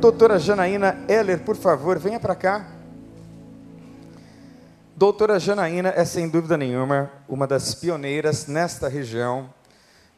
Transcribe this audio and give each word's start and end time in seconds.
Doutora 0.00 0.38
Janaína 0.38 0.96
Heller, 1.08 1.40
por 1.40 1.56
favor, 1.56 1.98
venha 1.98 2.20
para 2.20 2.36
cá. 2.36 2.68
Doutora 4.94 5.40
Janaína 5.40 5.88
é, 5.88 6.04
sem 6.04 6.28
dúvida 6.28 6.56
nenhuma, 6.56 7.10
uma 7.28 7.48
das 7.48 7.74
pioneiras 7.74 8.46
nesta 8.46 8.88
região 8.88 9.52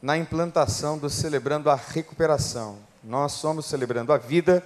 na 0.03 0.19
implantação 0.19 0.99
do 0.99 1.09
Celebrando 1.09 1.71
a 1.71 1.75
Recuperação. 1.75 2.77
Nós 3.03 3.33
somos 3.33 3.65
Celebrando 3.65 4.13
a 4.13 4.19
Vida, 4.19 4.63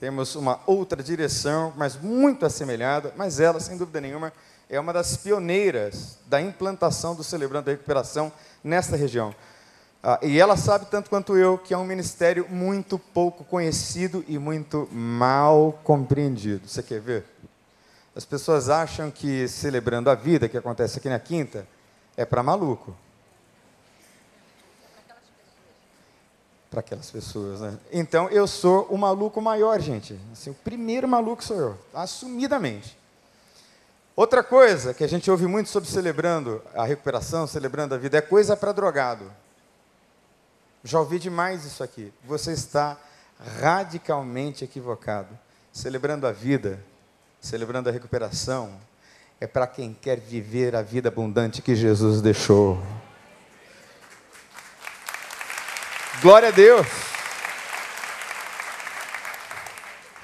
temos 0.00 0.34
uma 0.34 0.58
outra 0.64 1.02
direção, 1.02 1.74
mas 1.76 1.94
muito 1.94 2.46
assemelhada, 2.46 3.12
mas 3.14 3.38
ela, 3.38 3.60
sem 3.60 3.76
dúvida 3.76 4.00
nenhuma, 4.00 4.32
é 4.70 4.80
uma 4.80 4.92
das 4.92 5.18
pioneiras 5.18 6.16
da 6.26 6.40
implantação 6.40 7.14
do 7.14 7.22
Celebrando 7.22 7.68
a 7.68 7.72
Recuperação 7.74 8.32
nesta 8.64 8.96
região. 8.96 9.34
Ah, 10.02 10.18
e 10.22 10.38
ela 10.38 10.56
sabe 10.56 10.86
tanto 10.86 11.10
quanto 11.10 11.36
eu 11.36 11.58
que 11.58 11.74
é 11.74 11.78
um 11.78 11.84
ministério 11.84 12.46
muito 12.48 12.98
pouco 12.98 13.44
conhecido 13.44 14.24
e 14.28 14.38
muito 14.38 14.88
mal 14.92 15.78
compreendido. 15.82 16.68
Você 16.68 16.82
quer 16.82 17.00
ver? 17.00 17.24
As 18.14 18.24
pessoas 18.24 18.68
acham 18.68 19.10
que 19.10 19.46
celebrando 19.48 20.08
a 20.08 20.14
vida, 20.14 20.48
que 20.48 20.56
acontece 20.56 20.98
aqui 20.98 21.08
na 21.08 21.18
quinta, 21.18 21.66
é 22.16 22.24
para 22.24 22.42
maluco. 22.42 22.96
Para 26.70 26.80
aquelas 26.80 27.10
pessoas, 27.10 27.60
né? 27.60 27.78
Então 27.92 28.28
eu 28.30 28.46
sou 28.46 28.84
o 28.84 28.96
maluco 28.96 29.40
maior, 29.40 29.80
gente. 29.80 30.18
Assim, 30.32 30.50
o 30.50 30.54
primeiro 30.54 31.06
maluco 31.06 31.44
sou 31.44 31.56
eu, 31.56 31.78
assumidamente. 31.92 32.96
Outra 34.14 34.42
coisa 34.42 34.94
que 34.94 35.04
a 35.04 35.08
gente 35.08 35.30
ouve 35.30 35.46
muito 35.46 35.68
sobre 35.68 35.90
celebrando 35.90 36.62
a 36.74 36.84
recuperação, 36.84 37.46
celebrando 37.46 37.94
a 37.94 37.98
vida, 37.98 38.16
é 38.16 38.22
coisa 38.22 38.56
para 38.56 38.72
drogado. 38.72 39.30
Já 40.86 41.00
ouvi 41.00 41.18
demais 41.18 41.64
isso 41.64 41.82
aqui. 41.82 42.12
Você 42.24 42.52
está 42.52 42.96
radicalmente 43.60 44.62
equivocado. 44.62 45.36
Celebrando 45.72 46.28
a 46.28 46.32
vida, 46.32 46.78
celebrando 47.40 47.88
a 47.88 47.92
recuperação, 47.92 48.72
é 49.40 49.48
para 49.48 49.66
quem 49.66 49.92
quer 49.92 50.20
viver 50.20 50.76
a 50.76 50.82
vida 50.82 51.08
abundante 51.08 51.60
que 51.60 51.74
Jesus 51.74 52.22
deixou. 52.22 52.80
Glória 56.22 56.50
a 56.50 56.52
Deus. 56.52 56.86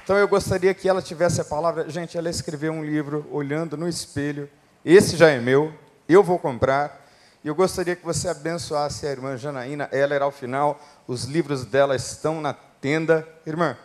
Então 0.04 0.16
eu 0.16 0.28
gostaria 0.28 0.72
que 0.72 0.88
ela 0.88 1.02
tivesse 1.02 1.40
a 1.40 1.44
palavra. 1.44 1.90
Gente, 1.90 2.16
ela 2.16 2.30
escreveu 2.30 2.72
um 2.72 2.84
livro 2.84 3.26
olhando 3.32 3.76
no 3.76 3.88
espelho. 3.88 4.48
Esse 4.84 5.16
já 5.16 5.28
é 5.28 5.40
meu, 5.40 5.74
eu 6.08 6.22
vou 6.22 6.38
comprar. 6.38 7.01
E 7.44 7.48
eu 7.48 7.54
gostaria 7.54 7.96
que 7.96 8.04
você 8.04 8.28
abençoasse 8.28 9.06
a 9.06 9.10
irmã 9.10 9.36
Janaína 9.36 9.88
Heller 9.92 10.22
ao 10.22 10.30
final. 10.30 10.80
Os 11.08 11.24
livros 11.24 11.64
dela 11.64 11.96
estão 11.96 12.40
na 12.40 12.54
tenda. 12.54 13.26
Irmã, 13.44 13.76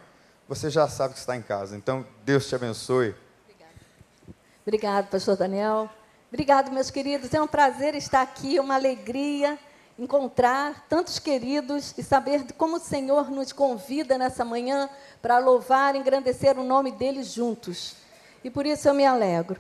você 0.48 0.70
já 0.70 0.88
sabe 0.88 1.16
que 1.16 1.20
está 1.20 1.36
em 1.36 1.42
casa, 1.42 1.76
então 1.76 2.06
Deus 2.24 2.48
te 2.48 2.54
abençoe. 2.54 3.16
Obrigada. 3.44 3.74
Obrigado, 4.66 5.10
pastor 5.10 5.36
Daniel. 5.36 5.90
Obrigado, 6.30 6.72
meus 6.72 6.92
queridos. 6.92 7.34
É 7.34 7.42
um 7.42 7.48
prazer 7.48 7.96
estar 7.96 8.22
aqui, 8.22 8.60
uma 8.60 8.76
alegria 8.76 9.58
encontrar 9.98 10.86
tantos 10.88 11.18
queridos 11.18 11.98
e 11.98 12.04
saber 12.04 12.46
como 12.54 12.78
o 12.78 12.80
Senhor 12.80 13.32
nos 13.32 13.52
convida 13.52 14.18
nessa 14.18 14.46
manhã 14.46 14.88
para 15.22 15.40
louvar 15.40 15.96
engrandecer 15.96 16.58
o 16.60 16.64
nome 16.64 16.92
dele 16.92 17.24
juntos. 17.24 17.96
E 18.44 18.50
por 18.50 18.66
isso 18.66 18.88
eu 18.88 18.94
me 18.94 19.06
alegro. 19.06 19.60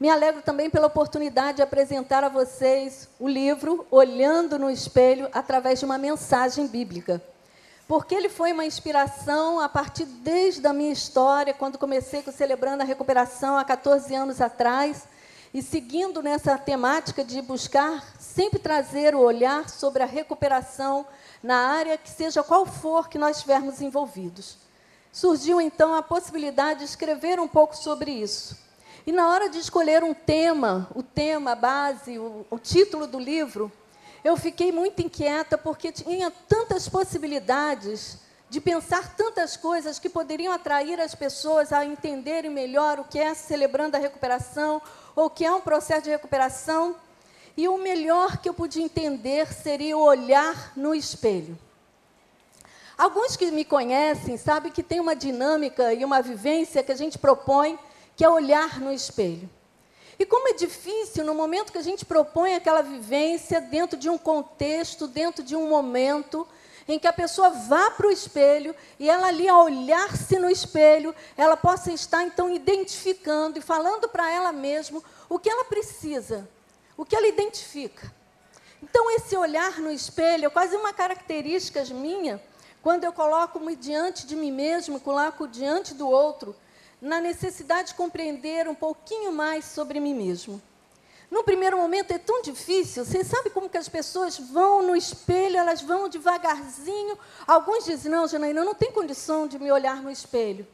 Me 0.00 0.08
alegro 0.08 0.42
também 0.42 0.70
pela 0.70 0.86
oportunidade 0.86 1.56
de 1.56 1.62
apresentar 1.62 2.22
a 2.22 2.28
vocês 2.28 3.08
o 3.18 3.26
livro 3.26 3.84
Olhando 3.90 4.56
no 4.56 4.70
Espelho 4.70 5.28
através 5.32 5.80
de 5.80 5.84
uma 5.84 5.98
mensagem 5.98 6.68
bíblica. 6.68 7.20
Porque 7.88 8.14
ele 8.14 8.28
foi 8.28 8.52
uma 8.52 8.64
inspiração 8.64 9.58
a 9.58 9.68
partir 9.68 10.04
desde 10.04 10.64
a 10.68 10.72
minha 10.72 10.92
história, 10.92 11.52
quando 11.52 11.78
comecei 11.78 12.22
com 12.22 12.30
celebrando 12.30 12.84
a 12.84 12.86
recuperação 12.86 13.58
há 13.58 13.64
14 13.64 14.14
anos 14.14 14.40
atrás, 14.40 15.08
e 15.52 15.60
seguindo 15.62 16.22
nessa 16.22 16.56
temática 16.56 17.24
de 17.24 17.42
buscar 17.42 18.04
sempre 18.20 18.60
trazer 18.60 19.16
o 19.16 19.20
olhar 19.20 19.68
sobre 19.68 20.04
a 20.04 20.06
recuperação 20.06 21.06
na 21.42 21.56
área 21.56 21.98
que 21.98 22.08
seja 22.08 22.44
qual 22.44 22.64
for 22.66 23.08
que 23.08 23.18
nós 23.18 23.38
estivermos 23.38 23.80
envolvidos. 23.80 24.58
Surgiu 25.10 25.60
então 25.60 25.92
a 25.92 26.02
possibilidade 26.02 26.80
de 26.80 26.84
escrever 26.84 27.40
um 27.40 27.48
pouco 27.48 27.76
sobre 27.76 28.12
isso. 28.12 28.67
E 29.08 29.12
na 29.12 29.26
hora 29.30 29.48
de 29.48 29.58
escolher 29.58 30.04
um 30.04 30.12
tema, 30.12 30.86
o 30.94 31.02
tema 31.02 31.54
base, 31.54 32.18
o, 32.18 32.44
o 32.50 32.58
título 32.58 33.06
do 33.06 33.18
livro, 33.18 33.72
eu 34.22 34.36
fiquei 34.36 34.70
muito 34.70 35.00
inquieta 35.00 35.56
porque 35.56 35.90
tinha 35.90 36.30
tantas 36.46 36.90
possibilidades 36.90 38.18
de 38.50 38.60
pensar 38.60 39.16
tantas 39.16 39.56
coisas 39.56 39.98
que 39.98 40.10
poderiam 40.10 40.52
atrair 40.52 41.00
as 41.00 41.14
pessoas 41.14 41.72
a 41.72 41.86
entenderem 41.86 42.50
melhor 42.50 43.00
o 43.00 43.04
que 43.04 43.18
é 43.18 43.32
celebrando 43.32 43.96
a 43.96 43.98
recuperação 43.98 44.82
ou 45.16 45.24
o 45.24 45.30
que 45.30 45.42
é 45.42 45.50
um 45.50 45.62
processo 45.62 46.02
de 46.02 46.10
recuperação. 46.10 46.94
E 47.56 47.66
o 47.66 47.78
melhor 47.78 48.36
que 48.36 48.46
eu 48.46 48.52
podia 48.52 48.84
entender 48.84 49.50
seria 49.54 49.96
olhar 49.96 50.74
no 50.76 50.94
espelho. 50.94 51.58
Alguns 52.98 53.36
que 53.36 53.50
me 53.50 53.64
conhecem 53.64 54.36
sabem 54.36 54.70
que 54.70 54.82
tem 54.82 55.00
uma 55.00 55.16
dinâmica 55.16 55.94
e 55.94 56.04
uma 56.04 56.20
vivência 56.20 56.82
que 56.82 56.92
a 56.92 56.96
gente 56.96 57.16
propõe 57.16 57.78
que 58.18 58.24
é 58.24 58.28
olhar 58.28 58.80
no 58.80 58.92
espelho. 58.92 59.48
E 60.18 60.26
como 60.26 60.48
é 60.48 60.52
difícil 60.52 61.24
no 61.24 61.36
momento 61.36 61.70
que 61.70 61.78
a 61.78 61.82
gente 61.82 62.04
propõe 62.04 62.56
aquela 62.56 62.82
vivência 62.82 63.60
dentro 63.60 63.96
de 63.96 64.10
um 64.10 64.18
contexto, 64.18 65.06
dentro 65.06 65.44
de 65.44 65.54
um 65.54 65.68
momento 65.68 66.44
em 66.88 66.98
que 66.98 67.06
a 67.06 67.12
pessoa 67.12 67.50
vá 67.50 67.92
para 67.92 68.08
o 68.08 68.10
espelho 68.10 68.74
e 68.98 69.08
ela 69.08 69.28
ali 69.28 69.48
ao 69.48 69.66
olhar-se 69.66 70.36
no 70.36 70.50
espelho, 70.50 71.14
ela 71.36 71.56
possa 71.56 71.92
estar 71.92 72.24
então 72.24 72.52
identificando 72.52 73.60
e 73.60 73.62
falando 73.62 74.08
para 74.08 74.28
ela 74.28 74.50
mesma 74.50 75.00
o 75.28 75.38
que 75.38 75.48
ela 75.48 75.66
precisa, 75.66 76.48
o 76.96 77.04
que 77.04 77.14
ela 77.14 77.28
identifica. 77.28 78.12
Então 78.82 79.08
esse 79.12 79.36
olhar 79.36 79.78
no 79.78 79.92
espelho 79.92 80.46
é 80.46 80.50
quase 80.50 80.74
uma 80.74 80.92
característica 80.92 81.84
minha, 81.94 82.42
quando 82.82 83.04
eu 83.04 83.12
coloco-me 83.12 83.76
diante 83.76 84.26
de 84.26 84.34
mim 84.34 84.50
mesmo, 84.50 84.98
coloco 84.98 85.46
diante 85.46 85.94
do 85.94 86.08
outro, 86.08 86.56
na 87.00 87.20
necessidade 87.20 87.88
de 87.88 87.94
compreender 87.94 88.68
um 88.68 88.74
pouquinho 88.74 89.32
mais 89.32 89.64
sobre 89.64 90.00
mim 90.00 90.14
mesmo. 90.14 90.60
No 91.30 91.44
primeiro 91.44 91.76
momento 91.76 92.10
é 92.10 92.18
tão 92.18 92.40
difícil, 92.40 93.04
você 93.04 93.22
sabe 93.22 93.50
como 93.50 93.68
que 93.68 93.76
as 93.76 93.88
pessoas 93.88 94.38
vão 94.38 94.82
no 94.82 94.96
espelho, 94.96 95.58
elas 95.58 95.82
vão 95.82 96.08
devagarzinho. 96.08 97.18
Alguns 97.46 97.84
dizem, 97.84 98.10
não, 98.10 98.26
Janaína, 98.26 98.60
eu 98.60 98.64
não 98.64 98.74
tenho 98.74 98.92
condição 98.92 99.46
de 99.46 99.58
me 99.58 99.70
olhar 99.70 100.02
no 100.02 100.10
espelho. 100.10 100.66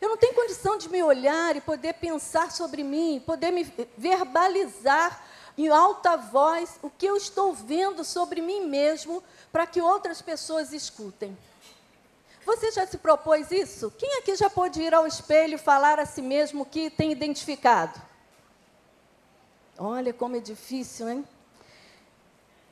Eu 0.00 0.08
não 0.08 0.16
tenho 0.16 0.34
condição 0.34 0.78
de 0.78 0.88
me 0.88 1.02
olhar 1.02 1.56
e 1.56 1.60
poder 1.60 1.94
pensar 1.94 2.50
sobre 2.52 2.82
mim, 2.82 3.22
poder 3.24 3.50
me 3.50 3.70
verbalizar 3.96 5.24
em 5.58 5.68
alta 5.68 6.16
voz 6.16 6.78
o 6.80 6.88
que 6.88 7.04
eu 7.04 7.16
estou 7.16 7.52
vendo 7.52 8.04
sobre 8.04 8.40
mim 8.40 8.66
mesmo, 8.66 9.22
para 9.52 9.66
que 9.66 9.80
outras 9.80 10.22
pessoas 10.22 10.72
escutem. 10.72 11.36
Você 12.48 12.72
já 12.72 12.86
se 12.86 12.96
propôs 12.96 13.50
isso? 13.50 13.90
Quem 13.98 14.16
aqui 14.16 14.34
já 14.34 14.48
pôde 14.48 14.80
ir 14.80 14.94
ao 14.94 15.06
espelho 15.06 15.56
e 15.56 15.58
falar 15.58 16.00
a 16.00 16.06
si 16.06 16.22
mesmo 16.22 16.64
que 16.64 16.88
tem 16.88 17.12
identificado? 17.12 18.00
Olha 19.76 20.14
como 20.14 20.34
é 20.34 20.40
difícil, 20.40 21.10
hein? 21.10 21.28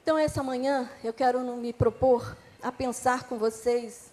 Então, 0.02 0.16
essa 0.16 0.42
manhã, 0.42 0.88
eu 1.04 1.12
quero 1.12 1.40
me 1.58 1.74
propor 1.74 2.38
a 2.62 2.72
pensar 2.72 3.24
com 3.24 3.36
vocês 3.36 4.10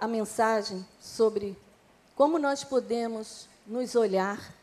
a 0.00 0.08
mensagem 0.08 0.88
sobre 0.98 1.54
como 2.16 2.38
nós 2.38 2.64
podemos 2.64 3.46
nos 3.66 3.94
olhar, 3.94 4.54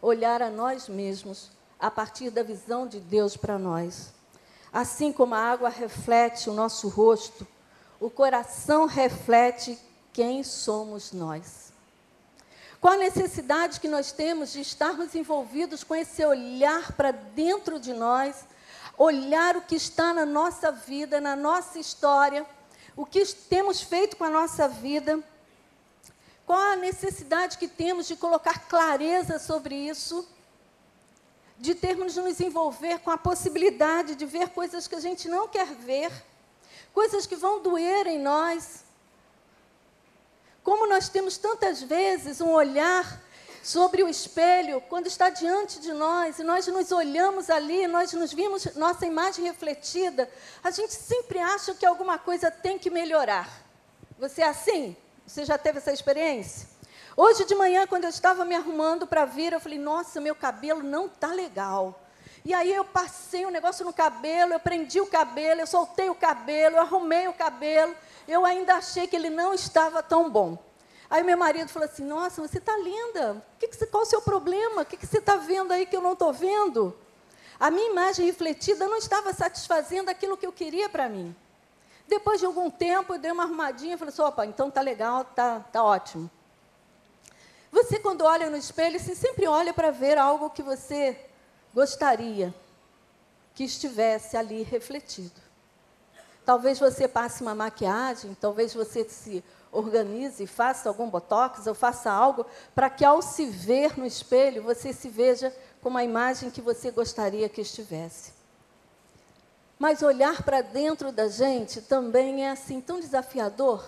olhar 0.00 0.40
a 0.40 0.48
nós 0.48 0.88
mesmos 0.88 1.50
a 1.78 1.90
partir 1.90 2.30
da 2.30 2.42
visão 2.42 2.86
de 2.86 2.98
Deus 2.98 3.36
para 3.36 3.58
nós. 3.58 4.10
Assim 4.72 5.12
como 5.12 5.34
a 5.34 5.38
água 5.38 5.68
reflete 5.68 6.48
o 6.48 6.54
nosso 6.54 6.88
rosto, 6.88 7.46
o 8.00 8.10
coração 8.10 8.86
reflete 8.86 9.78
quem 10.12 10.42
somos 10.42 11.12
nós. 11.12 11.72
Qual 12.80 12.94
a 12.94 12.98
necessidade 12.98 13.80
que 13.80 13.88
nós 13.88 14.12
temos 14.12 14.52
de 14.52 14.60
estarmos 14.60 15.14
envolvidos 15.14 15.82
com 15.82 15.94
esse 15.94 16.24
olhar 16.24 16.92
para 16.92 17.10
dentro 17.10 17.80
de 17.80 17.92
nós, 17.92 18.44
olhar 18.98 19.56
o 19.56 19.62
que 19.62 19.76
está 19.76 20.12
na 20.12 20.26
nossa 20.26 20.70
vida, 20.70 21.20
na 21.20 21.34
nossa 21.34 21.78
história, 21.78 22.46
o 22.94 23.04
que 23.04 23.24
temos 23.26 23.80
feito 23.80 24.16
com 24.16 24.24
a 24.24 24.30
nossa 24.30 24.68
vida. 24.68 25.22
Qual 26.46 26.58
a 26.58 26.76
necessidade 26.76 27.58
que 27.58 27.66
temos 27.66 28.06
de 28.06 28.16
colocar 28.16 28.68
clareza 28.68 29.38
sobre 29.38 29.74
isso? 29.74 30.28
De 31.58 31.74
termos 31.74 32.14
de 32.14 32.20
nos 32.20 32.40
envolver 32.40 33.00
com 33.00 33.10
a 33.10 33.18
possibilidade 33.18 34.14
de 34.14 34.26
ver 34.26 34.50
coisas 34.50 34.86
que 34.86 34.94
a 34.94 35.00
gente 35.00 35.28
não 35.28 35.48
quer 35.48 35.66
ver 35.66 36.12
coisas 36.96 37.26
que 37.26 37.36
vão 37.36 37.60
doer 37.60 38.06
em 38.06 38.18
nós. 38.18 38.82
Como 40.64 40.88
nós 40.88 41.10
temos 41.10 41.36
tantas 41.36 41.82
vezes 41.82 42.40
um 42.40 42.52
olhar 42.52 43.22
sobre 43.62 44.02
o 44.02 44.08
espelho, 44.08 44.80
quando 44.88 45.06
está 45.06 45.28
diante 45.28 45.78
de 45.78 45.92
nós, 45.92 46.38
e 46.38 46.42
nós 46.42 46.66
nos 46.68 46.90
olhamos 46.92 47.50
ali, 47.50 47.86
nós 47.86 48.14
nos 48.14 48.32
vimos 48.32 48.64
nossa 48.76 49.04
imagem 49.04 49.44
refletida, 49.44 50.26
a 50.64 50.70
gente 50.70 50.94
sempre 50.94 51.38
acha 51.38 51.74
que 51.74 51.84
alguma 51.84 52.18
coisa 52.18 52.50
tem 52.50 52.78
que 52.78 52.88
melhorar. 52.88 53.46
Você 54.18 54.40
é 54.40 54.48
assim? 54.48 54.96
Você 55.26 55.44
já 55.44 55.58
teve 55.58 55.76
essa 55.76 55.92
experiência? 55.92 56.66
Hoje 57.14 57.44
de 57.44 57.54
manhã, 57.54 57.86
quando 57.86 58.04
eu 58.04 58.10
estava 58.10 58.42
me 58.46 58.54
arrumando 58.54 59.06
para 59.06 59.26
vir, 59.26 59.52
eu 59.52 59.60
falei: 59.60 59.78
Nossa, 59.78 60.18
meu 60.18 60.34
cabelo 60.34 60.82
não 60.82 61.10
tá 61.10 61.28
legal. 61.28 62.05
E 62.46 62.54
aí 62.54 62.72
eu 62.72 62.84
passei 62.84 63.44
um 63.44 63.50
negócio 63.50 63.84
no 63.84 63.92
cabelo, 63.92 64.52
eu 64.52 64.60
prendi 64.60 65.00
o 65.00 65.06
cabelo, 65.08 65.60
eu 65.60 65.66
soltei 65.66 66.08
o 66.08 66.14
cabelo, 66.14 66.76
eu 66.76 66.80
arrumei 66.80 67.26
o 67.26 67.32
cabelo. 67.32 67.92
Eu 68.28 68.46
ainda 68.46 68.76
achei 68.76 69.08
que 69.08 69.16
ele 69.16 69.28
não 69.28 69.52
estava 69.52 70.00
tão 70.00 70.30
bom. 70.30 70.56
Aí 71.10 71.24
meu 71.24 71.36
marido 71.36 71.68
falou 71.68 71.88
assim: 71.88 72.04
Nossa, 72.04 72.40
você 72.40 72.58
está 72.58 72.76
linda. 72.78 73.44
Que 73.58 73.66
que, 73.66 73.86
qual 73.86 74.04
o 74.04 74.06
seu 74.06 74.22
problema? 74.22 74.82
O 74.82 74.84
que, 74.84 74.96
que 74.96 75.08
você 75.08 75.18
está 75.18 75.34
vendo 75.34 75.72
aí 75.72 75.86
que 75.86 75.96
eu 75.96 76.00
não 76.00 76.12
estou 76.12 76.32
vendo? 76.32 76.96
A 77.58 77.68
minha 77.68 77.90
imagem 77.90 78.24
refletida 78.24 78.86
não 78.86 78.98
estava 78.98 79.32
satisfazendo 79.32 80.08
aquilo 80.08 80.36
que 80.36 80.46
eu 80.46 80.52
queria 80.52 80.88
para 80.88 81.08
mim. 81.08 81.34
Depois 82.06 82.38
de 82.38 82.46
algum 82.46 82.70
tempo, 82.70 83.14
eu 83.14 83.18
dei 83.18 83.32
uma 83.32 83.42
arrumadinha 83.42 83.96
e 83.96 83.98
falei 83.98 84.14
assim: 84.14 84.22
opa, 84.22 84.46
então 84.46 84.70
tá 84.70 84.80
legal, 84.80 85.24
tá, 85.24 85.64
tá 85.72 85.82
ótimo. 85.82 86.30
Você, 87.72 87.98
quando 87.98 88.22
olha 88.22 88.48
no 88.48 88.56
espelho, 88.56 89.00
você 89.00 89.16
sempre 89.16 89.48
olha 89.48 89.74
para 89.74 89.90
ver 89.90 90.16
algo 90.16 90.48
que 90.48 90.62
você 90.62 91.25
gostaria 91.76 92.54
que 93.54 93.62
estivesse 93.62 94.34
ali 94.34 94.62
refletido. 94.62 95.38
Talvez 96.42 96.78
você 96.78 97.06
passe 97.06 97.42
uma 97.42 97.54
maquiagem, 97.54 98.34
talvez 98.40 98.72
você 98.72 99.06
se 99.06 99.44
organize, 99.70 100.46
faça 100.46 100.88
algum 100.88 101.10
botox 101.10 101.66
ou 101.66 101.74
faça 101.74 102.10
algo 102.10 102.46
para 102.74 102.88
que 102.88 103.04
ao 103.04 103.20
se 103.20 103.44
ver 103.44 103.98
no 103.98 104.06
espelho 104.06 104.62
você 104.62 104.90
se 104.90 105.10
veja 105.10 105.54
com 105.82 105.94
a 105.98 106.02
imagem 106.02 106.50
que 106.50 106.62
você 106.62 106.90
gostaria 106.90 107.46
que 107.46 107.60
estivesse. 107.60 108.32
Mas 109.78 110.00
olhar 110.00 110.42
para 110.44 110.62
dentro 110.62 111.12
da 111.12 111.28
gente 111.28 111.82
também 111.82 112.46
é 112.46 112.52
assim 112.52 112.80
tão 112.80 113.00
desafiador, 113.00 113.86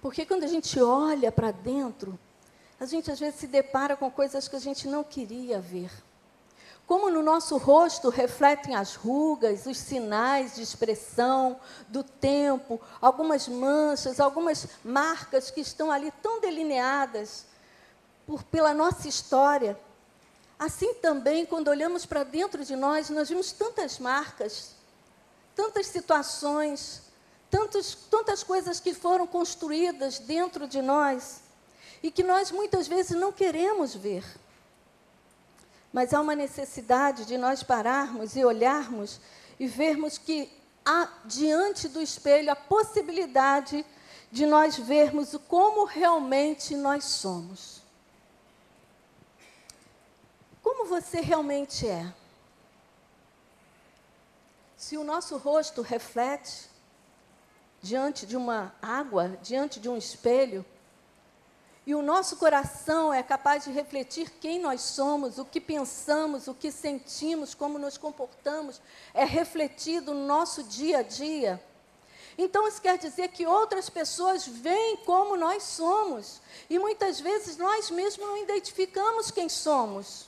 porque 0.00 0.24
quando 0.24 0.44
a 0.44 0.48
gente 0.48 0.80
olha 0.80 1.32
para 1.32 1.50
dentro, 1.50 2.16
a 2.78 2.86
gente 2.86 3.10
às 3.10 3.18
vezes 3.18 3.40
se 3.40 3.48
depara 3.48 3.96
com 3.96 4.08
coisas 4.08 4.46
que 4.46 4.54
a 4.54 4.60
gente 4.60 4.86
não 4.86 5.02
queria 5.02 5.60
ver. 5.60 5.90
Como 6.92 7.08
no 7.08 7.22
nosso 7.22 7.56
rosto 7.56 8.10
refletem 8.10 8.74
as 8.74 8.96
rugas, 8.96 9.64
os 9.64 9.78
sinais 9.78 10.56
de 10.56 10.60
expressão 10.60 11.58
do 11.88 12.04
tempo, 12.04 12.78
algumas 13.00 13.48
manchas, 13.48 14.20
algumas 14.20 14.68
marcas 14.84 15.50
que 15.50 15.62
estão 15.62 15.90
ali 15.90 16.12
tão 16.22 16.38
delineadas 16.38 17.46
por, 18.26 18.42
pela 18.42 18.74
nossa 18.74 19.08
história. 19.08 19.74
Assim 20.58 20.92
também, 20.92 21.46
quando 21.46 21.68
olhamos 21.68 22.04
para 22.04 22.24
dentro 22.24 22.62
de 22.62 22.76
nós, 22.76 23.08
nós 23.08 23.30
vimos 23.30 23.52
tantas 23.52 23.98
marcas, 23.98 24.74
tantas 25.56 25.86
situações, 25.86 27.04
tantos, 27.50 27.94
tantas 28.10 28.42
coisas 28.42 28.80
que 28.80 28.92
foram 28.92 29.26
construídas 29.26 30.18
dentro 30.18 30.68
de 30.68 30.82
nós 30.82 31.40
e 32.02 32.10
que 32.10 32.22
nós 32.22 32.50
muitas 32.50 32.86
vezes 32.86 33.16
não 33.18 33.32
queremos 33.32 33.94
ver. 33.94 34.41
Mas 35.92 36.14
há 36.14 36.20
uma 36.20 36.34
necessidade 36.34 37.26
de 37.26 37.36
nós 37.36 37.62
pararmos 37.62 38.34
e 38.34 38.44
olharmos 38.44 39.20
e 39.60 39.66
vermos 39.66 40.16
que 40.16 40.50
há 40.84 41.08
diante 41.24 41.88
do 41.88 42.00
espelho 42.00 42.50
a 42.50 42.56
possibilidade 42.56 43.84
de 44.30 44.46
nós 44.46 44.78
vermos 44.78 45.36
como 45.46 45.84
realmente 45.84 46.74
nós 46.74 47.04
somos. 47.04 47.82
Como 50.62 50.86
você 50.86 51.20
realmente 51.20 51.86
é? 51.86 52.12
Se 54.76 54.96
o 54.96 55.04
nosso 55.04 55.36
rosto 55.36 55.82
reflete 55.82 56.70
diante 57.82 58.24
de 58.24 58.36
uma 58.36 58.74
água, 58.80 59.38
diante 59.42 59.78
de 59.78 59.88
um 59.88 59.96
espelho, 59.96 60.64
e 61.84 61.94
o 61.94 62.02
nosso 62.02 62.36
coração 62.36 63.12
é 63.12 63.22
capaz 63.22 63.64
de 63.64 63.72
refletir 63.72 64.30
quem 64.40 64.60
nós 64.60 64.82
somos, 64.82 65.38
o 65.38 65.44
que 65.44 65.60
pensamos, 65.60 66.46
o 66.46 66.54
que 66.54 66.70
sentimos, 66.70 67.54
como 67.54 67.78
nos 67.78 67.98
comportamos, 67.98 68.80
é 69.12 69.24
refletido 69.24 70.14
no 70.14 70.24
nosso 70.24 70.62
dia 70.62 70.98
a 70.98 71.02
dia. 71.02 71.62
Então, 72.38 72.66
isso 72.68 72.80
quer 72.80 72.96
dizer 72.96 73.28
que 73.28 73.46
outras 73.46 73.90
pessoas 73.90 74.46
veem 74.46 74.98
como 74.98 75.36
nós 75.36 75.64
somos, 75.64 76.40
e 76.70 76.78
muitas 76.78 77.20
vezes 77.20 77.56
nós 77.56 77.90
mesmos 77.90 78.26
não 78.26 78.38
identificamos 78.38 79.30
quem 79.30 79.48
somos. 79.48 80.26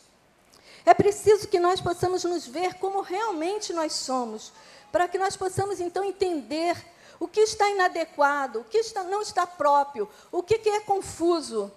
É 0.84 0.92
preciso 0.92 1.48
que 1.48 1.58
nós 1.58 1.80
possamos 1.80 2.24
nos 2.24 2.46
ver 2.46 2.74
como 2.74 3.00
realmente 3.00 3.72
nós 3.72 3.92
somos, 3.92 4.52
para 4.90 5.08
que 5.08 5.18
nós 5.18 5.36
possamos 5.36 5.80
então 5.80 6.04
entender 6.04 6.76
o 7.18 7.28
que 7.28 7.40
está 7.40 7.68
inadequado, 7.70 8.60
o 8.60 8.64
que 8.64 8.78
está, 8.78 9.02
não 9.04 9.22
está 9.22 9.46
próprio, 9.46 10.08
o 10.32 10.42
que, 10.42 10.58
que 10.58 10.68
é 10.68 10.80
confuso, 10.80 11.70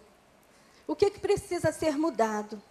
o 0.86 0.96
que, 0.96 1.10
que 1.10 1.20
precisa 1.20 1.72
ser 1.72 1.98
mudado. 1.98 2.62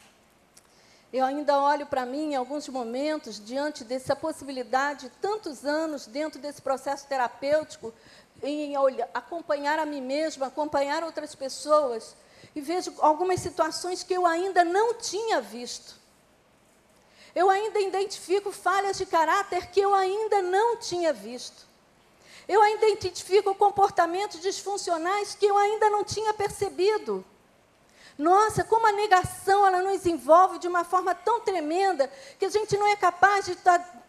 Eu 1.12 1.24
ainda 1.24 1.58
olho 1.58 1.86
para 1.86 2.04
mim 2.04 2.32
em 2.32 2.36
alguns 2.36 2.68
momentos, 2.68 3.42
diante 3.44 3.84
dessa 3.84 4.16
possibilidade, 4.16 5.10
tantos 5.20 5.64
anos 5.64 6.06
dentro 6.06 6.40
desse 6.40 6.60
processo 6.60 7.06
terapêutico, 7.06 7.94
em 8.42 8.76
olhar, 8.76 9.08
acompanhar 9.14 9.78
a 9.78 9.86
mim 9.86 10.00
mesma, 10.00 10.46
acompanhar 10.46 11.04
outras 11.04 11.34
pessoas, 11.34 12.14
e 12.54 12.60
vejo 12.60 12.92
algumas 12.98 13.40
situações 13.40 14.02
que 14.02 14.14
eu 14.14 14.26
ainda 14.26 14.64
não 14.64 14.94
tinha 14.94 15.40
visto. 15.40 15.94
Eu 17.34 17.50
ainda 17.50 17.78
identifico 17.80 18.50
falhas 18.50 18.96
de 18.96 19.06
caráter 19.06 19.66
que 19.70 19.78
eu 19.80 19.94
ainda 19.94 20.40
não 20.42 20.76
tinha 20.78 21.12
visto. 21.12 21.66
Eu 22.48 22.62
ainda 22.62 22.88
identifico 22.88 23.54
comportamentos 23.54 24.40
disfuncionais 24.40 25.34
que 25.34 25.46
eu 25.46 25.56
ainda 25.56 25.90
não 25.90 26.04
tinha 26.04 26.32
percebido. 26.32 27.24
Nossa, 28.16 28.64
como 28.64 28.86
a 28.86 28.92
negação 28.92 29.66
ela 29.66 29.82
nos 29.82 30.06
envolve 30.06 30.58
de 30.58 30.66
uma 30.66 30.84
forma 30.84 31.14
tão 31.14 31.40
tremenda 31.40 32.10
que 32.38 32.46
a 32.46 32.50
gente 32.50 32.76
não 32.76 32.86
é 32.86 32.96
capaz 32.96 33.44
de 33.44 33.56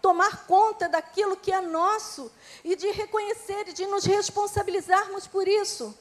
tomar 0.01 0.45
conta 0.45 0.87
daquilo 0.87 1.35
que 1.35 1.51
é 1.51 1.59
nosso 1.59 2.31
e 2.63 2.75
de 2.75 2.89
reconhecer 2.91 3.67
e 3.67 3.73
de 3.73 3.85
nos 3.85 4.05
responsabilizarmos 4.05 5.27
por 5.27 5.45
isso. 5.47 5.97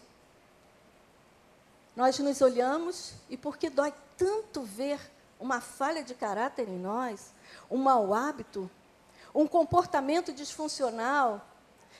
Nós 1.97 2.19
nos 2.19 2.41
olhamos 2.41 3.15
e 3.29 3.37
porque 3.37 3.71
dói 3.71 3.93
tanto 4.17 4.63
ver 4.63 5.01
uma 5.41 5.61
falha 5.61 6.05
de 6.05 6.15
caráter 6.15 6.69
em 6.69 6.79
nós, 6.79 7.33
um 7.69 7.79
mau 7.79 8.15
hábito, 8.15 8.71
um 9.35 9.49
comportamento 9.49 10.33
disfuncional 10.33 11.45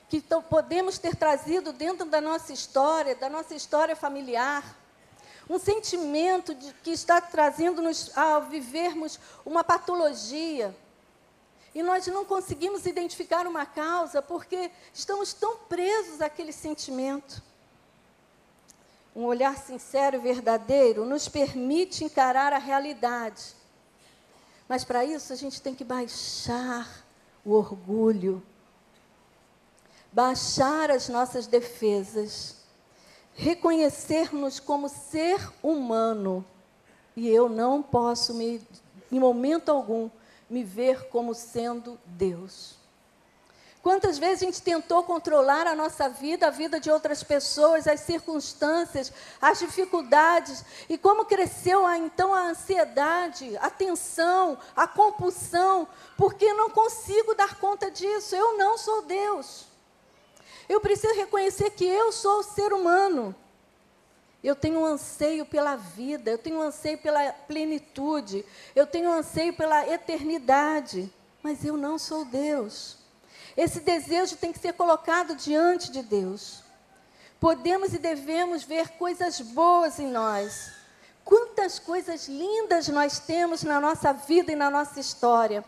que 0.09 0.21
podemos 0.49 0.99
ter 0.99 1.17
trazido 1.17 1.73
dentro 1.73 2.07
da 2.07 2.21
nossa 2.21 2.53
história, 2.53 3.15
da 3.15 3.29
nossa 3.29 3.55
história 3.55 3.97
familiar, 3.97 4.77
um 5.49 5.59
sentimento 5.59 6.55
de, 6.55 6.73
que 6.83 6.91
está 6.91 7.21
trazendo-nos 7.21 8.17
a 8.17 8.39
vivermos 8.41 9.19
uma 9.45 9.63
patologia. 9.63 10.77
E 11.75 11.83
nós 11.83 12.07
não 12.07 12.25
conseguimos 12.25 12.87
identificar 12.87 13.47
uma 13.47 13.67
causa 13.67 14.23
porque 14.23 14.71
estamos 14.95 15.33
tão 15.33 15.57
presos 15.59 16.21
àquele 16.21 16.53
sentimento 16.53 17.43
um 19.17 19.25
olhar 19.25 19.57
sincero 19.57 20.17
e 20.17 20.19
verdadeiro 20.19 21.07
nos 21.07 21.27
permite 21.27 22.05
encarar 22.05 22.53
a 22.53 22.59
realidade. 22.59 23.55
Mas 24.69 24.85
para 24.85 25.07
isso 25.07 25.33
a 25.33 25.37
gente 25.37 25.63
tem 25.63 25.75
que 25.75 25.85
baixar 25.85 26.87
o 27.43 27.53
orgulho, 27.53 28.43
baixar 30.17 30.91
as 30.91 31.11
nossas 31.11 31.47
defesas, 31.47 32.57
reconhecermos 33.35 34.59
como 34.59 34.89
ser 34.89 35.39
humano. 35.63 36.43
E 37.15 37.29
eu 37.29 37.51
não 37.51 37.83
posso, 37.83 38.33
me, 38.33 38.67
em 39.13 39.21
momento 39.21 39.71
algum, 39.71 40.09
me 40.49 40.65
ver 40.65 41.11
como 41.11 41.35
sendo 41.35 42.01
Deus. 42.07 42.77
Quantas 43.83 44.17
vezes 44.17 44.43
a 44.43 44.47
gente 44.47 44.63
tentou 44.63 45.03
controlar 45.03 45.67
a 45.67 45.75
nossa 45.75 46.09
vida, 46.09 46.47
a 46.47 46.51
vida 46.51 46.81
de 46.81 46.91
outras 46.91 47.23
pessoas, 47.23 47.87
as 47.87 48.01
circunstâncias, 48.01 49.13
as 49.39 49.59
dificuldades, 49.59 50.65
e 50.89 50.97
como 50.97 51.27
cresceu 51.27 51.85
a, 51.85 51.99
então 51.99 52.33
a 52.33 52.49
ansiedade, 52.49 53.55
a 53.59 53.69
tensão, 53.69 54.57
a 54.75 54.89
compulsão, 54.89 55.87
porque 56.17 56.55
não 56.55 56.71
consigo 56.71 57.35
dar 57.35 57.57
conta 57.57 57.91
disso, 57.91 58.35
eu 58.35 58.57
não 58.57 58.79
sou 58.79 59.03
Deus. 59.03 59.76
Eu 60.69 60.81
preciso 60.81 61.15
reconhecer 61.15 61.71
que 61.71 61.85
eu 61.85 62.11
sou 62.13 62.43
ser 62.43 62.73
humano. 62.73 63.35
Eu 64.43 64.55
tenho 64.55 64.81
um 64.81 64.85
anseio 64.85 65.45
pela 65.45 65.77
vida, 65.77 66.31
eu 66.31 66.39
tenho 66.39 66.59
um 66.59 66.63
anseio 66.63 66.99
pela 66.99 67.33
plenitude, 67.33 68.45
eu 68.75 68.87
tenho 68.87 69.11
um 69.11 69.13
anseio 69.13 69.53
pela 69.53 69.89
eternidade, 69.89 71.13
mas 71.43 71.65
eu 71.65 71.77
não 71.77 71.99
sou 71.99 72.25
Deus. 72.25 72.99
Esse 73.57 73.81
desejo 73.81 74.37
tem 74.37 74.53
que 74.53 74.59
ser 74.59 74.75
colocado 74.75 75.35
diante 75.35 75.91
de 75.91 76.03
Deus. 76.03 76.63
Podemos 77.41 77.93
e 77.93 77.99
devemos 77.99 78.63
ver 78.63 78.91
coisas 78.91 79.41
boas 79.41 79.99
em 79.99 80.09
nós. 80.09 80.73
Quantas 81.25 81.79
coisas 81.79 82.29
lindas 82.29 82.89
nós 82.89 83.19
temos 83.19 83.63
na 83.63 83.81
nossa 83.81 84.13
vida 84.13 84.53
e 84.53 84.57
na 84.57 84.71
nossa 84.71 85.01
história. 85.01 85.65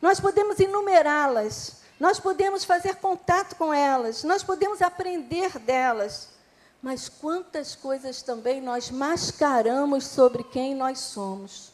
Nós 0.00 0.20
podemos 0.20 0.60
enumerá-las, 0.60 1.77
nós 1.98 2.20
podemos 2.20 2.64
fazer 2.64 2.96
contato 2.96 3.56
com 3.56 3.74
elas, 3.74 4.22
nós 4.22 4.42
podemos 4.42 4.80
aprender 4.82 5.58
delas, 5.58 6.28
Mas 6.80 7.08
quantas 7.08 7.74
coisas 7.74 8.22
também 8.22 8.60
nós 8.60 8.88
mascaramos 8.88 10.06
sobre 10.06 10.44
quem 10.44 10.76
nós 10.76 11.00
somos. 11.00 11.72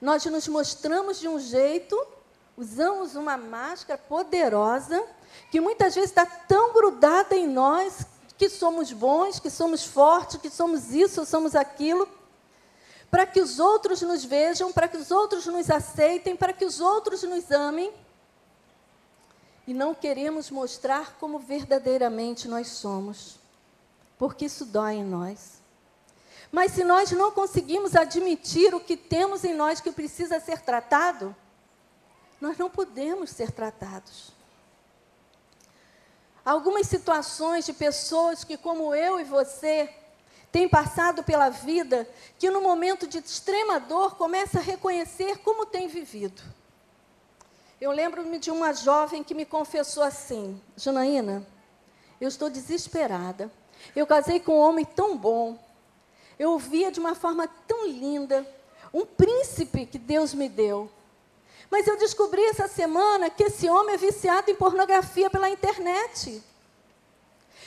Nós 0.00 0.24
nos 0.26 0.46
mostramos 0.48 1.18
de 1.18 1.28
um 1.28 1.38
jeito, 1.38 1.98
usamos 2.56 3.14
uma 3.14 3.38
máscara 3.38 3.98
poderosa, 3.98 5.02
que 5.50 5.60
muitas 5.60 5.94
vezes 5.94 6.10
está 6.10 6.26
tão 6.26 6.74
grudada 6.74 7.34
em 7.34 7.46
nós 7.46 8.04
que 8.36 8.50
somos 8.50 8.92
bons, 8.92 9.38
que 9.38 9.48
somos 9.48 9.84
fortes, 9.84 10.40
que 10.40 10.50
somos 10.50 10.90
isso, 10.90 11.24
somos 11.24 11.54
aquilo, 11.54 12.06
para 13.10 13.24
que 13.24 13.40
os 13.40 13.58
outros 13.58 14.02
nos 14.02 14.24
vejam, 14.24 14.72
para 14.72 14.88
que 14.88 14.96
os 14.96 15.10
outros 15.10 15.46
nos 15.46 15.70
aceitem, 15.70 16.36
para 16.36 16.52
que 16.52 16.64
os 16.64 16.80
outros 16.80 17.22
nos 17.22 17.50
amem. 17.50 17.92
E 19.66 19.72
não 19.72 19.94
queremos 19.94 20.50
mostrar 20.50 21.16
como 21.18 21.38
verdadeiramente 21.38 22.48
nós 22.48 22.68
somos, 22.68 23.38
porque 24.18 24.46
isso 24.46 24.64
dói 24.64 24.94
em 24.94 25.04
nós. 25.04 25.62
Mas 26.50 26.72
se 26.72 26.84
nós 26.84 27.10
não 27.12 27.30
conseguimos 27.30 27.96
admitir 27.96 28.74
o 28.74 28.80
que 28.80 28.96
temos 28.96 29.44
em 29.44 29.54
nós 29.54 29.80
que 29.80 29.90
precisa 29.90 30.38
ser 30.40 30.60
tratado, 30.60 31.34
nós 32.40 32.58
não 32.58 32.68
podemos 32.68 33.30
ser 33.30 33.52
tratados. 33.52 34.32
Algumas 36.44 36.88
situações 36.88 37.64
de 37.64 37.72
pessoas 37.72 38.42
que, 38.42 38.56
como 38.56 38.94
eu 38.94 39.20
e 39.20 39.24
você, 39.24 39.88
têm 40.50 40.68
passado 40.68 41.22
pela 41.22 41.48
vida, 41.48 42.06
que 42.38 42.50
no 42.50 42.60
momento 42.60 43.06
de 43.06 43.18
extrema 43.18 43.78
dor 43.78 44.16
começa 44.16 44.58
a 44.58 44.62
reconhecer 44.62 45.38
como 45.38 45.64
tem 45.64 45.86
vivido. 45.88 46.42
Eu 47.82 47.90
lembro-me 47.90 48.38
de 48.38 48.48
uma 48.48 48.72
jovem 48.72 49.24
que 49.24 49.34
me 49.34 49.44
confessou 49.44 50.04
assim: 50.04 50.62
Janaína, 50.76 51.44
eu 52.20 52.28
estou 52.28 52.48
desesperada. 52.48 53.50
Eu 53.96 54.06
casei 54.06 54.38
com 54.38 54.52
um 54.52 54.60
homem 54.60 54.84
tão 54.84 55.18
bom. 55.18 55.58
Eu 56.38 56.52
o 56.52 56.60
via 56.60 56.92
de 56.92 57.00
uma 57.00 57.16
forma 57.16 57.48
tão 57.66 57.84
linda. 57.88 58.46
Um 58.94 59.04
príncipe 59.04 59.84
que 59.84 59.98
Deus 59.98 60.32
me 60.32 60.48
deu. 60.48 60.88
Mas 61.68 61.88
eu 61.88 61.98
descobri 61.98 62.40
essa 62.44 62.68
semana 62.68 63.28
que 63.28 63.42
esse 63.42 63.68
homem 63.68 63.96
é 63.96 63.98
viciado 63.98 64.48
em 64.48 64.54
pornografia 64.54 65.28
pela 65.28 65.50
internet. 65.50 66.40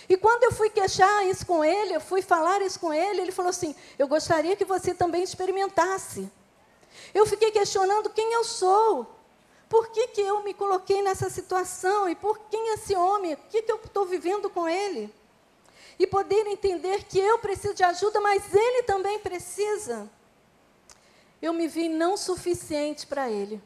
E 0.08 0.16
quando 0.16 0.46
eu 0.46 0.54
fui 0.54 0.70
queixar 0.70 1.28
isso 1.28 1.46
com 1.46 1.62
ele, 1.62 1.94
eu 1.94 2.00
fui 2.00 2.22
falar 2.22 2.62
isso 2.62 2.80
com 2.80 2.94
ele, 2.94 3.20
ele 3.20 3.34
falou 3.34 3.50
assim: 3.50 3.76
Eu 4.00 4.08
gostaria 4.08 4.56
que 4.56 4.64
você 4.64 4.94
também 4.94 5.24
experimentasse. 5.24 6.32
Eu 7.14 7.26
fiquei 7.26 7.52
questionando 7.52 8.10
quem 8.12 8.32
eu 8.32 8.46
sou. 8.46 9.15
Por 9.70 9.90
que, 9.90 10.08
que 10.10 10.22
eu 10.22 10.44
me 10.44 10.54
coloquei 10.54 11.02
nessa 11.02 11.30
situação? 11.30 12.08
E 12.08 12.16
por 12.16 12.40
quem 12.50 12.74
esse 12.74 12.96
homem? 12.96 13.34
O 13.34 13.38
que, 13.50 13.64
que 13.64 13.72
eu 13.72 13.78
estou 13.78 14.06
vivendo 14.06 14.50
com 14.50 14.68
ele? 14.68 15.14
E 15.98 16.06
poder 16.06 16.46
entender 16.48 17.04
que 17.06 17.20
eu 17.20 17.40
preciso 17.40 17.74
de 17.74 17.84
ajuda, 17.84 18.20
mas 18.22 18.54
ele 18.54 18.84
também 18.84 19.20
precisa. 19.20 20.10
Eu 21.42 21.54
me 21.54 21.68
vi 21.68 21.90
não 21.90 22.16
suficiente 22.16 23.08
para 23.08 23.30
ele. 23.30 23.62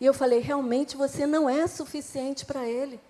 E 0.00 0.06
eu 0.06 0.14
falei: 0.14 0.40
realmente 0.40 0.96
você 0.96 1.26
não 1.26 1.48
é 1.48 1.66
suficiente 1.66 2.44
para 2.44 2.68
ele. 2.68 3.00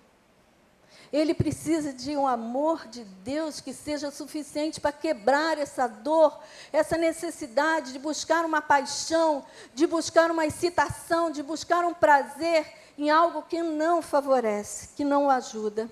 Ele 1.13 1.35
precisa 1.35 1.93
de 1.93 2.17
um 2.17 2.27
amor 2.27 2.87
de 2.87 3.03
Deus 3.23 3.61
que 3.61 3.71
seja 3.71 4.09
suficiente 4.09 4.81
para 4.81 4.91
quebrar 4.91 5.59
essa 5.59 5.85
dor, 5.85 6.39
essa 6.71 6.97
necessidade 6.97 7.93
de 7.93 7.99
buscar 7.99 8.43
uma 8.43 8.63
paixão, 8.63 9.45
de 9.75 9.85
buscar 9.85 10.31
uma 10.31 10.43
excitação, 10.43 11.29
de 11.29 11.43
buscar 11.43 11.85
um 11.85 11.93
prazer 11.93 12.65
em 12.97 13.11
algo 13.11 13.43
que 13.43 13.61
não 13.61 14.01
favorece, 14.01 14.89
que 14.95 15.05
não 15.05 15.27
o 15.27 15.29
ajuda. 15.29 15.87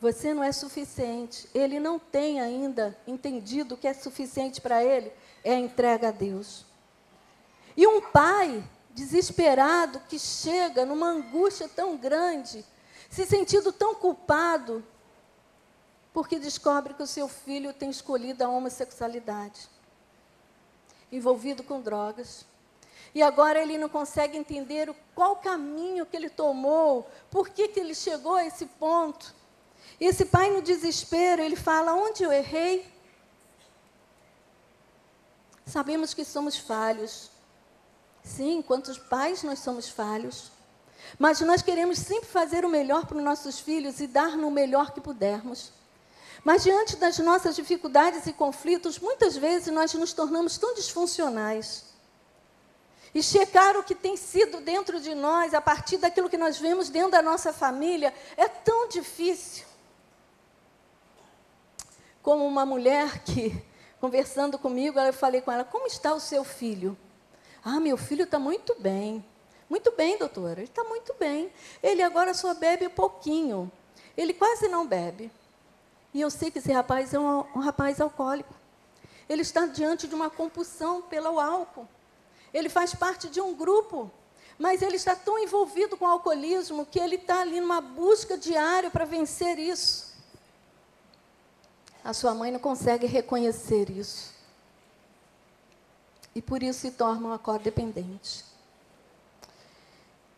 Você 0.00 0.34
não 0.34 0.42
é 0.42 0.50
suficiente. 0.50 1.48
Ele 1.54 1.78
não 1.78 2.00
tem 2.00 2.40
ainda 2.40 2.98
entendido 3.06 3.76
o 3.76 3.78
que 3.78 3.86
é 3.86 3.94
suficiente 3.94 4.60
para 4.60 4.82
ele 4.82 5.12
é 5.44 5.54
a 5.54 5.58
entrega 5.58 6.08
a 6.08 6.12
Deus. 6.12 6.64
E 7.76 7.86
um 7.86 8.00
pai 8.00 8.62
desesperado 8.90 10.00
que 10.08 10.18
chega 10.18 10.84
numa 10.84 11.08
angústia 11.08 11.68
tão 11.68 11.96
grande, 11.96 12.64
se 13.08 13.24
sentindo 13.26 13.72
tão 13.72 13.94
culpado, 13.94 14.84
porque 16.12 16.38
descobre 16.38 16.94
que 16.94 17.02
o 17.02 17.06
seu 17.06 17.28
filho 17.28 17.72
tem 17.72 17.90
escolhido 17.90 18.44
a 18.44 18.48
homossexualidade, 18.48 19.68
envolvido 21.10 21.62
com 21.62 21.80
drogas. 21.80 22.44
E 23.14 23.22
agora 23.22 23.60
ele 23.60 23.78
não 23.78 23.88
consegue 23.88 24.36
entender 24.36 24.94
qual 25.14 25.36
caminho 25.36 26.04
que 26.04 26.16
ele 26.16 26.28
tomou, 26.28 27.08
por 27.30 27.48
que, 27.48 27.68
que 27.68 27.80
ele 27.80 27.94
chegou 27.94 28.34
a 28.34 28.44
esse 28.44 28.66
ponto. 28.66 29.34
E 29.98 30.04
esse 30.04 30.26
pai, 30.26 30.50
no 30.50 30.60
desespero, 30.60 31.40
ele 31.40 31.56
fala: 31.56 31.94
Onde 31.94 32.22
eu 32.22 32.30
errei? 32.30 32.92
Sabemos 35.64 36.12
que 36.12 36.24
somos 36.24 36.56
falhos, 36.58 37.30
Sim, 38.28 38.60
quantos 38.60 38.98
pais 38.98 39.42
nós 39.42 39.58
somos 39.60 39.88
falhos. 39.88 40.52
Mas 41.18 41.40
nós 41.40 41.62
queremos 41.62 41.98
sempre 41.98 42.28
fazer 42.28 42.64
o 42.64 42.68
melhor 42.68 43.06
para 43.06 43.16
os 43.16 43.22
nossos 43.22 43.60
filhos 43.60 44.00
e 44.00 44.06
dar 44.06 44.36
no 44.36 44.50
melhor 44.50 44.92
que 44.92 45.00
pudermos. 45.00 45.72
Mas 46.44 46.62
diante 46.62 46.96
das 46.96 47.18
nossas 47.18 47.54
dificuldades 47.54 48.26
e 48.26 48.32
conflitos, 48.32 48.98
muitas 48.98 49.36
vezes 49.36 49.72
nós 49.72 49.92
nos 49.94 50.12
tornamos 50.12 50.56
tão 50.58 50.74
disfuncionais. 50.74 51.86
E 53.14 53.22
checar 53.22 53.76
o 53.76 53.82
que 53.82 53.94
tem 53.94 54.16
sido 54.16 54.60
dentro 54.60 55.00
de 55.00 55.14
nós, 55.14 55.54
a 55.54 55.60
partir 55.60 55.96
daquilo 55.96 56.28
que 56.28 56.36
nós 56.36 56.58
vemos 56.58 56.88
dentro 56.88 57.12
da 57.12 57.22
nossa 57.22 57.52
família, 57.52 58.14
é 58.36 58.48
tão 58.48 58.88
difícil. 58.88 59.66
Como 62.22 62.46
uma 62.46 62.66
mulher 62.66 63.20
que, 63.24 63.64
conversando 64.00 64.58
comigo, 64.58 65.00
eu 65.00 65.12
falei 65.12 65.40
com 65.40 65.50
ela: 65.50 65.64
Como 65.64 65.86
está 65.86 66.12
o 66.12 66.20
seu 66.20 66.44
filho? 66.44 66.96
Ah, 67.64 67.80
meu 67.80 67.96
filho 67.96 68.24
está 68.24 68.38
muito 68.38 68.74
bem. 68.78 69.24
Muito 69.68 69.92
bem, 69.92 70.16
doutora, 70.16 70.60
ele 70.60 70.68
está 70.68 70.82
muito 70.84 71.14
bem. 71.18 71.52
Ele 71.82 72.02
agora 72.02 72.32
só 72.32 72.54
bebe 72.54 72.88
pouquinho. 72.88 73.70
Ele 74.16 74.32
quase 74.32 74.68
não 74.68 74.86
bebe. 74.86 75.30
E 76.14 76.20
eu 76.20 76.30
sei 76.30 76.50
que 76.50 76.58
esse 76.58 76.72
rapaz 76.72 77.12
é 77.12 77.18
um, 77.18 77.40
um 77.54 77.60
rapaz 77.60 78.00
alcoólico. 78.00 78.54
Ele 79.28 79.42
está 79.42 79.66
diante 79.66 80.08
de 80.08 80.14
uma 80.14 80.30
compulsão 80.30 81.02
pelo 81.02 81.38
álcool. 81.38 81.86
Ele 82.52 82.68
faz 82.68 82.94
parte 82.94 83.28
de 83.28 83.40
um 83.40 83.54
grupo, 83.54 84.10
mas 84.58 84.80
ele 84.80 84.96
está 84.96 85.14
tão 85.14 85.38
envolvido 85.38 85.96
com 85.96 86.06
o 86.06 86.08
alcoolismo 86.08 86.86
que 86.86 86.98
ele 86.98 87.16
está 87.16 87.42
ali 87.42 87.60
numa 87.60 87.80
busca 87.80 88.38
diária 88.38 88.90
para 88.90 89.04
vencer 89.04 89.58
isso. 89.58 90.08
A 92.02 92.14
sua 92.14 92.34
mãe 92.34 92.50
não 92.50 92.58
consegue 92.58 93.06
reconhecer 93.06 93.90
isso 93.90 94.32
e 96.34 96.40
por 96.40 96.62
isso 96.62 96.80
se 96.80 96.92
torna 96.92 97.26
uma 97.28 97.38
codependente. 97.38 98.47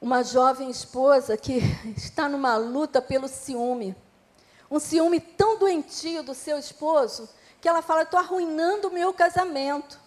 Uma 0.01 0.23
jovem 0.23 0.71
esposa 0.71 1.37
que 1.37 1.61
está 1.95 2.29
numa 2.29 2.57
luta 2.57 3.03
pelo 3.03 3.29
ciúme, 3.29 3.95
um 4.71 4.79
ciúme 4.79 5.21
tão 5.21 5.59
doentio 5.59 6.23
do 6.23 6.33
seu 6.33 6.59
esposo, 6.59 7.29
que 7.61 7.69
ela 7.69 7.83
fala: 7.83 8.03
estou 8.03 8.19
arruinando 8.19 8.89
o 8.89 8.93
meu 8.93 9.13
casamento. 9.13 9.99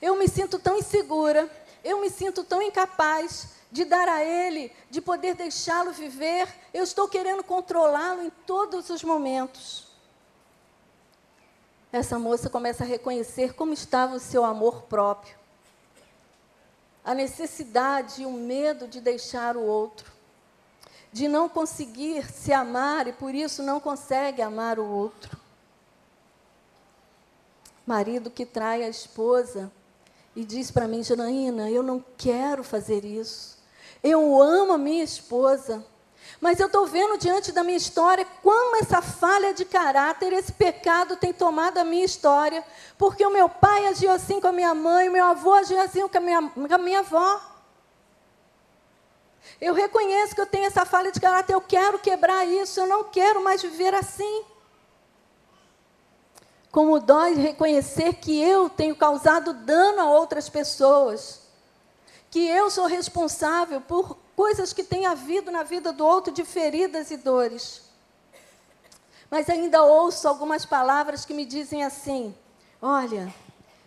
Eu 0.00 0.14
me 0.14 0.28
sinto 0.28 0.58
tão 0.58 0.76
insegura, 0.76 1.50
eu 1.82 2.00
me 2.00 2.10
sinto 2.10 2.44
tão 2.44 2.62
incapaz 2.62 3.48
de 3.72 3.84
dar 3.84 4.08
a 4.08 4.22
ele, 4.22 4.70
de 4.90 5.00
poder 5.00 5.34
deixá-lo 5.34 5.92
viver. 5.92 6.46
Eu 6.72 6.84
estou 6.84 7.08
querendo 7.08 7.42
controlá-lo 7.42 8.22
em 8.22 8.30
todos 8.46 8.88
os 8.90 9.02
momentos. 9.02 9.88
Essa 11.90 12.18
moça 12.20 12.48
começa 12.48 12.84
a 12.84 12.86
reconhecer 12.86 13.54
como 13.54 13.72
estava 13.72 14.14
o 14.14 14.20
seu 14.20 14.44
amor 14.44 14.82
próprio 14.82 15.39
a 17.04 17.14
necessidade 17.14 18.22
e 18.22 18.26
o 18.26 18.32
medo 18.32 18.86
de 18.86 19.00
deixar 19.00 19.56
o 19.56 19.62
outro, 19.62 20.12
de 21.12 21.26
não 21.26 21.48
conseguir 21.48 22.30
se 22.30 22.52
amar 22.52 23.06
e 23.06 23.12
por 23.12 23.34
isso 23.34 23.62
não 23.62 23.80
consegue 23.80 24.42
amar 24.42 24.78
o 24.78 24.86
outro. 24.86 25.38
Marido 27.86 28.30
que 28.30 28.46
trai 28.46 28.84
a 28.84 28.88
esposa 28.88 29.72
e 30.36 30.44
diz 30.44 30.70
para 30.70 30.86
mim, 30.86 31.02
Janaína, 31.02 31.70
eu 31.70 31.82
não 31.82 32.04
quero 32.16 32.62
fazer 32.62 33.04
isso. 33.04 33.58
Eu 34.02 34.40
amo 34.40 34.74
a 34.74 34.78
minha 34.78 35.02
esposa, 35.02 35.84
mas 36.40 36.58
eu 36.58 36.66
estou 36.66 36.86
vendo 36.86 37.18
diante 37.18 37.52
da 37.52 37.62
minha 37.62 37.76
história 37.76 38.26
como 38.42 38.76
essa 38.76 39.02
falha 39.02 39.52
de 39.52 39.64
caráter, 39.66 40.32
esse 40.32 40.50
pecado 40.50 41.16
tem 41.16 41.34
tomado 41.34 41.76
a 41.76 41.84
minha 41.84 42.04
história, 42.04 42.64
porque 42.96 43.24
o 43.26 43.30
meu 43.30 43.48
pai 43.48 43.86
agiu 43.86 44.10
assim 44.10 44.40
com 44.40 44.48
a 44.48 44.52
minha 44.52 44.74
mãe, 44.74 45.08
o 45.08 45.12
meu 45.12 45.24
avô 45.24 45.52
agiu 45.52 45.78
assim 45.78 46.08
com 46.08 46.16
a 46.16 46.20
minha, 46.20 46.48
com 46.48 46.74
a 46.74 46.78
minha 46.78 47.00
avó. 47.00 47.40
Eu 49.60 49.74
reconheço 49.74 50.34
que 50.34 50.40
eu 50.40 50.46
tenho 50.46 50.64
essa 50.64 50.86
falha 50.86 51.12
de 51.12 51.20
caráter, 51.20 51.52
eu 51.52 51.60
quero 51.60 51.98
quebrar 51.98 52.46
isso, 52.46 52.80
eu 52.80 52.86
não 52.86 53.04
quero 53.04 53.44
mais 53.44 53.60
viver 53.60 53.94
assim. 53.94 54.44
Como 56.70 57.00
dói 57.00 57.34
reconhecer 57.34 58.14
que 58.14 58.40
eu 58.40 58.70
tenho 58.70 58.96
causado 58.96 59.52
dano 59.52 60.00
a 60.00 60.10
outras 60.10 60.48
pessoas, 60.48 61.42
que 62.30 62.46
eu 62.46 62.70
sou 62.70 62.86
responsável 62.86 63.82
por 63.82 64.16
coisas 64.40 64.72
que 64.72 64.82
têm 64.82 65.04
havido 65.04 65.50
na 65.50 65.62
vida 65.62 65.92
do 65.92 66.02
outro 66.02 66.32
de 66.32 66.46
feridas 66.46 67.10
e 67.10 67.18
dores. 67.18 67.82
Mas 69.30 69.50
ainda 69.50 69.82
ouço 69.82 70.26
algumas 70.26 70.64
palavras 70.64 71.26
que 71.26 71.34
me 71.34 71.44
dizem 71.44 71.84
assim: 71.84 72.34
olha, 72.80 73.30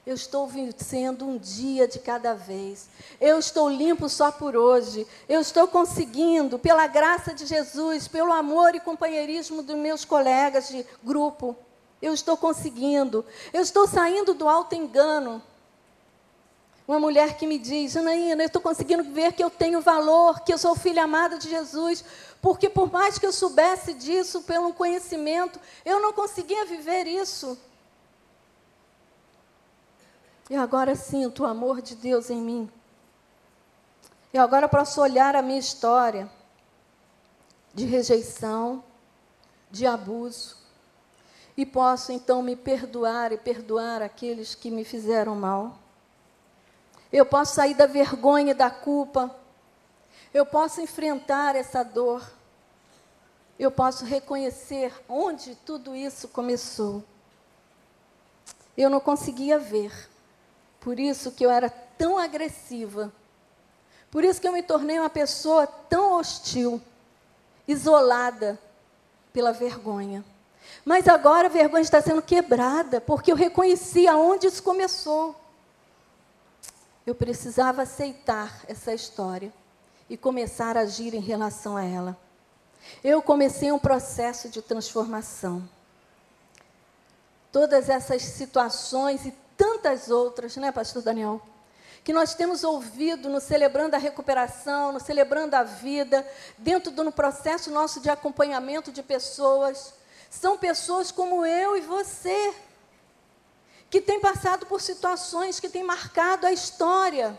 eu 0.06 0.14
estou 0.14 0.46
vencendo 0.46 1.26
um 1.26 1.40
dia 1.40 1.88
de 1.88 1.98
cada 1.98 2.36
vez. 2.36 2.88
Eu 3.20 3.40
estou 3.40 3.68
limpo 3.68 4.08
só 4.08 4.32
por 4.32 4.56
hoje. 4.56 5.08
Eu 5.28 5.42
estou 5.42 5.68
conseguindo, 5.68 6.60
pela 6.60 6.86
graça 6.86 7.34
de 7.34 7.48
Jesus, 7.48 8.08
pelo 8.08 8.32
amor 8.32 8.76
e 8.76 8.80
companheirismo 8.80 9.64
dos 9.64 9.76
meus 9.76 10.06
colegas 10.06 10.68
de 10.68 10.86
grupo. 11.04 11.58
Eu 12.00 12.14
estou 12.14 12.38
conseguindo. 12.38 13.26
Eu 13.52 13.64
estou 13.64 13.88
saindo 13.88 14.36
do 14.36 14.48
alto 14.48 14.76
engano. 14.76 15.42
Uma 16.88 17.00
mulher 17.00 17.38
que 17.38 17.48
me 17.48 17.58
diz, 17.58 17.94
Janaína, 17.94 18.44
eu 18.44 18.48
estou 18.48 18.62
conseguindo 18.62 19.04
ver 19.04 19.34
que 19.34 19.44
eu 19.44 19.50
tenho 19.50 19.80
valor, 19.80 20.42
que 20.42 20.54
eu 20.54 20.58
sou 20.58 20.76
filha 20.76 21.04
amada 21.04 21.38
de 21.38 21.50
Jesus, 21.50 22.04
porque 22.42 22.70
por 22.70 22.92
mais 22.92 23.18
que 23.18 23.26
eu 23.26 23.32
soubesse 23.32 23.94
disso 23.94 24.42
pelo 24.44 24.74
conhecimento, 24.74 25.60
eu 25.86 26.02
não 26.02 26.12
conseguia 26.12 26.66
viver 26.66 27.08
isso. 27.08 27.58
Eu 30.50 30.62
agora 30.62 30.94
sinto 30.94 31.44
o 31.44 31.46
amor 31.46 31.82
de 31.82 31.96
Deus 31.96 32.30
em 32.30 32.42
mim. 32.42 32.70
Eu 34.34 34.42
agora 34.42 34.68
posso 34.68 35.00
olhar 35.00 35.38
a 35.38 35.42
minha 35.42 35.60
história 35.60 36.30
de 37.74 37.86
rejeição, 37.86 38.84
de 39.72 39.88
abuso, 39.88 40.58
e 41.56 41.66
posso 41.66 42.12
então 42.12 42.42
me 42.42 42.56
perdoar 42.56 43.32
e 43.32 43.38
perdoar 43.38 44.02
aqueles 44.02 44.54
que 44.54 44.70
me 44.70 44.84
fizeram 44.84 45.34
mal. 45.34 45.83
Eu 47.14 47.28
posso 47.28 47.54
sair 47.54 47.76
da 47.76 47.86
vergonha 47.86 48.52
e 48.52 48.56
da 48.56 48.72
culpa. 48.72 49.34
Eu 50.34 50.48
posso 50.48 50.82
enfrentar 50.82 51.56
essa 51.56 51.84
dor. 51.84 52.28
Eu 53.60 53.70
posso 53.70 54.04
reconhecer 54.04 54.92
onde 55.08 55.56
tudo 55.58 55.96
isso 55.96 56.28
começou. 56.28 57.04
Eu 58.76 58.90
não 58.90 59.00
conseguia 59.00 59.60
ver. 59.60 60.10
Por 60.80 61.00
isso 61.00 61.32
que 61.32 61.46
eu 61.46 61.52
era 61.52 61.70
tão 61.70 62.18
agressiva. 62.18 63.14
Por 64.10 64.24
isso 64.24 64.42
que 64.42 64.48
eu 64.48 64.52
me 64.52 64.64
tornei 64.64 64.98
uma 64.98 65.10
pessoa 65.10 65.68
tão 65.68 66.14
hostil, 66.14 66.82
isolada 67.68 68.60
pela 69.32 69.54
vergonha. 69.54 70.26
Mas 70.84 71.08
agora 71.08 71.48
a 71.48 71.52
vergonha 71.52 71.82
está 71.82 72.02
sendo 72.02 72.24
quebrada, 72.24 73.00
porque 73.00 73.32
eu 73.32 73.36
reconheci 73.36 74.08
aonde 74.08 74.48
isso 74.48 74.64
começou. 74.64 75.43
Eu 77.06 77.14
precisava 77.14 77.82
aceitar 77.82 78.64
essa 78.68 78.94
história 78.94 79.52
e 80.10 80.16
começar 80.16 80.78
a 80.78 80.82
agir 80.82 81.14
em 81.14 81.20
relação 81.20 81.76
a 81.76 81.84
ela. 81.84 82.18
Eu 83.04 83.22
comecei 83.22 83.72
um 83.72 83.80
processo 83.80 84.48
de 84.48 84.62
transformação. 84.62 85.68
Todas 87.52 87.90
essas 87.90 88.22
situações 88.22 89.26
e 89.26 89.34
tantas 89.58 90.10
outras, 90.10 90.56
né, 90.56 90.72
Pastor 90.72 91.02
Daniel? 91.02 91.42
Que 92.06 92.14
nós 92.14 92.34
temos 92.34 92.64
ouvido 92.64 93.30
no 93.30 93.40
Celebrando 93.40 93.96
a 93.96 94.00
Recuperação, 94.00 94.94
no 94.94 95.00
Celebrando 95.00 95.56
a 95.56 95.64
Vida, 95.64 96.26
dentro 96.58 96.92
do 96.92 97.04
no 97.04 97.12
processo 97.12 97.70
nosso 97.70 98.00
de 98.00 98.10
acompanhamento 98.10 98.92
de 98.92 99.04
pessoas. 99.04 99.94
São 100.30 100.58
pessoas 100.58 101.12
como 101.12 101.46
eu 101.46 101.78
e 101.78 101.82
você 101.82 102.54
que 103.94 104.02
tem 104.02 104.20
passado 104.20 104.66
por 104.66 104.82
situações 104.82 105.60
que 105.60 105.70
têm 105.70 105.84
marcado 105.84 106.48
a 106.48 106.52
história, 106.52 107.38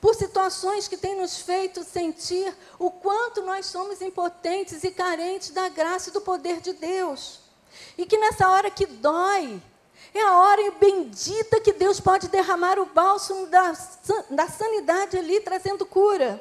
por 0.00 0.14
situações 0.14 0.86
que 0.86 0.96
têm 0.96 1.16
nos 1.16 1.38
feito 1.38 1.82
sentir 1.82 2.54
o 2.78 2.88
quanto 2.88 3.42
nós 3.42 3.66
somos 3.66 4.00
impotentes 4.00 4.84
e 4.84 4.92
carentes 4.92 5.50
da 5.50 5.68
graça 5.68 6.10
e 6.10 6.12
do 6.12 6.20
poder 6.20 6.60
de 6.60 6.72
Deus. 6.72 7.40
E 7.96 8.06
que 8.06 8.16
nessa 8.16 8.48
hora 8.48 8.70
que 8.70 8.86
dói, 8.86 9.60
é 10.14 10.22
a 10.22 10.38
hora 10.38 10.70
bendita 10.78 11.60
que 11.60 11.72
Deus 11.72 11.98
pode 11.98 12.28
derramar 12.28 12.78
o 12.78 12.86
bálsamo 12.86 13.48
da, 13.48 13.72
da 14.30 14.46
sanidade 14.46 15.18
ali, 15.18 15.40
trazendo 15.40 15.84
cura. 15.84 16.40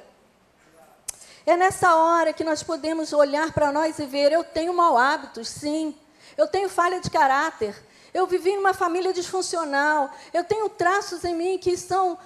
É 1.47 1.57
nessa 1.57 1.95
hora 1.95 2.31
que 2.31 2.43
nós 2.43 2.61
podemos 2.61 3.11
olhar 3.11 3.51
para 3.53 3.71
nós 3.71 3.97
e 3.97 4.05
ver: 4.05 4.31
eu 4.31 4.43
tenho 4.43 4.71
mau 4.71 4.95
hábitos, 4.99 5.47
sim. 5.47 5.97
Eu 6.37 6.45
tenho 6.45 6.69
falha 6.69 7.01
de 7.01 7.09
caráter. 7.09 7.87
Eu 8.17 8.25
vivi 8.25 8.55
numa 8.55 8.73
família 8.73 9.13
disfuncional. 9.13 10.09
Eu 10.33 10.43
tenho 10.43 10.67
traços 10.69 11.23
em 11.23 11.35
mim 11.35 11.59
que 11.59 11.77
são 11.77 12.17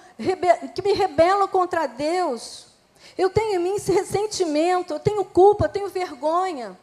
que 0.74 0.80
me 0.80 0.94
rebelam 0.94 1.46
contra 1.46 1.86
Deus. 1.86 2.68
Eu 3.18 3.28
tenho 3.28 3.56
em 3.56 3.58
mim 3.58 3.74
esse 3.74 3.92
ressentimento, 3.92 4.94
eu 4.94 4.98
tenho 4.98 5.22
culpa, 5.22 5.66
eu 5.66 5.68
tenho 5.68 5.90
vergonha. 5.90 6.80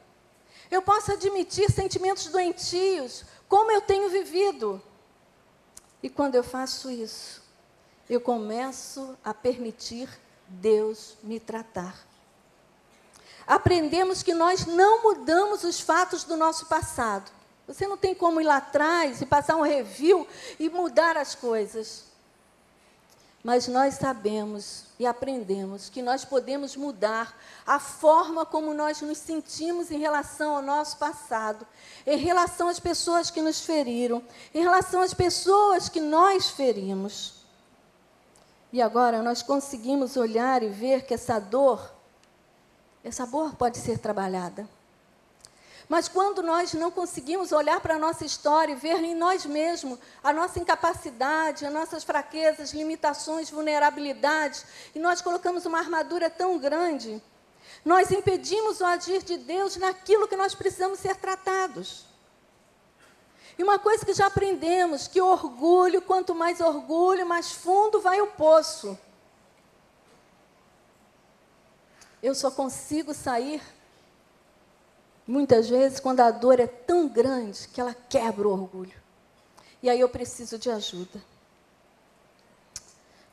Eu 0.70 0.84
posso 0.84 1.12
admitir 1.12 1.72
sentimentos 1.72 2.28
doentios, 2.28 3.26
como 3.48 3.72
eu 3.72 3.82
tenho 3.82 4.10
vivido. 4.10 4.80
E 6.04 6.08
quando 6.08 6.36
eu 6.36 6.44
faço 6.44 6.92
isso, 6.92 7.42
eu 8.08 8.22
começo 8.22 9.18
a 9.26 9.34
permitir 9.34 10.08
Deus 10.48 11.18
me 11.24 11.40
tratar. 11.40 11.96
Aprendemos 13.48 14.22
que 14.22 14.36
nós 14.36 14.68
não 14.68 15.02
mudamos 15.02 15.64
os 15.64 15.80
fatos 15.80 16.24
do 16.24 16.38
nosso 16.38 16.68
passado. 16.68 17.39
Você 17.70 17.88
não 17.88 17.98
tem 17.98 18.16
como 18.16 18.42
ir 18.42 18.46
lá 18.46 18.58
atrás 18.58 19.22
e 19.22 19.28
passar 19.28 19.56
um 19.56 19.62
review 19.62 20.28
e 20.60 20.68
mudar 20.70 21.16
as 21.16 21.36
coisas. 21.36 22.06
Mas 23.44 23.68
nós 23.68 23.94
sabemos 23.94 24.86
e 24.98 25.06
aprendemos 25.06 25.88
que 25.88 26.02
nós 26.02 26.26
podemos 26.26 26.76
mudar 26.76 27.40
a 27.68 27.80
forma 27.80 28.44
como 28.44 28.74
nós 28.74 29.02
nos 29.02 29.20
sentimos 29.20 29.92
em 29.92 30.00
relação 30.00 30.56
ao 30.56 30.64
nosso 30.64 30.98
passado, 30.98 31.66
em 32.08 32.18
relação 32.18 32.70
às 32.70 32.80
pessoas 32.80 33.30
que 33.30 33.40
nos 33.40 33.62
feriram, 33.62 34.24
em 34.52 34.64
relação 34.64 35.02
às 35.02 35.14
pessoas 35.14 35.88
que 35.88 36.02
nós 36.02 36.50
ferimos. 36.50 37.46
E 38.74 38.82
agora 38.82 39.22
nós 39.22 39.44
conseguimos 39.44 40.18
olhar 40.18 40.64
e 40.64 40.70
ver 40.70 41.06
que 41.06 41.14
essa 41.14 41.38
dor, 41.38 41.94
essa 43.04 43.28
dor 43.28 43.54
pode 43.54 43.78
ser 43.78 44.00
trabalhada. 44.00 44.68
Mas 45.90 46.08
quando 46.08 46.44
nós 46.44 46.72
não 46.76 46.92
conseguimos 46.92 47.52
olhar 47.52 47.82
para 47.82 47.96
a 47.96 48.00
nossa 48.00 48.24
história 48.24 48.74
e 48.74 48.76
ver 48.76 49.04
em 49.04 49.16
nós 49.16 49.44
mesmos 49.44 49.98
a 50.24 50.32
nossa 50.32 50.60
incapacidade, 50.60 51.66
as 51.66 51.74
nossas 51.74 52.04
fraquezas, 52.04 52.72
limitações, 52.74 53.50
vulnerabilidades, 53.50 54.64
e 54.94 55.00
nós 55.00 55.20
colocamos 55.20 55.66
uma 55.66 55.80
armadura 55.80 56.30
tão 56.30 56.60
grande, 56.60 57.20
nós 57.84 58.12
impedimos 58.12 58.82
o 58.82 58.86
agir 58.86 59.24
de 59.24 59.36
Deus 59.36 59.78
naquilo 59.78 60.28
que 60.28 60.36
nós 60.36 60.54
precisamos 60.54 61.00
ser 61.00 61.16
tratados. 61.16 62.06
E 63.58 63.64
uma 63.64 63.80
coisa 63.80 64.06
que 64.06 64.14
já 64.14 64.28
aprendemos, 64.28 65.08
que 65.08 65.20
orgulho, 65.20 66.04
quanto 66.04 66.36
mais 66.36 66.62
orgulho, 66.62 67.26
mais 67.26 67.52
fundo 67.52 68.00
vai 68.00 68.22
o 68.22 68.28
poço. 68.28 68.96
Eu 72.22 72.36
só 72.36 72.52
consigo 72.52 73.12
sair 73.12 73.60
Muitas 75.30 75.70
vezes, 75.70 76.00
quando 76.00 76.22
a 76.22 76.32
dor 76.32 76.60
é 76.60 76.66
tão 76.66 77.08
grande 77.08 77.68
que 77.68 77.80
ela 77.80 77.94
quebra 77.94 78.48
o 78.48 78.52
orgulho. 78.52 79.00
E 79.80 79.88
aí 79.88 80.00
eu 80.00 80.10
preciso 80.10 80.58
de 80.58 80.72
ajuda. 80.72 81.22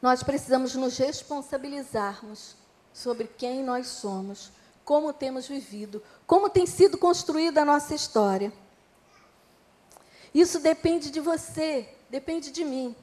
Nós 0.03 0.23
precisamos 0.23 0.75
nos 0.75 0.99
responsabilizarmos 0.99 2.55
sobre 2.93 3.27
quem 3.27 3.65
nós 3.65 3.87
somos, 3.87 4.53
como 4.85 5.11
temos 5.11 5.49
vivido, 5.49 6.03
como 6.27 6.51
tem 6.51 6.67
sido 6.67 6.99
construída 6.99 7.63
a 7.63 7.65
nossa 7.65 7.95
história. 7.95 8.53
Isso 10.35 10.61
depende 10.61 11.11
de 11.11 11.19
você, 11.19 11.89
depende 12.11 12.51
de 12.51 12.63
mim. 12.63 12.95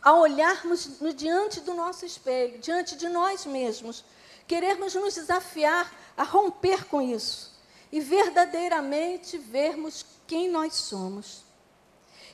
Ao 0.00 0.18
olharmos 0.18 0.98
no, 0.98 1.12
diante 1.12 1.60
do 1.60 1.74
nosso 1.74 2.06
espelho, 2.06 2.58
diante 2.58 2.96
de 2.96 3.06
nós 3.10 3.44
mesmos, 3.44 4.02
querermos 4.46 4.94
nos 4.94 5.14
desafiar 5.14 5.92
a 6.16 6.22
romper 6.22 6.86
com 6.86 7.02
isso 7.02 7.49
e 7.92 8.00
verdadeiramente 8.00 9.36
vermos 9.38 10.04
quem 10.26 10.48
nós 10.48 10.74
somos. 10.74 11.44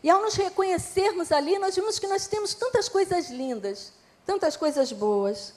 E 0.02 0.10
ao 0.10 0.20
nos 0.22 0.34
reconhecermos 0.34 1.32
ali, 1.32 1.58
nós 1.58 1.74
vimos 1.74 1.98
que 1.98 2.06
nós 2.06 2.26
temos 2.26 2.54
tantas 2.54 2.88
coisas 2.88 3.30
lindas, 3.30 3.92
tantas 4.24 4.56
coisas 4.56 4.92
boas. 4.92 5.54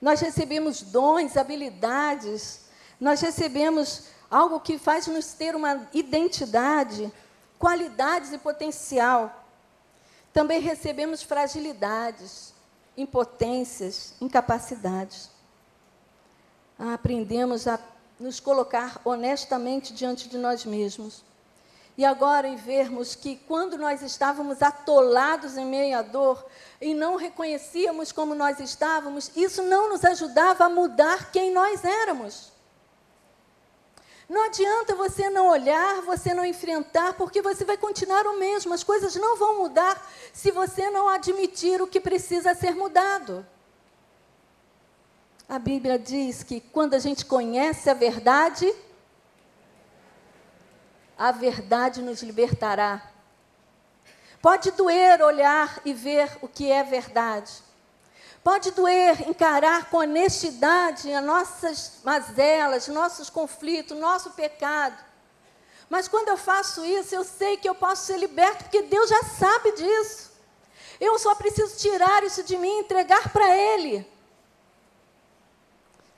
Nós 0.00 0.20
recebemos 0.20 0.82
dons, 0.82 1.36
habilidades, 1.36 2.60
nós 2.98 3.20
recebemos 3.20 4.04
algo 4.30 4.60
que 4.60 4.78
faz 4.78 5.06
nos 5.06 5.32
ter 5.32 5.56
uma 5.56 5.88
identidade, 5.92 7.12
qualidades 7.58 8.32
e 8.32 8.38
potencial. 8.38 9.44
Também 10.32 10.60
recebemos 10.60 11.22
fragilidades, 11.22 12.54
impotências, 12.96 14.14
incapacidades. 14.20 15.28
Aprendemos 16.78 17.66
a 17.66 17.78
nos 18.20 18.38
colocar 18.38 19.00
honestamente 19.04 19.94
diante 19.94 20.28
de 20.28 20.36
nós 20.36 20.64
mesmos. 20.64 21.24
E 21.96 22.04
agora, 22.04 22.46
em 22.46 22.56
vermos 22.56 23.14
que 23.14 23.36
quando 23.48 23.76
nós 23.76 24.02
estávamos 24.02 24.62
atolados 24.62 25.56
em 25.56 25.66
meio 25.66 25.98
à 25.98 26.02
dor 26.02 26.44
e 26.80 26.94
não 26.94 27.16
reconhecíamos 27.16 28.12
como 28.12 28.34
nós 28.34 28.60
estávamos, 28.60 29.30
isso 29.34 29.62
não 29.62 29.88
nos 29.88 30.04
ajudava 30.04 30.64
a 30.64 30.68
mudar 30.68 31.32
quem 31.32 31.50
nós 31.50 31.84
éramos. 31.84 32.52
Não 34.28 34.44
adianta 34.44 34.94
você 34.94 35.28
não 35.28 35.48
olhar, 35.48 36.02
você 36.02 36.32
não 36.32 36.46
enfrentar, 36.46 37.14
porque 37.14 37.42
você 37.42 37.64
vai 37.64 37.76
continuar 37.76 38.24
o 38.26 38.38
mesmo. 38.38 38.72
As 38.72 38.84
coisas 38.84 39.16
não 39.16 39.36
vão 39.36 39.58
mudar 39.58 40.00
se 40.32 40.52
você 40.52 40.88
não 40.88 41.08
admitir 41.08 41.82
o 41.82 41.86
que 41.86 42.00
precisa 42.00 42.54
ser 42.54 42.76
mudado. 42.76 43.44
A 45.50 45.58
Bíblia 45.58 45.98
diz 45.98 46.44
que 46.44 46.60
quando 46.60 46.94
a 46.94 47.00
gente 47.00 47.24
conhece 47.24 47.90
a 47.90 47.92
verdade, 47.92 48.72
a 51.18 51.32
verdade 51.32 52.00
nos 52.00 52.22
libertará. 52.22 53.02
Pode 54.40 54.70
doer 54.70 55.20
olhar 55.20 55.80
e 55.84 55.92
ver 55.92 56.38
o 56.40 56.46
que 56.46 56.70
é 56.70 56.84
verdade. 56.84 57.50
Pode 58.44 58.70
doer 58.70 59.28
encarar 59.28 59.90
com 59.90 59.96
honestidade 59.96 61.12
as 61.12 61.24
nossas 61.24 61.98
mazelas, 62.04 62.86
nossos 62.86 63.28
conflitos, 63.28 63.98
nosso 63.98 64.30
pecado. 64.30 65.04
Mas 65.88 66.06
quando 66.06 66.28
eu 66.28 66.36
faço 66.36 66.84
isso, 66.84 67.12
eu 67.12 67.24
sei 67.24 67.56
que 67.56 67.68
eu 67.68 67.74
posso 67.74 68.06
ser 68.06 68.18
liberto, 68.18 68.62
porque 68.62 68.82
Deus 68.82 69.10
já 69.10 69.24
sabe 69.24 69.72
disso. 69.72 70.30
Eu 71.00 71.18
só 71.18 71.34
preciso 71.34 71.76
tirar 71.76 72.22
isso 72.22 72.44
de 72.44 72.56
mim 72.56 72.68
e 72.68 72.80
entregar 72.82 73.32
para 73.32 73.56
Ele. 73.56 74.19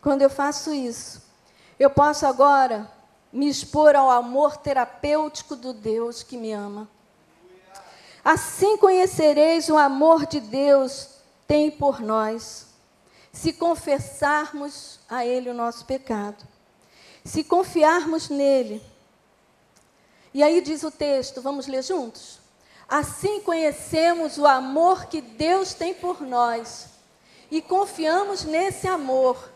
Quando 0.03 0.23
eu 0.23 0.29
faço 0.29 0.75
isso, 0.75 1.23
eu 1.79 1.89
posso 1.89 2.27
agora 2.27 2.91
me 3.33 3.49
expor 3.49 3.95
ao 3.95 4.11
amor 4.11 4.57
terapêutico 4.57 5.55
do 5.55 5.73
Deus 5.73 6.25
que 6.25 6.37
me 6.37 6.53
ama. 6.53 6.89
Assim 8.25 8.77
conhecereis 8.77 9.69
o 9.69 9.77
amor 9.77 10.27
de 10.27 10.41
Deus 10.41 11.09
tem 11.47 11.71
por 11.71 12.01
nós, 12.01 12.67
se 13.33 13.53
confessarmos 13.53 14.99
a 15.09 15.25
Ele 15.25 15.49
o 15.49 15.55
nosso 15.55 15.85
pecado, 15.85 16.45
se 17.25 17.45
confiarmos 17.45 18.29
nele. 18.29 18.83
E 20.35 20.43
aí 20.43 20.61
diz 20.61 20.83
o 20.83 20.91
texto, 20.91 21.41
vamos 21.41 21.69
ler 21.69 21.85
juntos? 21.85 22.41
Assim 22.89 23.41
conhecemos 23.41 24.37
o 24.37 24.47
amor 24.49 25.07
que 25.07 25.21
Deus 25.21 25.75
tem 25.75 25.95
por 25.95 26.21
nós 26.23 26.87
e 27.53 27.63
confiamos 27.63 28.43
nesse 28.43 28.89
amor. 28.89 29.52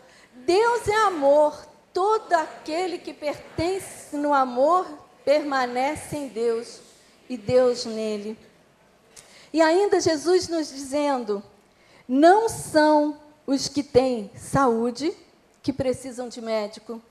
Deus 0.47 0.87
é 0.87 0.95
amor, 1.07 1.67
todo 1.93 2.31
aquele 2.31 2.99
que 2.99 3.13
pertence 3.13 4.15
no 4.15 4.33
amor 4.33 4.87
permanece 5.25 6.15
em 6.15 6.29
Deus 6.29 6.79
e 7.27 7.35
Deus 7.35 7.83
nele. 7.83 8.39
E 9.51 9.61
ainda 9.61 9.99
Jesus 9.99 10.47
nos 10.47 10.69
dizendo: 10.69 11.43
não 12.07 12.47
são 12.47 13.19
os 13.45 13.67
que 13.67 13.83
têm 13.83 14.31
saúde 14.37 15.13
que 15.61 15.73
precisam 15.73 16.29
de 16.29 16.39
médico, 16.39 17.01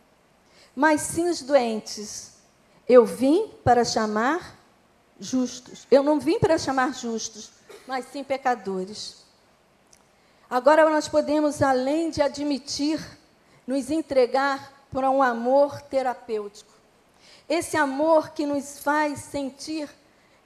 mas 0.75 1.03
sim 1.03 1.29
os 1.29 1.43
doentes. 1.43 2.39
Eu 2.89 3.05
vim 3.05 3.51
para 3.63 3.85
chamar 3.85 4.59
justos. 5.21 5.87
Eu 5.91 6.03
não 6.03 6.19
vim 6.19 6.39
para 6.39 6.57
chamar 6.57 6.95
justos, 6.95 7.51
mas 7.87 8.07
sim 8.11 8.25
pecadores. 8.25 9.27
Agora 10.49 10.89
nós 10.89 11.07
podemos, 11.07 11.61
além 11.61 12.09
de 12.09 12.23
admitir, 12.23 12.99
nos 13.67 13.91
entregar 13.91 14.73
para 14.91 15.11
um 15.11 15.23
amor 15.23 15.81
terapêutico. 15.83 16.73
Esse 17.49 17.77
amor 17.77 18.31
que 18.31 18.47
nos 18.47 18.79
faz 18.79 19.21
sentir 19.21 19.89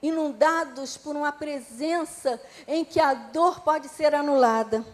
inundados 0.01 0.97
por 0.97 1.15
uma 1.15 1.31
presença 1.31 2.41
em 2.67 2.83
que 2.83 2.99
a 2.99 3.13
dor 3.13 3.61
pode 3.61 3.87
ser 3.87 4.15
anulada. 4.15 4.85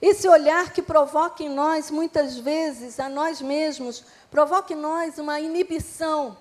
Esse 0.00 0.28
olhar 0.28 0.72
que 0.72 0.82
provoca 0.82 1.42
em 1.42 1.48
nós, 1.48 1.90
muitas 1.90 2.36
vezes, 2.36 2.98
a 2.98 3.08
nós 3.08 3.40
mesmos, 3.40 4.04
provoca 4.30 4.72
em 4.72 4.76
nós 4.76 5.18
uma 5.18 5.38
inibição, 5.38 6.36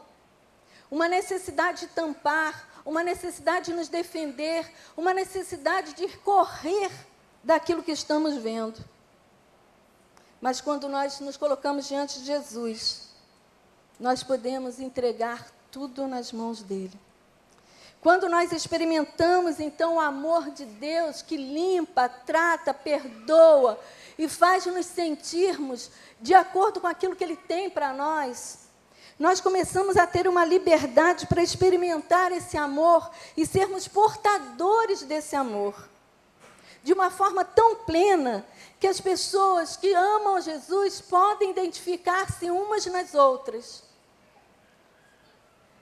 uma 0.89 1.07
necessidade 1.07 1.81
de 1.81 1.87
tampar, 1.87 2.67
uma 2.83 3.03
necessidade 3.03 3.67
de 3.67 3.73
nos 3.73 3.87
defender, 3.87 4.67
uma 4.97 5.13
necessidade 5.13 5.93
de 5.93 6.07
correr 6.17 6.89
daquilo 7.43 7.83
que 7.83 7.91
estamos 7.91 8.35
vendo. 8.35 8.83
Mas 10.41 10.59
quando 10.59 10.89
nós 10.89 11.19
nos 11.19 11.37
colocamos 11.37 11.87
diante 11.87 12.19
de 12.19 12.25
Jesus, 12.25 13.09
nós 13.99 14.23
podemos 14.23 14.79
entregar 14.79 15.51
tudo 15.69 16.07
nas 16.07 16.31
mãos 16.31 16.63
dele. 16.63 16.99
Quando 18.01 18.27
nós 18.27 18.51
experimentamos 18.51 19.59
então 19.59 19.95
o 19.95 19.99
amor 19.99 20.49
de 20.49 20.65
Deus 20.65 21.21
que 21.21 21.37
limpa, 21.37 22.09
trata, 22.09 22.73
perdoa 22.73 23.79
e 24.17 24.27
faz 24.27 24.65
nos 24.65 24.87
sentirmos 24.87 25.91
de 26.19 26.33
acordo 26.33 26.81
com 26.81 26.87
aquilo 26.87 27.15
que 27.15 27.23
Ele 27.23 27.35
tem 27.35 27.69
para 27.69 27.93
nós, 27.93 28.61
nós 29.19 29.39
começamos 29.39 29.97
a 29.97 30.07
ter 30.07 30.27
uma 30.27 30.43
liberdade 30.43 31.27
para 31.27 31.43
experimentar 31.43 32.31
esse 32.31 32.57
amor 32.57 33.11
e 33.37 33.45
sermos 33.45 33.87
portadores 33.87 35.03
desse 35.03 35.35
amor. 35.35 35.90
De 36.83 36.93
uma 36.93 37.11
forma 37.11 37.45
tão 37.45 37.75
plena 37.75 38.45
que 38.79 38.87
as 38.87 38.99
pessoas 38.99 39.77
que 39.77 39.93
amam 39.93 40.41
Jesus 40.41 40.99
podem 41.01 41.51
identificar-se 41.51 42.49
umas 42.49 42.85
nas 42.87 43.13
outras. 43.13 43.83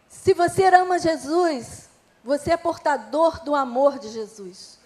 Se 0.10 0.34
você 0.34 0.66
ama 0.66 1.00
Jesus, 1.00 1.90
você 2.24 2.52
é 2.52 2.58
portador 2.58 3.42
do 3.44 3.56
amor 3.56 4.00
de 4.00 4.10
Jesus. 4.10 4.78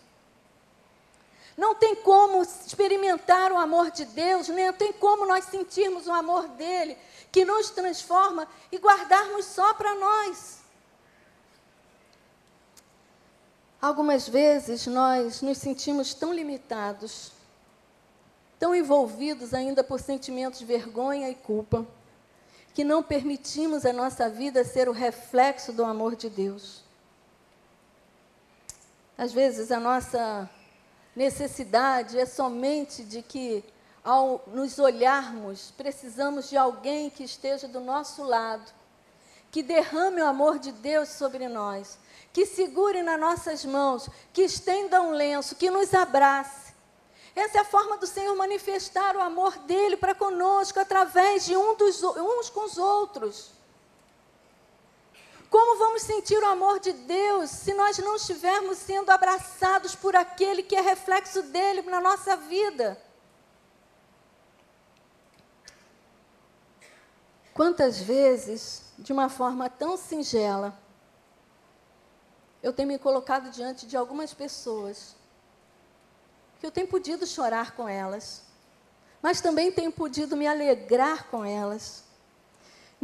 Não 1.57 1.75
tem 1.75 1.95
como 1.95 2.41
experimentar 2.41 3.51
o 3.51 3.57
amor 3.57 3.91
de 3.91 4.05
Deus, 4.05 4.47
nem 4.47 4.71
tem 4.73 4.91
como 4.93 5.25
nós 5.25 5.45
sentirmos 5.45 6.07
o 6.07 6.11
amor 6.11 6.47
dele, 6.49 6.97
que 7.31 7.45
nos 7.45 7.69
transforma 7.69 8.47
e 8.71 8.77
guardarmos 8.77 9.45
só 9.45 9.73
para 9.73 9.93
nós. 9.95 10.62
Algumas 13.83 14.29
vezes 14.29 14.87
nós 14.87 15.41
nos 15.41 15.57
sentimos 15.57 16.13
tão 16.13 16.31
limitados, 16.31 17.33
tão 18.57 18.73
envolvidos 18.73 19.53
ainda 19.53 19.83
por 19.83 19.99
sentimentos 19.99 20.59
de 20.59 20.65
vergonha 20.65 21.29
e 21.29 21.35
culpa, 21.35 21.85
que 22.73 22.85
não 22.85 23.03
permitimos 23.03 23.85
a 23.85 23.91
nossa 23.91 24.29
vida 24.29 24.63
ser 24.63 24.87
o 24.87 24.93
reflexo 24.93 25.73
do 25.73 25.83
amor 25.83 26.15
de 26.15 26.29
Deus. 26.29 26.81
Às 29.17 29.33
vezes 29.33 29.69
a 29.69 29.81
nossa 29.81 30.49
necessidade 31.13 32.17
é 32.17 32.25
somente 32.25 33.03
de 33.03 33.21
que, 33.21 33.65
ao 34.01 34.45
nos 34.47 34.79
olharmos, 34.79 35.73
precisamos 35.75 36.49
de 36.49 36.55
alguém 36.55 37.09
que 37.09 37.25
esteja 37.25 37.67
do 37.67 37.81
nosso 37.81 38.23
lado, 38.23 38.71
que 39.51 39.61
derrame 39.61 40.21
o 40.21 40.25
amor 40.25 40.57
de 40.57 40.71
Deus 40.71 41.09
sobre 41.09 41.49
nós, 41.49 41.99
que 42.33 42.47
segure 42.47 43.03
nas 43.03 43.19
nossas 43.19 43.63
mãos, 43.63 44.09
que 44.33 44.41
estenda 44.41 44.99
um 45.01 45.11
lenço, 45.11 45.55
que 45.55 45.69
nos 45.69 45.93
abrace. 45.93 46.73
Essa 47.35 47.59
é 47.59 47.61
a 47.61 47.65
forma 47.65 47.97
do 47.97 48.07
Senhor 48.07 48.35
manifestar 48.35 49.15
o 49.15 49.21
amor 49.21 49.55
dele 49.59 49.95
para 49.95 50.15
conosco 50.15 50.79
através 50.79 51.45
de 51.45 51.55
um 51.55 51.75
dos, 51.75 52.01
uns 52.03 52.49
com 52.49 52.65
os 52.65 52.77
outros. 52.77 53.51
Como 55.49 55.77
vamos 55.77 56.01
sentir 56.01 56.37
o 56.37 56.47
amor 56.47 56.79
de 56.79 56.91
Deus 56.91 57.51
se 57.51 57.75
nós 57.75 57.99
não 57.99 58.15
estivermos 58.15 58.79
sendo 58.79 59.11
abraçados 59.11 59.95
por 59.95 60.15
aquele 60.15 60.63
que 60.63 60.75
é 60.75 60.81
reflexo 60.81 61.43
dele 61.43 61.83
na 61.83 62.01
nossa 62.01 62.35
vida? 62.35 62.99
Quantas 67.53 67.99
vezes, 67.99 68.81
de 68.97 69.13
uma 69.13 69.29
forma 69.29 69.69
tão 69.69 69.95
singela, 69.95 70.75
eu 72.63 72.71
tenho 72.73 72.87
me 72.87 72.97
colocado 72.97 73.51
diante 73.51 73.85
de 73.85 73.97
algumas 73.97 74.33
pessoas 74.33 75.15
que 76.59 76.65
eu 76.65 76.71
tenho 76.71 76.87
podido 76.87 77.27
chorar 77.27 77.75
com 77.75 77.89
elas, 77.89 78.41
mas 79.21 79.41
também 79.41 79.69
tenho 79.69 79.91
podido 79.91 80.37
me 80.37 80.47
alegrar 80.47 81.25
com 81.25 81.43
elas 81.43 82.05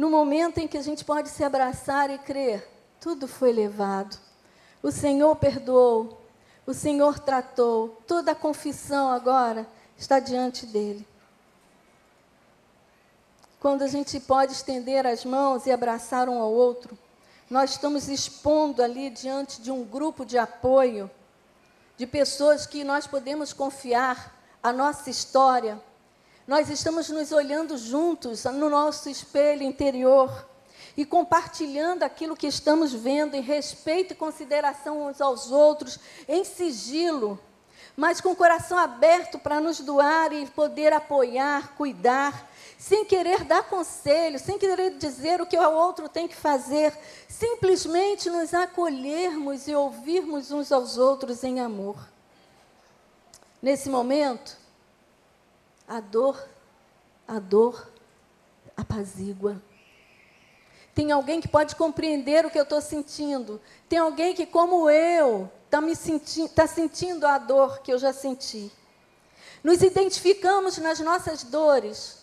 no 0.00 0.08
momento 0.08 0.56
em 0.56 0.66
que 0.66 0.78
a 0.78 0.82
gente 0.82 1.04
pode 1.04 1.28
se 1.28 1.44
abraçar 1.44 2.08
e 2.08 2.16
crer, 2.16 2.66
tudo 2.98 3.28
foi 3.28 3.52
levado. 3.52 4.18
O 4.82 4.90
Senhor 4.90 5.36
perdoou, 5.36 6.18
o 6.66 6.72
Senhor 6.72 7.18
tratou, 7.18 8.00
toda 8.06 8.32
a 8.32 8.34
confissão 8.34 9.10
agora 9.10 9.66
está 9.98 10.18
diante 10.18 10.64
dele. 10.64 11.06
Quando 13.60 13.82
a 13.82 13.86
gente 13.86 14.18
pode 14.20 14.52
estender 14.52 15.06
as 15.06 15.22
mãos 15.22 15.66
e 15.66 15.70
abraçar 15.70 16.30
um 16.30 16.40
ao 16.40 16.50
outro, 16.50 16.98
nós 17.50 17.72
estamos 17.72 18.08
expondo 18.08 18.80
ali 18.80 19.10
diante 19.10 19.60
de 19.60 19.72
um 19.72 19.82
grupo 19.82 20.24
de 20.24 20.38
apoio, 20.38 21.10
de 21.96 22.06
pessoas 22.06 22.64
que 22.64 22.84
nós 22.84 23.08
podemos 23.08 23.52
confiar 23.52 24.40
a 24.62 24.72
nossa 24.72 25.10
história, 25.10 25.82
nós 26.46 26.70
estamos 26.70 27.08
nos 27.08 27.32
olhando 27.32 27.76
juntos 27.76 28.44
no 28.44 28.70
nosso 28.70 29.08
espelho 29.08 29.64
interior 29.64 30.48
e 30.96 31.04
compartilhando 31.04 32.04
aquilo 32.04 32.36
que 32.36 32.46
estamos 32.46 32.92
vendo 32.92 33.34
em 33.34 33.40
respeito 33.40 34.12
e 34.12 34.16
consideração 34.16 35.08
uns 35.08 35.20
aos 35.20 35.50
outros, 35.50 35.98
em 36.28 36.44
sigilo, 36.44 37.38
mas 37.96 38.20
com 38.20 38.30
o 38.30 38.36
coração 38.36 38.78
aberto 38.78 39.38
para 39.38 39.60
nos 39.60 39.80
doar 39.80 40.32
e 40.32 40.46
poder 40.46 40.92
apoiar, 40.92 41.74
cuidar, 41.76 42.49
sem 42.80 43.04
querer 43.04 43.44
dar 43.44 43.64
conselho, 43.64 44.38
sem 44.38 44.58
querer 44.58 44.96
dizer 44.96 45.38
o 45.38 45.46
que 45.46 45.54
o 45.54 45.70
outro 45.70 46.08
tem 46.08 46.26
que 46.26 46.34
fazer, 46.34 46.96
simplesmente 47.28 48.30
nos 48.30 48.54
acolhermos 48.54 49.68
e 49.68 49.74
ouvirmos 49.74 50.50
uns 50.50 50.72
aos 50.72 50.96
outros 50.96 51.44
em 51.44 51.60
amor. 51.60 51.98
Nesse 53.60 53.90
momento, 53.90 54.56
a 55.86 56.00
dor, 56.00 56.42
a 57.28 57.38
dor 57.38 57.86
apazigua. 58.74 59.60
Tem 60.94 61.12
alguém 61.12 61.38
que 61.38 61.48
pode 61.48 61.76
compreender 61.76 62.46
o 62.46 62.50
que 62.50 62.58
eu 62.58 62.62
estou 62.62 62.80
sentindo. 62.80 63.60
Tem 63.90 63.98
alguém 63.98 64.34
que, 64.34 64.46
como 64.46 64.88
eu, 64.88 65.52
está 65.66 65.82
senti 65.94 66.48
tá 66.48 66.66
sentindo 66.66 67.26
a 67.26 67.36
dor 67.36 67.80
que 67.80 67.92
eu 67.92 67.98
já 67.98 68.14
senti. 68.14 68.72
Nos 69.62 69.82
identificamos 69.82 70.78
nas 70.78 70.98
nossas 70.98 71.44
dores, 71.44 72.19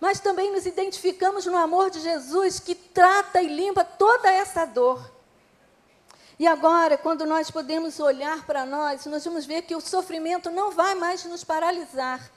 mas 0.00 0.18
também 0.18 0.50
nos 0.50 0.64
identificamos 0.64 1.44
no 1.44 1.56
amor 1.56 1.90
de 1.90 2.00
Jesus 2.00 2.58
que 2.58 2.74
trata 2.74 3.42
e 3.42 3.48
limpa 3.48 3.84
toda 3.84 4.30
essa 4.32 4.64
dor. 4.64 5.10
E 6.38 6.46
agora, 6.46 6.96
quando 6.96 7.26
nós 7.26 7.50
podemos 7.50 8.00
olhar 8.00 8.46
para 8.46 8.64
nós, 8.64 9.04
nós 9.04 9.22
vamos 9.22 9.44
ver 9.44 9.60
que 9.62 9.76
o 9.76 9.80
sofrimento 9.80 10.50
não 10.50 10.70
vai 10.70 10.94
mais 10.94 11.22
nos 11.26 11.44
paralisar. 11.44 12.30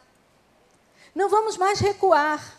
Não 1.16 1.30
vamos 1.30 1.56
mais 1.56 1.80
recuar. 1.80 2.58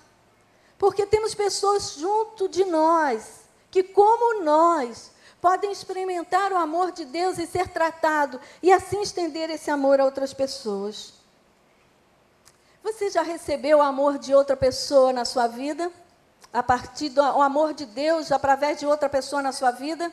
Porque 0.79 1.05
temos 1.05 1.35
pessoas 1.35 1.97
junto 1.97 2.49
de 2.49 2.65
nós 2.65 3.43
que, 3.71 3.83
como 3.83 4.43
nós, 4.43 5.13
podem 5.39 5.71
experimentar 5.71 6.51
o 6.51 6.57
amor 6.57 6.93
de 6.93 7.05
Deus 7.05 7.37
e 7.37 7.47
ser 7.47 7.69
tratado 7.69 8.41
e 8.63 8.73
assim 8.73 9.03
estender 9.03 9.51
esse 9.51 9.71
amor 9.71 10.01
a 10.01 10.07
outras 10.07 10.33
pessoas. 10.33 11.13
Você 12.85 13.09
já 13.09 13.23
recebeu 13.23 13.79
o 13.79 13.83
amor 13.83 14.19
de 14.19 14.35
outra 14.35 14.55
pessoa 14.55 15.11
na 15.11 15.25
sua 15.25 15.47
vida? 15.47 15.91
A 16.53 16.63
partir 16.63 17.09
do 17.09 17.23
amor 17.23 17.73
de 17.73 17.87
Deus 17.87 18.31
através 18.31 18.79
de 18.79 18.85
outra 18.85 19.09
pessoa 19.09 19.41
na 19.41 19.53
sua 19.53 19.71
vida? 19.71 20.13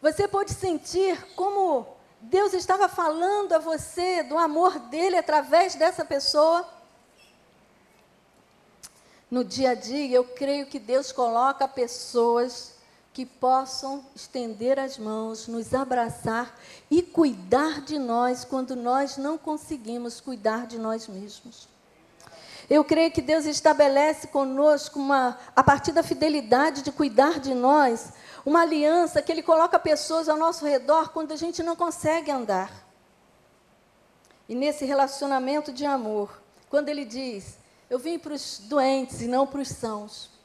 Você 0.00 0.26
pode 0.26 0.54
sentir 0.54 1.22
como 1.34 1.86
Deus 2.22 2.54
estava 2.54 2.88
falando 2.88 3.52
a 3.52 3.58
você 3.58 4.22
do 4.22 4.38
amor 4.38 4.78
dele 4.78 5.18
através 5.18 5.74
dessa 5.74 6.06
pessoa? 6.06 6.66
No 9.30 9.44
dia 9.44 9.72
a 9.72 9.74
dia, 9.74 10.16
eu 10.16 10.24
creio 10.24 10.68
que 10.68 10.78
Deus 10.78 11.12
coloca 11.12 11.68
pessoas 11.68 12.75
que 13.16 13.24
possam 13.24 14.04
estender 14.14 14.78
as 14.78 14.98
mãos, 14.98 15.48
nos 15.48 15.72
abraçar 15.72 16.54
e 16.90 17.00
cuidar 17.00 17.80
de 17.80 17.98
nós 17.98 18.44
quando 18.44 18.76
nós 18.76 19.16
não 19.16 19.38
conseguimos 19.38 20.20
cuidar 20.20 20.66
de 20.66 20.78
nós 20.78 21.08
mesmos. 21.08 21.66
Eu 22.68 22.84
creio 22.84 23.10
que 23.10 23.22
Deus 23.22 23.46
estabelece 23.46 24.26
conosco, 24.26 24.98
uma, 24.98 25.38
a 25.56 25.64
partir 25.64 25.92
da 25.92 26.02
fidelidade 26.02 26.82
de 26.82 26.92
cuidar 26.92 27.40
de 27.40 27.54
nós, 27.54 28.12
uma 28.44 28.60
aliança 28.60 29.22
que 29.22 29.32
Ele 29.32 29.42
coloca 29.42 29.78
pessoas 29.78 30.28
ao 30.28 30.36
nosso 30.36 30.66
redor 30.66 31.08
quando 31.08 31.32
a 31.32 31.36
gente 31.36 31.62
não 31.62 31.74
consegue 31.74 32.30
andar. 32.30 32.70
E 34.46 34.54
nesse 34.54 34.84
relacionamento 34.84 35.72
de 35.72 35.86
amor, 35.86 36.38
quando 36.68 36.90
Ele 36.90 37.06
diz: 37.06 37.56
Eu 37.88 37.98
vim 37.98 38.18
para 38.18 38.34
os 38.34 38.58
doentes 38.64 39.22
e 39.22 39.26
não 39.26 39.46
para 39.46 39.62
os 39.62 39.68
sãos. 39.68 40.35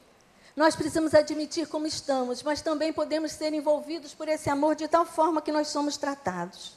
Nós 0.54 0.76
precisamos 0.76 1.14
admitir 1.14 1.66
como 1.66 1.86
estamos, 1.86 2.42
mas 2.42 2.60
também 2.60 2.92
podemos 2.92 3.32
ser 3.32 3.54
envolvidos 3.54 4.14
por 4.14 4.28
esse 4.28 4.50
amor 4.50 4.74
de 4.74 4.86
tal 4.86 5.06
forma 5.06 5.40
que 5.40 5.50
nós 5.50 5.68
somos 5.68 5.96
tratados. 5.96 6.76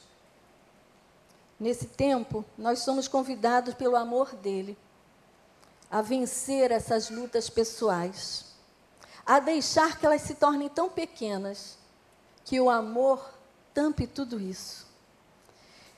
Nesse 1.60 1.86
tempo, 1.86 2.44
nós 2.56 2.80
somos 2.80 3.06
convidados 3.06 3.74
pelo 3.74 3.96
amor 3.96 4.34
dele 4.34 4.76
a 5.90 6.00
vencer 6.02 6.70
essas 6.70 7.10
lutas 7.10 7.48
pessoais, 7.50 8.46
a 9.24 9.38
deixar 9.40 9.98
que 9.98 10.06
elas 10.06 10.22
se 10.22 10.34
tornem 10.34 10.68
tão 10.68 10.88
pequenas 10.88 11.78
que 12.44 12.60
o 12.60 12.70
amor 12.70 13.24
tampe 13.74 14.06
tudo 14.06 14.40
isso. 14.40 14.86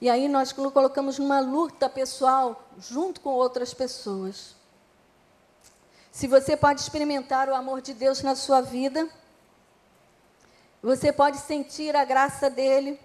E 0.01 0.09
aí 0.09 0.29
nós 0.29 0.53
colocamos 0.53 1.19
numa 1.19 1.41
luta 1.41 1.89
pessoal 1.89 2.69
junto 2.79 3.21
com 3.21 3.31
outras 3.31 3.75
pessoas. 3.75 4.55
Se 6.19 6.27
você 6.27 6.57
pode 6.57 6.81
experimentar 6.81 7.49
o 7.49 7.55
amor 7.55 7.81
de 7.81 7.95
Deus 7.95 8.23
na 8.23 8.35
sua 8.35 8.61
vida, 8.61 9.09
você 10.83 11.13
pode 11.13 11.37
sentir 11.37 11.95
a 11.95 12.05
graça 12.05 12.51
dele, 12.51 12.99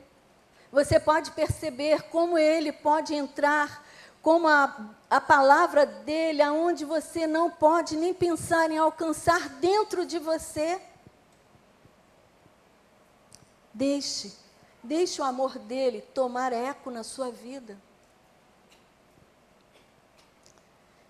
você 0.72 1.00
pode 1.00 1.30
perceber 1.30 2.10
como 2.10 2.40
ele 2.40 2.72
pode 2.72 3.14
entrar, 3.14 3.86
como 4.20 4.48
a, 4.48 4.96
a 5.12 5.22
palavra 5.22 5.86
dele, 5.86 6.42
aonde 6.42 6.86
você 6.86 7.28
não 7.28 7.52
pode 7.52 7.96
nem 7.96 8.16
pensar 8.16 8.72
em 8.72 8.80
alcançar 8.80 9.48
dentro 9.48 10.08
de 10.08 10.18
você. 10.18 10.82
Deixe, 13.72 14.34
deixe 14.82 15.22
o 15.22 15.26
amor 15.26 15.60
dele 15.60 16.02
tomar 16.16 16.52
eco 16.52 16.90
na 16.90 17.04
sua 17.04 17.30
vida. 17.30 17.78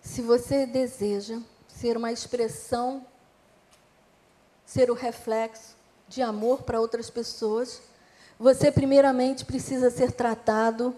Se 0.01 0.21
você 0.21 0.65
deseja 0.65 1.39
ser 1.79 1.97
uma 1.97 2.11
expressão, 2.11 3.05
ser 4.65 4.89
o 4.89 4.93
reflexo 4.93 5.75
de 6.07 6.21
amor 6.21 6.63
para 6.63 6.79
outras 6.79 7.09
pessoas, 7.09 7.81
você 8.39 8.71
primeiramente 8.71 9.45
precisa 9.45 9.89
ser 9.89 10.11
tratado, 10.11 10.95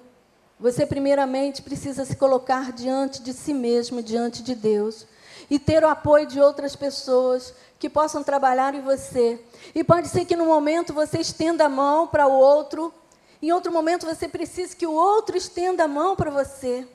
você 0.59 0.85
primeiramente 0.85 1.61
precisa 1.61 2.05
se 2.05 2.15
colocar 2.15 2.71
diante 2.71 3.21
de 3.21 3.33
si 3.33 3.53
mesmo, 3.53 4.01
diante 4.01 4.41
de 4.41 4.55
Deus, 4.55 5.05
e 5.49 5.59
ter 5.59 5.83
o 5.83 5.87
apoio 5.87 6.25
de 6.25 6.39
outras 6.39 6.75
pessoas 6.75 7.53
que 7.77 7.89
possam 7.89 8.23
trabalhar 8.23 8.73
em 8.73 8.81
você. 8.81 9.39
E 9.73 9.83
pode 9.83 10.07
ser 10.07 10.25
que 10.25 10.35
no 10.35 10.45
momento 10.45 10.93
você 10.93 11.19
estenda 11.19 11.65
a 11.65 11.69
mão 11.69 12.07
para 12.07 12.27
o 12.27 12.31
outro, 12.31 12.93
em 13.41 13.51
outro 13.51 13.71
momento 13.71 14.05
você 14.05 14.27
precise 14.27 14.75
que 14.75 14.87
o 14.87 14.93
outro 14.93 15.37
estenda 15.37 15.83
a 15.83 15.87
mão 15.87 16.15
para 16.15 16.31
você. 16.31 16.87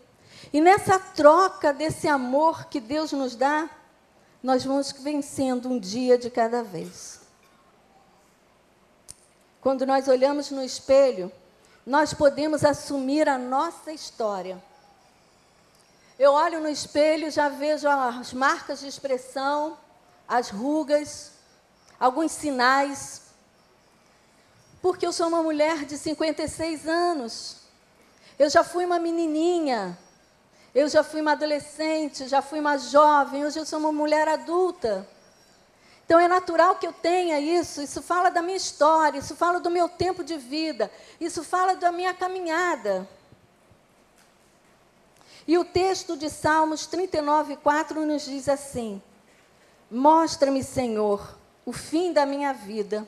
E 0.52 0.60
nessa 0.60 0.98
troca 0.98 1.72
desse 1.72 2.08
amor 2.08 2.66
que 2.66 2.80
Deus 2.80 3.12
nos 3.12 3.36
dá, 3.36 3.70
nós 4.42 4.64
vamos 4.64 4.90
vencendo 4.92 5.68
um 5.68 5.78
dia 5.78 6.18
de 6.18 6.28
cada 6.28 6.62
vez. 6.62 7.20
Quando 9.60 9.86
nós 9.86 10.08
olhamos 10.08 10.50
no 10.50 10.62
espelho, 10.64 11.30
nós 11.86 12.12
podemos 12.12 12.64
assumir 12.64 13.28
a 13.28 13.38
nossa 13.38 13.92
história. 13.92 14.62
Eu 16.18 16.32
olho 16.32 16.60
no 16.60 16.68
espelho, 16.68 17.30
já 17.30 17.48
vejo 17.48 17.88
as 17.88 18.32
marcas 18.32 18.80
de 18.80 18.88
expressão, 18.88 19.78
as 20.26 20.50
rugas, 20.50 21.32
alguns 21.98 22.32
sinais. 22.32 23.22
Porque 24.82 25.06
eu 25.06 25.12
sou 25.12 25.28
uma 25.28 25.42
mulher 25.42 25.84
de 25.84 25.96
56 25.96 26.88
anos. 26.88 27.58
Eu 28.38 28.50
já 28.50 28.64
fui 28.64 28.84
uma 28.84 28.98
menininha 28.98 29.96
eu 30.74 30.88
já 30.88 31.02
fui 31.02 31.20
uma 31.20 31.32
adolescente, 31.32 32.28
já 32.28 32.40
fui 32.40 32.60
uma 32.60 32.78
jovem, 32.78 33.44
hoje 33.44 33.58
eu 33.58 33.66
sou 33.66 33.78
uma 33.78 33.92
mulher 33.92 34.28
adulta. 34.28 35.06
Então 36.04 36.18
é 36.18 36.26
natural 36.26 36.76
que 36.76 36.86
eu 36.86 36.92
tenha 36.92 37.38
isso, 37.38 37.80
isso 37.80 38.02
fala 38.02 38.30
da 38.30 38.42
minha 38.42 38.56
história, 38.56 39.18
isso 39.18 39.36
fala 39.36 39.60
do 39.60 39.70
meu 39.70 39.88
tempo 39.88 40.24
de 40.24 40.36
vida, 40.36 40.90
isso 41.20 41.44
fala 41.44 41.74
da 41.74 41.92
minha 41.92 42.12
caminhada. 42.12 43.08
E 45.46 45.56
o 45.58 45.64
texto 45.64 46.16
de 46.16 46.28
Salmos 46.28 46.86
39, 46.86 47.56
4 47.56 48.04
nos 48.06 48.24
diz 48.24 48.48
assim: 48.48 49.02
Mostra-me, 49.90 50.62
Senhor, 50.62 51.36
o 51.64 51.72
fim 51.72 52.12
da 52.12 52.24
minha 52.26 52.52
vida 52.52 53.06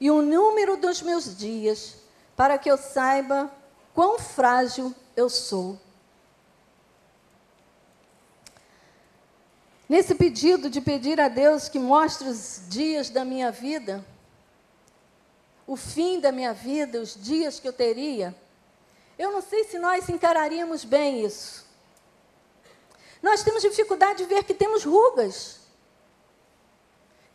e 0.00 0.10
o 0.10 0.22
número 0.22 0.76
dos 0.76 1.02
meus 1.02 1.36
dias, 1.36 1.96
para 2.36 2.56
que 2.58 2.70
eu 2.70 2.76
saiba 2.76 3.50
quão 3.94 4.18
frágil 4.18 4.94
eu 5.16 5.28
sou. 5.28 5.78
Nesse 9.88 10.14
pedido 10.14 10.68
de 10.68 10.80
pedir 10.80 11.18
a 11.18 11.28
Deus 11.28 11.68
que 11.68 11.78
mostre 11.78 12.28
os 12.28 12.60
dias 12.68 13.08
da 13.08 13.24
minha 13.24 13.50
vida, 13.50 14.04
o 15.66 15.76
fim 15.76 16.20
da 16.20 16.30
minha 16.30 16.52
vida, 16.52 17.00
os 17.00 17.14
dias 17.14 17.58
que 17.58 17.66
eu 17.66 17.72
teria, 17.72 18.36
eu 19.18 19.32
não 19.32 19.40
sei 19.40 19.64
se 19.64 19.78
nós 19.78 20.08
encararíamos 20.08 20.84
bem 20.84 21.24
isso. 21.24 21.66
Nós 23.22 23.42
temos 23.42 23.62
dificuldade 23.62 24.18
de 24.18 24.28
ver 24.28 24.44
que 24.44 24.54
temos 24.54 24.84
rugas, 24.84 25.58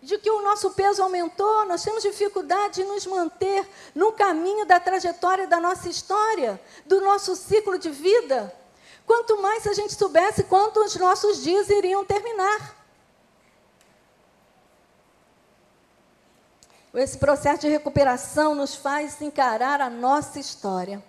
de 0.01 0.17
que 0.17 0.29
o 0.29 0.41
nosso 0.41 0.71
peso 0.71 1.01
aumentou, 1.01 1.65
nós 1.65 1.83
temos 1.83 2.03
dificuldade 2.03 2.75
de 2.75 2.83
nos 2.83 3.05
manter 3.05 3.67
no 3.95 4.11
caminho 4.11 4.65
da 4.65 4.79
trajetória 4.79 5.47
da 5.47 5.59
nossa 5.59 5.89
história, 5.89 6.61
do 6.85 7.01
nosso 7.01 7.35
ciclo 7.35 7.79
de 7.79 7.89
vida. 7.89 8.53
Quanto 9.05 9.41
mais 9.41 9.67
a 9.67 9.73
gente 9.73 9.93
soubesse 9.93 10.43
quanto 10.43 10.79
os 10.79 10.95
nossos 10.95 11.43
dias 11.43 11.69
iriam 11.69 12.05
terminar. 12.05 12.83
esse 16.99 17.17
processo 17.17 17.61
de 17.61 17.69
recuperação 17.69 18.53
nos 18.53 18.75
faz 18.75 19.19
encarar 19.19 19.81
a 19.81 19.89
nossa 19.89 20.39
história. 20.39 21.03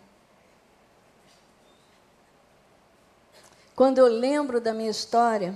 Quando 3.76 3.98
eu 3.98 4.06
lembro 4.06 4.60
da 4.60 4.72
minha 4.72 4.90
história, 4.90 5.54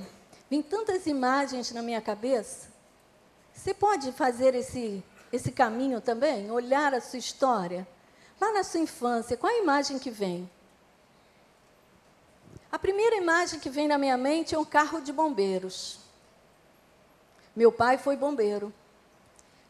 vem 0.51 0.61
tantas 0.61 1.07
imagens 1.07 1.73
na 1.73 1.83
minha 1.83 2.01
cabeça. 2.01 2.69
Você 3.55 3.73
pode 3.73 4.13
fazer 4.13 4.55
esse, 4.55 5.03
esse 5.33 5.51
caminho 5.51 6.01
também? 6.01 6.51
Olhar 6.51 6.93
a 6.93 7.01
sua 7.01 7.19
história? 7.19 7.89
Lá 8.41 8.53
na 8.53 8.65
sua 8.65 8.81
infância, 8.81 9.37
qual 9.37 9.53
a 9.53 9.59
imagem 9.59 9.99
que 9.99 10.11
vem? 10.11 10.51
A 12.71 12.79
primeira 12.79 13.17
imagem 13.17 13.59
que 13.59 13.71
vem 13.71 13.89
na 13.89 13.97
minha 13.97 14.17
mente 14.17 14.55
é 14.55 14.59
um 14.59 14.65
carro 14.65 15.01
de 15.01 15.13
bombeiros. 15.13 15.99
Meu 17.57 17.73
pai 17.73 17.97
foi 17.97 18.17
bombeiro. 18.17 18.73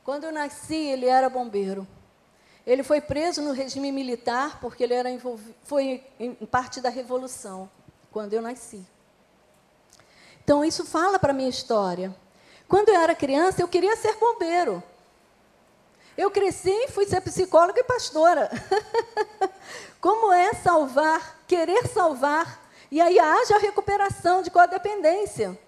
Quando 0.04 0.24
eu 0.24 0.32
nasci, 0.32 0.74
ele 0.74 1.06
era 1.06 1.28
bombeiro. 1.28 1.86
Ele 2.66 2.82
foi 2.82 3.00
preso 3.00 3.40
no 3.40 3.52
regime 3.52 3.90
militar 3.92 4.58
porque 4.60 4.82
ele 4.84 4.94
era 4.94 5.08
foi 5.62 6.04
em 6.18 6.34
parte 6.46 6.80
da 6.80 6.88
revolução 6.88 7.70
quando 8.10 8.34
eu 8.34 8.42
nasci. 8.42 8.84
Então 10.42 10.64
isso 10.64 10.84
fala 10.84 11.18
para 11.18 11.30
a 11.30 11.34
minha 11.34 11.48
história. 11.48 12.14
Quando 12.66 12.88
eu 12.88 12.96
era 12.96 13.14
criança, 13.14 13.62
eu 13.62 13.68
queria 13.68 13.96
ser 13.96 14.16
bombeiro. 14.16 14.82
Eu 16.16 16.30
cresci 16.30 16.70
e 16.70 16.88
fui 16.88 17.06
ser 17.06 17.20
psicóloga 17.20 17.80
e 17.80 17.84
pastora. 17.84 18.50
Como 20.00 20.32
é 20.32 20.52
salvar, 20.54 21.42
querer 21.46 21.86
salvar, 21.86 22.67
e 22.90 23.00
aí 23.00 23.18
haja 23.18 23.56
a 23.56 23.60
recuperação 23.60 24.42
de 24.42 24.50
codependência. 24.50 25.58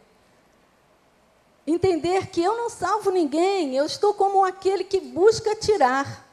Entender 1.67 2.29
que 2.29 2.43
eu 2.43 2.57
não 2.57 2.71
salvo 2.71 3.11
ninguém, 3.11 3.77
eu 3.77 3.85
estou 3.85 4.15
como 4.15 4.45
aquele 4.45 4.85
que 4.85 5.01
busca 5.01 5.55
tirar. 5.55 6.27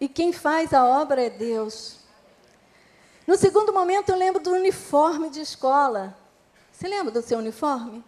E 0.00 0.08
quem 0.08 0.32
faz 0.32 0.72
a 0.72 0.84
obra 0.84 1.22
é 1.22 1.30
Deus. 1.30 1.98
No 3.26 3.36
segundo 3.36 3.72
momento, 3.72 4.10
eu 4.10 4.16
lembro 4.16 4.40
do 4.40 4.52
uniforme 4.52 5.28
de 5.28 5.40
escola. 5.40 6.16
Você 6.72 6.86
lembra 6.86 7.12
do 7.12 7.20
seu 7.20 7.38
uniforme? 7.38 8.04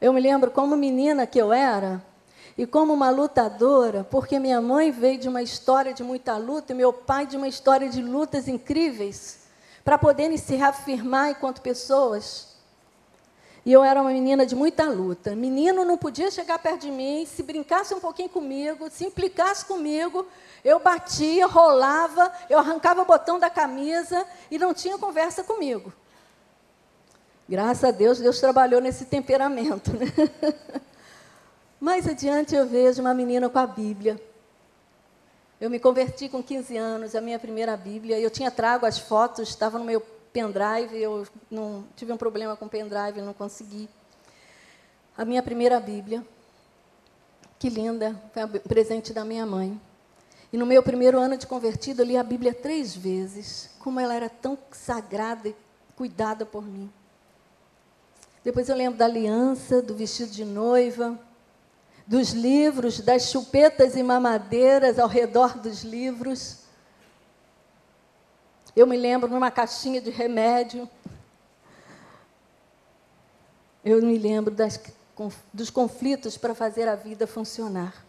Eu 0.00 0.12
me 0.12 0.20
lembro 0.20 0.50
como 0.50 0.76
menina 0.76 1.26
que 1.26 1.38
eu 1.38 1.52
era 1.52 2.02
e 2.56 2.66
como 2.66 2.94
uma 2.94 3.10
lutadora, 3.10 4.02
porque 4.04 4.38
minha 4.38 4.60
mãe 4.60 4.90
veio 4.90 5.18
de 5.18 5.28
uma 5.28 5.42
história 5.42 5.92
de 5.92 6.02
muita 6.02 6.36
luta 6.36 6.72
e 6.72 6.76
meu 6.76 6.92
pai 6.92 7.26
de 7.26 7.36
uma 7.36 7.48
história 7.48 7.88
de 7.88 8.00
lutas 8.00 8.48
incríveis 8.48 9.40
para 9.84 9.98
poderem 9.98 10.36
se 10.36 10.56
reafirmar 10.56 11.30
enquanto 11.30 11.60
pessoas. 11.60 12.56
E 13.64 13.72
eu 13.72 13.84
era 13.84 14.00
uma 14.00 14.10
menina 14.10 14.46
de 14.46 14.54
muita 14.54 14.84
luta. 14.84 15.34
Menino 15.34 15.84
não 15.84 15.98
podia 15.98 16.30
chegar 16.30 16.58
perto 16.58 16.82
de 16.82 16.90
mim, 16.90 17.26
se 17.26 17.42
brincasse 17.42 17.92
um 17.92 18.00
pouquinho 18.00 18.28
comigo, 18.28 18.88
se 18.90 19.04
implicasse 19.04 19.64
comigo, 19.64 20.26
eu 20.64 20.78
batia, 20.78 21.46
rolava, 21.46 22.32
eu 22.48 22.58
arrancava 22.58 23.02
o 23.02 23.04
botão 23.04 23.38
da 23.38 23.50
camisa 23.50 24.24
e 24.50 24.58
não 24.58 24.72
tinha 24.72 24.96
conversa 24.96 25.44
comigo. 25.44 25.92
Graças 27.48 27.84
a 27.84 27.90
Deus, 27.90 28.18
Deus 28.18 28.40
trabalhou 28.40 28.80
nesse 28.80 29.04
temperamento. 29.04 29.92
Né? 29.92 30.06
Mais 31.78 32.08
adiante 32.08 32.54
eu 32.54 32.66
vejo 32.66 33.02
uma 33.02 33.12
menina 33.12 33.50
com 33.50 33.58
a 33.58 33.66
Bíblia. 33.66 34.20
Eu 35.60 35.68
me 35.68 35.78
converti 35.78 36.28
com 36.28 36.42
15 36.42 36.76
anos, 36.76 37.14
a 37.14 37.20
minha 37.20 37.38
primeira 37.38 37.76
Bíblia. 37.76 38.18
Eu 38.18 38.30
tinha 38.30 38.50
trago 38.50 38.86
as 38.86 38.98
fotos, 38.98 39.48
estava 39.48 39.78
no 39.78 39.84
meu 39.84 40.00
pendrive, 40.32 40.96
eu 40.96 41.26
não 41.50 41.84
tive 41.94 42.12
um 42.12 42.16
problema 42.16 42.56
com 42.56 42.66
pendrive, 42.66 43.20
não 43.20 43.34
consegui. 43.34 43.88
A 45.16 45.24
minha 45.24 45.42
primeira 45.42 45.78
Bíblia, 45.78 46.24
que 47.58 47.68
linda, 47.68 48.18
foi 48.32 48.44
o 48.44 48.60
presente 48.60 49.12
da 49.12 49.24
minha 49.24 49.44
mãe. 49.44 49.78
E 50.50 50.56
no 50.56 50.64
meu 50.64 50.82
primeiro 50.82 51.18
ano 51.18 51.36
de 51.36 51.46
convertido, 51.46 52.02
eu 52.02 52.06
li 52.06 52.16
a 52.16 52.22
Bíblia 52.22 52.54
três 52.54 52.96
vezes, 52.96 53.70
como 53.80 54.00
ela 54.00 54.14
era 54.14 54.30
tão 54.30 54.56
sagrada 54.72 55.48
e 55.48 55.56
cuidada 55.94 56.46
por 56.46 56.64
mim. 56.64 56.90
Depois 58.42 58.68
eu 58.68 58.76
lembro 58.76 58.98
da 58.98 59.06
aliança, 59.06 59.82
do 59.82 59.94
vestido 59.94 60.30
de 60.30 60.44
noiva, 60.44 61.18
dos 62.06 62.30
livros, 62.30 63.00
das 63.00 63.30
chupetas 63.30 63.96
e 63.96 64.02
mamadeiras 64.02 64.98
ao 64.98 65.08
redor 65.08 65.58
dos 65.58 65.82
livros. 65.82 66.58
Eu 68.76 68.86
me 68.86 68.96
lembro 68.96 69.28
numa 69.28 69.50
caixinha 69.50 70.00
de 70.00 70.10
remédio. 70.10 70.88
Eu 73.84 74.00
me 74.02 74.18
lembro 74.18 74.54
das, 74.54 74.78
dos 75.52 75.70
conflitos 75.70 76.36
para 76.36 76.54
fazer 76.54 76.88
a 76.88 76.94
vida 76.94 77.26
funcionar. 77.26 78.04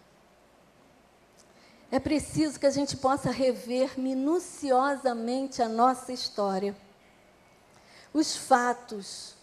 É 1.89 1.99
preciso 1.99 2.60
que 2.60 2.65
a 2.65 2.71
gente 2.71 2.97
possa 2.97 3.31
rever 3.31 3.97
minuciosamente 3.97 5.62
a 5.62 5.69
nossa 5.69 6.12
história, 6.12 6.75
os 8.13 8.36
fatos, 8.36 9.36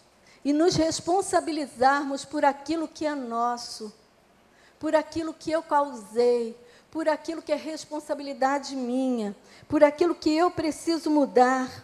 e 0.43 0.53
nos 0.53 0.75
responsabilizarmos 0.75 2.23
por 2.23 2.45
aquilo 2.45 2.87
que 2.87 3.03
é 3.03 3.15
nosso, 3.15 3.91
por 4.79 4.95
aquilo 4.95 5.33
que 5.33 5.51
eu 5.51 5.63
causei, 5.63 6.57
por 6.91 7.09
aquilo 7.09 7.41
que 7.41 7.51
é 7.51 7.55
responsabilidade 7.55 8.75
minha, 8.75 9.35
por 9.67 9.83
aquilo 9.83 10.15
que 10.15 10.35
eu 10.35 10.49
preciso 10.51 11.09
mudar. 11.09 11.83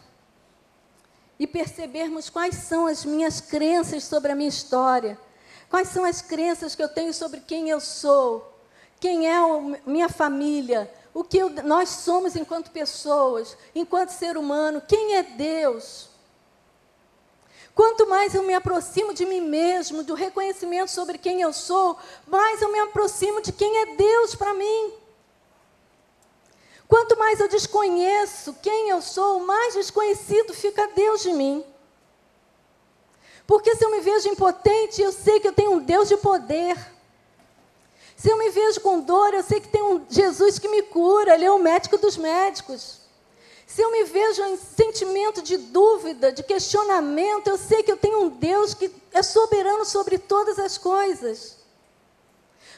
E 1.40 1.48
percebermos 1.48 2.30
quais 2.30 2.56
são 2.56 2.86
as 2.86 3.04
minhas 3.04 3.42
crenças 3.42 4.04
sobre 4.04 4.32
a 4.32 4.36
minha 4.36 4.48
história, 4.48 5.18
quais 5.70 5.88
são 5.88 6.06
as 6.06 6.22
crenças 6.22 6.76
que 6.76 6.84
eu 6.84 6.90
tenho 6.90 7.14
sobre 7.14 7.40
quem 7.40 7.68
eu 7.68 7.80
sou, 7.80 8.56
quem 9.00 9.28
é 9.28 9.36
a 9.36 9.80
minha 9.86 10.08
família, 10.08 10.94
o 11.14 11.24
que 11.24 11.40
eu, 11.40 11.50
nós 11.64 11.90
somos 11.90 12.36
enquanto 12.36 12.70
pessoas, 12.70 13.58
enquanto 13.74 14.10
ser 14.10 14.38
humano, 14.38 14.84
quem 14.88 15.16
é 15.16 15.24
Deus. 15.24 16.11
Quanto 17.82 18.06
mais 18.06 18.36
eu 18.36 18.44
me 18.44 18.54
aproximo 18.54 19.12
de 19.12 19.26
mim 19.26 19.42
mesmo, 19.42 20.04
do 20.04 20.14
reconhecimento 20.14 20.92
sobre 20.92 21.18
quem 21.18 21.42
eu 21.42 21.52
sou, 21.52 21.98
mais 22.28 22.62
eu 22.62 22.72
me 22.72 22.78
aproximo 22.78 23.42
de 23.42 23.52
quem 23.52 23.76
é 23.76 23.96
Deus 23.96 24.36
para 24.36 24.54
mim. 24.54 24.94
Quanto 26.88 27.18
mais 27.18 27.40
eu 27.40 27.48
desconheço 27.48 28.56
quem 28.62 28.90
eu 28.90 29.02
sou, 29.02 29.40
mais 29.40 29.74
desconhecido 29.74 30.54
fica 30.54 30.90
Deus 30.90 31.24
de 31.24 31.34
mim. 31.34 31.66
Porque 33.48 33.76
se 33.76 33.84
eu 33.84 33.90
me 33.90 34.00
vejo 34.00 34.30
impotente, 34.30 35.02
eu 35.02 35.12
sei 35.12 35.40
que 35.40 35.48
eu 35.48 35.54
tenho 35.54 35.72
um 35.72 35.80
Deus 35.80 36.08
de 36.08 36.18
poder. 36.18 36.78
Se 38.16 38.30
eu 38.30 38.38
me 38.38 38.52
vejo 38.52 38.80
com 38.82 39.00
dor, 39.00 39.34
eu 39.34 39.42
sei 39.42 39.60
que 39.60 39.70
tem 39.70 39.82
um 39.82 40.06
Jesus 40.08 40.60
que 40.60 40.68
me 40.68 40.84
cura, 40.84 41.34
Ele 41.34 41.46
é 41.46 41.52
o 41.52 41.58
médico 41.58 41.98
dos 41.98 42.16
médicos. 42.16 43.01
Se 43.74 43.82
eu 43.82 43.90
me 43.90 44.04
vejo 44.04 44.44
em 44.44 44.58
sentimento 44.58 45.42
de 45.42 45.56
dúvida, 45.56 46.30
de 46.30 46.44
questionamento, 46.44 47.48
eu 47.48 47.58
sei 47.58 47.82
que 47.82 47.92
eu 47.92 47.96
tenho 47.96 48.24
um 48.24 48.28
Deus 48.28 48.74
que 48.74 48.92
é 49.14 49.24
soberano 49.24 49.86
sobre 49.86 50.18
todas 50.18 50.60
as 50.60 50.78
coisas. 50.78 51.58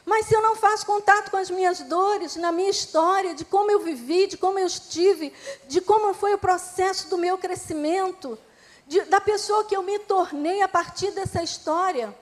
Mas 0.05 0.27
se 0.27 0.35
eu 0.35 0.41
não 0.43 0.55
faço 0.55 0.85
contato 0.85 1.31
com 1.31 1.37
as 1.37 1.49
minhas 1.49 1.79
dores, 1.79 2.35
na 2.35 2.51
minha 2.51 2.69
história, 2.69 3.33
de 3.33 3.43
como 3.43 3.71
eu 3.71 3.79
vivi, 3.79 4.27
de 4.27 4.37
como 4.37 4.59
eu 4.59 4.67
estive, 4.67 5.33
de 5.67 5.81
como 5.81 6.13
foi 6.13 6.35
o 6.35 6.37
processo 6.37 7.09
do 7.09 7.17
meu 7.17 7.39
crescimento, 7.39 8.37
de, 8.85 9.01
da 9.05 9.19
pessoa 9.19 9.63
que 9.63 9.75
eu 9.75 9.81
me 9.81 9.97
tornei 9.97 10.61
a 10.61 10.67
partir 10.67 11.09
dessa 11.09 11.41
história, 11.41 12.15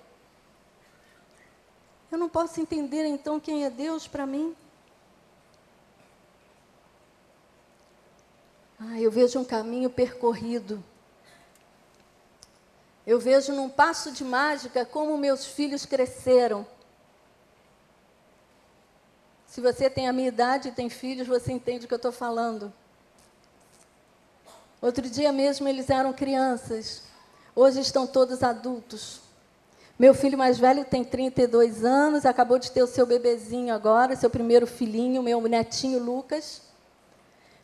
eu 2.10 2.18
não 2.18 2.30
posso 2.30 2.62
entender 2.62 3.04
então 3.04 3.38
quem 3.38 3.66
é 3.66 3.70
Deus 3.70 4.08
para 4.08 4.26
mim. 4.26 4.56
Ah, 8.82 9.00
eu 9.00 9.12
vejo 9.12 9.40
um 9.40 9.46
caminho 9.46 9.90
percorrido. 9.90 10.84
Eu 13.06 13.20
vejo 13.20 13.54
num 13.54 13.70
passo 13.70 14.12
de 14.12 14.24
mágica 14.24 14.86
como 14.86 15.18
meus 15.18 15.46
filhos 15.46 15.86
cresceram 15.86 16.66
se 19.52 19.60
você 19.60 19.90
tem 19.90 20.08
a 20.08 20.14
minha 20.14 20.30
idade 20.30 20.70
e 20.70 20.72
tem 20.72 20.90
filhos, 20.90 21.28
você 21.28 21.52
entende 21.52 21.84
o 21.84 21.88
que 21.90 21.94
eu 21.94 21.98
estou 21.98 22.14
falando. 22.14 22.72
Outro 24.82 25.10
dia 25.10 25.30
mesmo 25.34 25.68
eles 25.68 25.90
eram 25.90 26.14
crianças, 26.14 27.04
hoje 27.54 27.82
estão 27.82 28.08
todos 28.08 28.44
adultos. 28.44 29.20
Meu 30.00 30.14
filho 30.14 30.38
mais 30.38 30.58
velho 30.58 30.86
tem 30.86 31.04
32 31.04 31.84
anos, 31.84 32.26
acabou 32.26 32.58
de 32.58 32.72
ter 32.72 32.82
o 32.82 32.88
seu 32.88 33.06
bebezinho 33.06 33.76
agora, 33.76 34.16
seu 34.16 34.30
primeiro 34.30 34.66
filhinho, 34.66 35.22
meu 35.22 35.42
netinho 35.42 36.02
Lucas. 36.02 36.62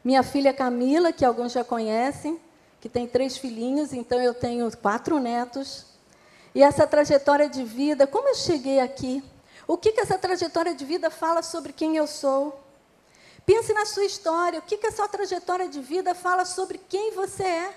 Minha 0.04 0.24
filha 0.24 0.54
Camila, 0.54 1.12
que 1.12 1.26
alguns 1.26 1.52
já 1.52 1.64
conhecem, 1.64 2.39
que 2.80 2.88
tem 2.88 3.08
três 3.08 3.38
filhinhos, 3.38 3.93
então 3.93 4.22
eu 4.22 4.34
tenho 4.34 4.76
quatro 4.78 5.20
netos. 5.20 5.86
E 6.56 6.64
essa 6.64 6.88
trajetória 6.88 7.50
de 7.50 7.64
vida, 7.64 8.08
como 8.08 8.30
eu 8.30 8.36
cheguei 8.36 8.80
aqui? 8.80 9.24
O 9.68 9.78
que, 9.78 9.91
que 9.91 10.00
essa 10.00 10.18
trajetória 10.18 10.74
de 10.74 10.86
vida 10.86 11.10
fala 11.10 11.41
sobre 11.41 11.74
quem 11.74 11.98
eu 11.98 12.08
sou? 12.08 12.60
Pense 13.45 13.74
na 13.74 13.86
sua 13.86 14.06
história. 14.06 14.60
O 14.60 14.62
que, 14.62 14.78
que 14.78 14.88
essa 14.88 15.08
trajetória 15.08 15.68
de 15.68 15.82
vida 15.82 16.16
fala 16.16 16.45
sobre 16.45 16.78
quem 16.78 17.12
você 17.12 17.43
é? 17.43 17.76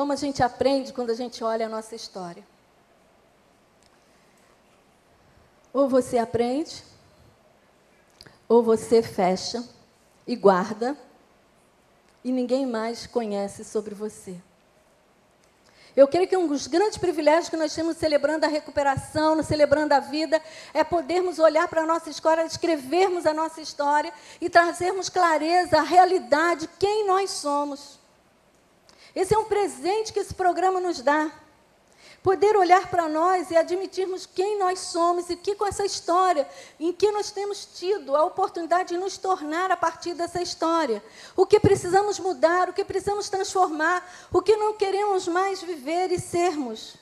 como 0.00 0.14
a 0.14 0.16
gente 0.16 0.42
aprende 0.42 0.94
quando 0.94 1.10
a 1.10 1.14
gente 1.14 1.44
olha 1.44 1.66
a 1.66 1.68
nossa 1.68 1.94
história. 1.94 2.42
Ou 5.80 5.88
você 5.88 6.18
aprende, 6.18 6.84
ou 8.46 8.62
você 8.62 9.02
fecha 9.02 9.66
e 10.26 10.36
guarda, 10.36 10.94
e 12.22 12.30
ninguém 12.30 12.66
mais 12.66 13.06
conhece 13.06 13.64
sobre 13.64 13.94
você. 13.94 14.36
Eu 15.96 16.06
creio 16.06 16.28
que 16.28 16.36
um 16.36 16.46
dos 16.46 16.66
grandes 16.66 16.98
privilégios 16.98 17.48
que 17.48 17.56
nós 17.56 17.74
temos 17.74 17.96
celebrando 17.96 18.44
a 18.44 18.48
recuperação, 18.50 19.42
celebrando 19.42 19.94
a 19.94 20.00
vida, 20.00 20.38
é 20.74 20.84
podermos 20.84 21.38
olhar 21.38 21.66
para 21.66 21.80
a 21.80 21.86
nossa 21.86 22.10
história, 22.10 22.44
escrevermos 22.44 23.24
a 23.24 23.32
nossa 23.32 23.62
história 23.62 24.12
e 24.38 24.50
trazermos 24.50 25.08
clareza 25.08 25.78
à 25.78 25.82
realidade, 25.82 26.68
quem 26.78 27.06
nós 27.06 27.30
somos. 27.30 27.98
Esse 29.16 29.34
é 29.34 29.38
um 29.38 29.46
presente 29.46 30.12
que 30.12 30.20
esse 30.20 30.34
programa 30.34 30.78
nos 30.78 31.00
dá. 31.00 31.32
Poder 32.22 32.54
olhar 32.54 32.90
para 32.90 33.08
nós 33.08 33.50
e 33.50 33.56
admitirmos 33.56 34.26
quem 34.26 34.58
nós 34.58 34.78
somos 34.78 35.30
e 35.30 35.36
que 35.36 35.54
com 35.54 35.66
essa 35.66 35.86
história, 35.86 36.46
em 36.78 36.92
que 36.92 37.10
nós 37.10 37.30
temos 37.30 37.64
tido 37.64 38.14
a 38.14 38.24
oportunidade 38.24 38.90
de 38.90 39.00
nos 39.00 39.16
tornar 39.16 39.70
a 39.70 39.76
partir 39.76 40.12
dessa 40.12 40.42
história. 40.42 41.02
O 41.34 41.46
que 41.46 41.58
precisamos 41.58 42.18
mudar, 42.18 42.68
o 42.68 42.74
que 42.74 42.84
precisamos 42.84 43.30
transformar, 43.30 44.06
o 44.30 44.42
que 44.42 44.54
não 44.54 44.74
queremos 44.74 45.26
mais 45.26 45.62
viver 45.62 46.12
e 46.12 46.20
sermos. 46.20 46.94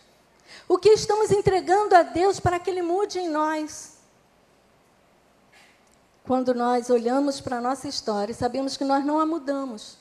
O 0.69 0.79
que 0.79 0.91
estamos 0.91 1.33
entregando 1.33 1.97
a 1.97 2.03
Deus 2.03 2.39
para 2.39 2.61
que 2.61 2.71
Ele 2.71 2.83
mude 2.83 3.19
em 3.19 3.29
nós. 3.29 3.99
Quando 6.25 6.55
nós 6.55 6.91
olhamos 6.91 7.41
para 7.41 7.57
a 7.57 7.61
nossa 7.61 7.89
história, 7.89 8.33
sabemos 8.33 8.77
que 8.77 8.85
nós 8.85 9.05
não 9.05 9.19
a 9.19 9.27
mudamos 9.27 9.98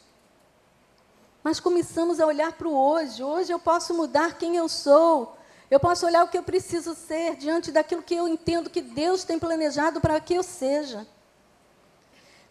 mas 1.48 1.62
começamos 1.62 2.20
a 2.20 2.26
olhar 2.26 2.52
para 2.52 2.68
o 2.68 2.76
hoje. 2.76 3.24
Hoje 3.24 3.54
eu 3.54 3.58
posso 3.58 3.94
mudar 3.94 4.38
quem 4.38 4.58
eu 4.58 4.68
sou. 4.68 5.38
Eu 5.72 5.80
posso 5.80 6.06
olhar 6.06 6.26
o 6.26 6.28
que 6.28 6.38
eu 6.38 6.44
preciso 6.44 6.94
ser 6.94 7.38
diante 7.38 7.72
daquilo 7.72 8.04
que 8.04 8.16
eu 8.16 8.28
entendo 8.28 8.70
que 8.70 8.82
Deus 8.82 9.24
tem 9.24 9.40
planejado 9.40 10.02
para 10.02 10.20
que 10.20 10.34
eu 10.34 10.44
seja. 10.44 11.08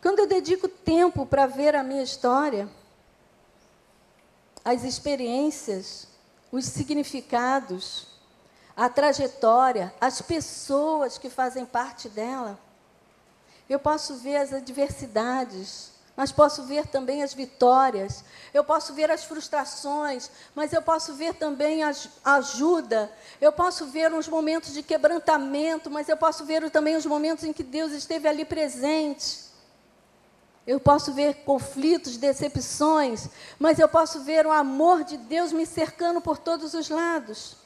Quando 0.01 0.21
eu 0.21 0.27
dedico 0.27 0.67
tempo 0.67 1.27
para 1.27 1.47
ver 1.47 1.77
a 1.77 1.83
minha 1.83 2.03
história, 2.03 2.71
as 4.65 4.83
experiências, 4.83 6.09
os 6.51 6.65
significados, 6.65 8.07
a 8.75 8.89
trajetória, 8.89 9.93
as 10.01 10.23
pessoas 10.23 11.19
que 11.19 11.29
fazem 11.29 11.67
parte 11.67 12.09
dela, 12.09 12.59
eu 13.69 13.79
posso 13.79 14.15
ver 14.15 14.37
as 14.37 14.55
adversidades, 14.55 15.93
mas 16.17 16.33
posso 16.33 16.63
ver 16.63 16.87
também 16.87 17.23
as 17.23 17.35
vitórias, 17.35 18.25
eu 18.55 18.65
posso 18.65 18.95
ver 18.95 19.11
as 19.11 19.25
frustrações, 19.25 20.31
mas 20.55 20.73
eu 20.73 20.81
posso 20.81 21.13
ver 21.13 21.35
também 21.35 21.85
a 21.85 21.93
ajuda, 22.25 23.13
eu 23.39 23.53
posso 23.53 23.87
ver 23.87 24.13
os 24.15 24.27
momentos 24.27 24.73
de 24.73 24.83
quebrantamento, 24.83 25.91
mas 25.91 26.09
eu 26.09 26.17
posso 26.17 26.47
ver 26.47 26.71
também 26.71 26.97
os 26.97 27.05
momentos 27.05 27.45
em 27.45 27.53
que 27.53 27.63
Deus 27.63 27.93
esteve 27.93 28.27
ali 28.27 28.47
presente. 28.47 29.45
Eu 30.67 30.81
posso 30.81 31.13
ver 31.13 31.45
conflitos, 31.45 32.17
decepções, 32.17 33.29
mas 33.59 33.79
eu 33.79 33.89
posso 33.89 34.23
ver 34.23 34.47
o 34.47 34.51
amor 34.51 35.05
de 35.05 35.17
Deus 35.17 35.53
me 35.53 35.65
cercando 35.67 36.21
por 36.21 36.39
todos 36.39 36.75
os 36.75 36.89
lados. 36.89 37.57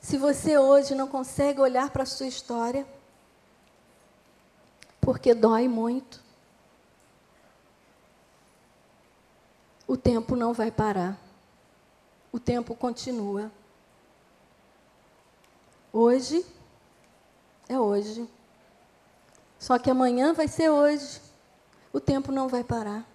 Se 0.00 0.18
você 0.18 0.58
hoje 0.58 0.94
não 0.94 1.08
consegue 1.08 1.60
olhar 1.60 1.90
para 1.90 2.04
a 2.04 2.06
sua 2.06 2.26
história, 2.26 2.86
porque 5.00 5.34
dói 5.34 5.66
muito, 5.66 6.21
o 9.92 9.96
tempo 9.98 10.34
não 10.34 10.54
vai 10.54 10.70
parar. 10.70 11.18
O 12.32 12.40
tempo 12.40 12.74
continua. 12.74 13.52
Hoje 15.92 16.46
é 17.68 17.78
hoje. 17.78 18.26
Só 19.58 19.78
que 19.78 19.90
amanhã 19.90 20.32
vai 20.32 20.48
ser 20.48 20.70
hoje. 20.70 21.20
O 21.92 22.00
tempo 22.00 22.32
não 22.32 22.48
vai 22.48 22.64
parar. 22.64 23.06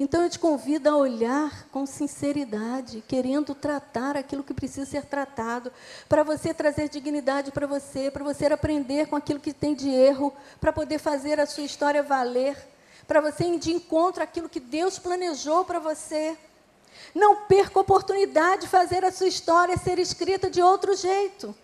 Então 0.00 0.22
eu 0.22 0.30
te 0.30 0.38
convido 0.38 0.88
a 0.88 0.96
olhar 0.96 1.68
com 1.68 1.84
sinceridade, 1.84 3.04
querendo 3.06 3.54
tratar 3.54 4.16
aquilo 4.16 4.42
que 4.42 4.54
precisa 4.54 4.86
ser 4.86 5.04
tratado, 5.04 5.70
para 6.08 6.22
você 6.22 6.54
trazer 6.54 6.88
dignidade 6.88 7.52
para 7.52 7.66
você, 7.66 8.10
para 8.10 8.24
você 8.24 8.46
aprender 8.46 9.06
com 9.06 9.16
aquilo 9.16 9.38
que 9.38 9.52
tem 9.52 9.74
de 9.74 9.90
erro, 9.90 10.32
para 10.58 10.72
poder 10.72 10.98
fazer 10.98 11.38
a 11.38 11.44
sua 11.44 11.64
história 11.64 12.02
valer 12.02 12.73
para 13.06 13.20
você 13.20 13.44
ir 13.44 13.58
de 13.58 13.72
encontro 13.72 14.22
àquilo 14.22 14.48
que 14.48 14.60
Deus 14.60 14.98
planejou 14.98 15.64
para 15.64 15.78
você. 15.78 16.36
Não 17.14 17.44
perca 17.46 17.78
a 17.78 17.82
oportunidade 17.82 18.62
de 18.62 18.68
fazer 18.68 19.04
a 19.04 19.12
sua 19.12 19.28
história 19.28 19.76
ser 19.76 19.98
escrita 19.98 20.50
de 20.50 20.62
outro 20.62 20.96
jeito. 20.96 21.54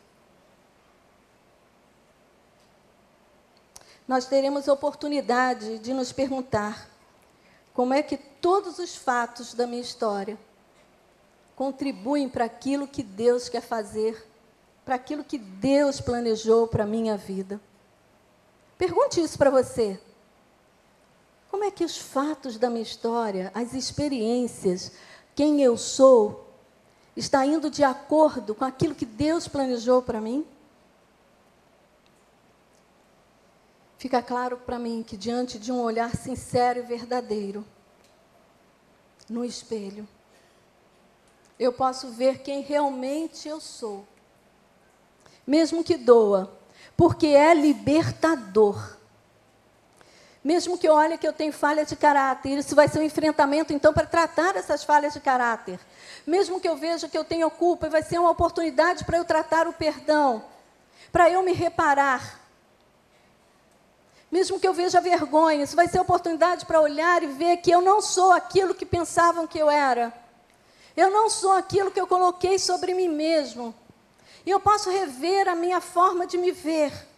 Nós 4.07 4.27
teremos 4.27 4.69
a 4.69 4.73
oportunidade 4.73 5.79
de 5.79 5.95
nos 5.95 6.13
perguntar 6.13 6.89
como 7.73 7.95
é 7.95 8.03
que 8.03 8.17
todos 8.17 8.79
os 8.79 8.97
fatos 8.97 9.55
da 9.55 9.67
minha 9.67 9.81
história 9.81 10.37
contribuem 11.55 12.29
para 12.29 12.45
aquilo 12.45 12.89
que 12.89 13.03
Deus 13.03 13.49
quer 13.49 13.61
fazer, 13.61 14.27
para 14.85 14.97
aquilo 14.97 15.23
que 15.23 15.39
Deus 15.39 16.01
planejou 16.01 16.67
para 16.67 16.85
a 16.85 16.87
minha 16.87 17.17
vida. 17.17 17.61
Pergunte 18.77 19.23
isso 19.23 19.39
para 19.39 19.51
você. 19.51 20.01
Como 21.51 21.65
é 21.65 21.71
que 21.71 21.85
os 21.85 21.99
fatos 21.99 22.57
da 22.57 22.71
minha 22.71 22.83
história, 22.83 23.51
as 23.53 23.75
experiências, 23.75 24.93
quem 25.35 25.61
eu 25.61 25.77
sou, 25.77 26.49
está 27.17 27.45
indo 27.45 27.69
de 27.69 27.83
acordo 27.83 28.55
com 28.55 28.65
aquilo 28.65 28.95
que 28.95 29.05
Deus 29.05 29.49
planejou 29.49 30.01
para 30.01 30.21
mim? 30.21 30.47
Fica 33.99 34.23
claro 34.23 34.59
para 34.59 34.79
mim 34.79 35.03
que 35.03 35.17
diante 35.17 35.59
de 35.59 35.73
um 35.73 35.81
olhar 35.81 36.15
sincero 36.17 36.79
e 36.79 36.83
verdadeiro, 36.83 37.65
no 39.29 39.45
espelho, 39.45 40.09
eu 41.59 41.73
posso 41.73 42.11
ver 42.11 42.43
quem 42.43 42.63
realmente 42.63 43.49
eu 43.49 43.61
sou. 43.61 44.07
Mesmo 45.47 45.85
que 45.85 45.97
doa, 45.97 46.57
porque 46.97 47.27
é 47.27 47.53
libertador 47.53 49.00
mesmo 50.43 50.79
que 50.79 50.89
olhe 50.89 51.19
que 51.19 51.29
eu 51.29 51.33
tenho 51.33 51.53
falha 51.53 51.85
de 51.85 51.95
caráter, 51.95 52.57
isso 52.59 52.75
vai 52.75 52.89
ser 52.89 52.99
um 52.99 53.03
enfrentamento, 53.03 53.73
então, 53.73 53.93
para 53.93 54.07
tratar 54.07 54.57
essas 54.57 54.83
falhas 54.83 55.13
de 55.13 55.21
caráter. 55.21 55.79
Mesmo 56.27 56.59
que 56.59 56.69
eu 56.69 56.77
veja 56.77 57.09
que 57.09 57.19
eu 57.19 57.25
tenho 57.25 57.51
culpa, 57.51 57.91
vai 57.91 58.03
ser 58.03 58.19
uma 58.19 58.31
oportunidade 58.31 59.05
para 59.05 59.19
eu 59.19 59.25
tratar 59.25 59.69
o 59.69 59.73
perdão, 59.73 60.43
para 61.13 61.29
eu 61.29 61.43
me 61.43 61.53
reparar. 61.53 62.41
Mesmo 64.31 64.59
que 64.59 64.67
eu 64.67 64.73
veja 64.73 65.01
vergonha, 65.01 65.65
isso 65.65 65.77
vai 65.77 65.89
ser 65.89 66.01
oportunidade 66.01 66.65
para 66.65 66.81
olhar 66.81 67.23
e 67.23 67.27
ver 67.27 67.59
que 67.59 67.71
eu 67.71 67.83
não 67.83 68.01
sou 68.01 68.33
aquilo 68.33 68.75
que 68.75 68.87
pensavam 68.87 69.47
que 69.47 69.59
eu 69.59 69.69
era. 69.69 70.13
Eu 70.97 71.11
não 71.11 71.29
sou 71.29 71.53
aquilo 71.53 71.91
que 71.91 72.01
eu 72.01 72.07
coloquei 72.07 72.59
sobre 72.59 72.95
mim 72.95 73.09
mesmo. 73.09 73.75
E 74.47 74.51
eu 74.51 74.61
posso 74.61 74.89
rever 74.89 75.49
a 75.49 75.55
minha 75.55 75.81
forma 75.81 76.27
de 76.27 76.39
me 76.39 76.53
ver. 76.53 77.10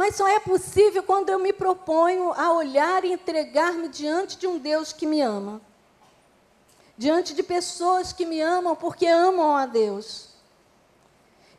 Mas 0.00 0.16
só 0.16 0.26
é 0.26 0.40
possível 0.40 1.02
quando 1.02 1.28
eu 1.28 1.38
me 1.38 1.52
proponho 1.52 2.32
a 2.32 2.54
olhar 2.54 3.04
e 3.04 3.12
entregar-me 3.12 3.86
diante 3.86 4.38
de 4.38 4.46
um 4.46 4.58
Deus 4.58 4.94
que 4.94 5.04
me 5.04 5.20
ama. 5.20 5.60
Diante 6.96 7.34
de 7.34 7.42
pessoas 7.42 8.10
que 8.10 8.24
me 8.24 8.40
amam 8.40 8.74
porque 8.74 9.06
amam 9.06 9.54
a 9.54 9.66
Deus. 9.66 10.30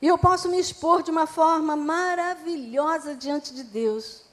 E 0.01 0.07
eu 0.07 0.17
posso 0.17 0.49
me 0.49 0.59
expor 0.59 1.03
de 1.03 1.11
uma 1.11 1.27
forma 1.27 1.75
maravilhosa 1.75 3.13
diante 3.13 3.53
de 3.53 3.63
Deus, 3.63 4.23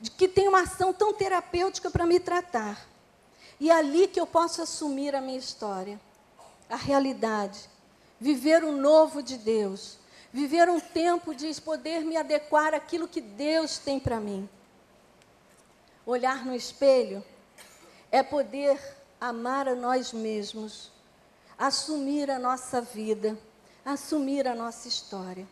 de 0.00 0.08
que 0.12 0.28
tem 0.28 0.46
uma 0.46 0.60
ação 0.60 0.92
tão 0.92 1.12
terapêutica 1.12 1.90
para 1.90 2.06
me 2.06 2.20
tratar. 2.20 2.86
E 3.58 3.70
é 3.70 3.74
ali 3.74 4.06
que 4.06 4.20
eu 4.20 4.26
posso 4.26 4.62
assumir 4.62 5.16
a 5.16 5.20
minha 5.20 5.36
história, 5.36 6.00
a 6.70 6.76
realidade, 6.76 7.68
viver 8.20 8.62
o 8.62 8.70
novo 8.70 9.20
de 9.20 9.36
Deus, 9.36 9.98
viver 10.32 10.68
um 10.70 10.80
tempo 10.80 11.34
de 11.34 11.60
poder 11.60 12.00
me 12.00 12.16
adequar 12.16 12.72
àquilo 12.72 13.06
que 13.06 13.20
Deus 13.20 13.78
tem 13.78 14.00
para 14.00 14.18
mim. 14.18 14.48
Olhar 16.06 16.44
no 16.44 16.54
espelho 16.54 17.22
é 18.10 18.22
poder 18.22 18.80
amar 19.20 19.68
a 19.68 19.74
nós 19.74 20.12
mesmos, 20.12 20.90
assumir 21.58 22.30
a 22.30 22.38
nossa 22.38 22.80
vida, 22.80 23.38
assumir 23.84 24.48
a 24.48 24.54
nossa 24.54 24.88
história. 24.88 25.46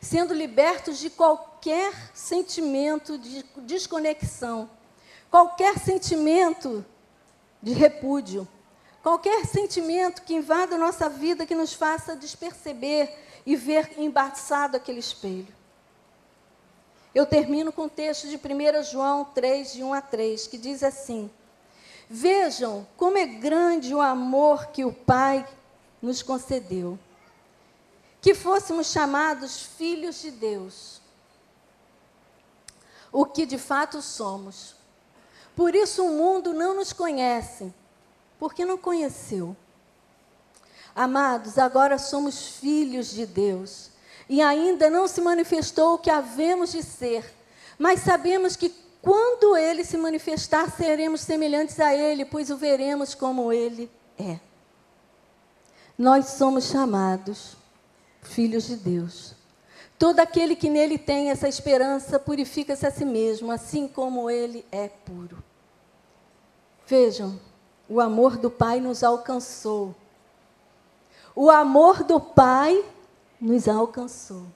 Sendo 0.00 0.32
libertos 0.32 0.98
de 0.98 1.10
qualquer 1.10 1.92
sentimento 2.14 3.18
de 3.18 3.42
desconexão, 3.58 4.70
qualquer 5.30 5.78
sentimento 5.78 6.84
de 7.60 7.72
repúdio, 7.72 8.46
qualquer 9.02 9.44
sentimento 9.46 10.22
que 10.22 10.34
invada 10.34 10.78
nossa 10.78 11.08
vida, 11.08 11.46
que 11.46 11.54
nos 11.54 11.72
faça 11.72 12.14
desperceber 12.14 13.23
e 13.46 13.56
ver 13.56 13.98
embaçado 13.98 14.76
aquele 14.76 15.00
espelho. 15.00 15.54
Eu 17.14 17.26
termino 17.26 17.72
com 17.72 17.82
o 17.82 17.90
texto 17.90 18.26
de 18.28 18.36
1 18.36 18.82
João 18.82 19.24
3, 19.24 19.74
de 19.74 19.84
1 19.84 19.94
a 19.94 20.00
3, 20.00 20.46
que 20.48 20.58
diz 20.58 20.82
assim: 20.82 21.30
Vejam 22.08 22.86
como 22.96 23.16
é 23.16 23.26
grande 23.26 23.94
o 23.94 24.00
amor 24.00 24.66
que 24.68 24.84
o 24.84 24.92
Pai 24.92 25.46
nos 26.02 26.22
concedeu. 26.22 26.98
Que 28.20 28.34
fôssemos 28.34 28.88
chamados 28.88 29.62
filhos 29.62 30.20
de 30.20 30.30
Deus. 30.30 31.00
O 33.12 33.24
que 33.24 33.46
de 33.46 33.58
fato 33.58 34.02
somos. 34.02 34.74
Por 35.54 35.74
isso 35.74 36.04
o 36.04 36.10
mundo 36.10 36.52
não 36.52 36.74
nos 36.74 36.92
conhece, 36.92 37.72
porque 38.38 38.64
não 38.64 38.76
conheceu. 38.76 39.56
Amados, 40.94 41.58
agora 41.58 41.98
somos 41.98 42.46
filhos 42.58 43.10
de 43.10 43.26
Deus 43.26 43.90
e 44.28 44.40
ainda 44.40 44.88
não 44.88 45.08
se 45.08 45.20
manifestou 45.20 45.94
o 45.94 45.98
que 45.98 46.10
havemos 46.10 46.72
de 46.72 46.82
ser, 46.82 47.24
mas 47.78 48.00
sabemos 48.00 48.56
que 48.56 48.72
quando 49.02 49.54
ele 49.54 49.84
se 49.84 49.98
manifestar, 49.98 50.70
seremos 50.70 51.20
semelhantes 51.20 51.78
a 51.78 51.94
ele, 51.94 52.24
pois 52.24 52.48
o 52.48 52.56
veremos 52.56 53.14
como 53.14 53.52
ele 53.52 53.90
é. 54.18 54.38
Nós 55.98 56.26
somos 56.26 56.64
chamados 56.64 57.56
filhos 58.22 58.64
de 58.64 58.76
Deus. 58.76 59.34
Todo 59.98 60.20
aquele 60.20 60.56
que 60.56 60.70
nele 60.70 60.96
tem 60.96 61.30
essa 61.30 61.46
esperança 61.46 62.18
purifica-se 62.18 62.86
a 62.86 62.90
si 62.90 63.04
mesmo, 63.04 63.52
assim 63.52 63.86
como 63.86 64.30
ele 64.30 64.64
é 64.72 64.88
puro. 64.88 65.42
Vejam, 66.86 67.38
o 67.88 68.00
amor 68.00 68.36
do 68.38 68.50
Pai 68.50 68.80
nos 68.80 69.04
alcançou. 69.04 69.94
O 71.34 71.50
amor 71.50 72.04
do 72.04 72.20
Pai 72.20 72.84
nos 73.40 73.68
alcançou. 73.68 74.46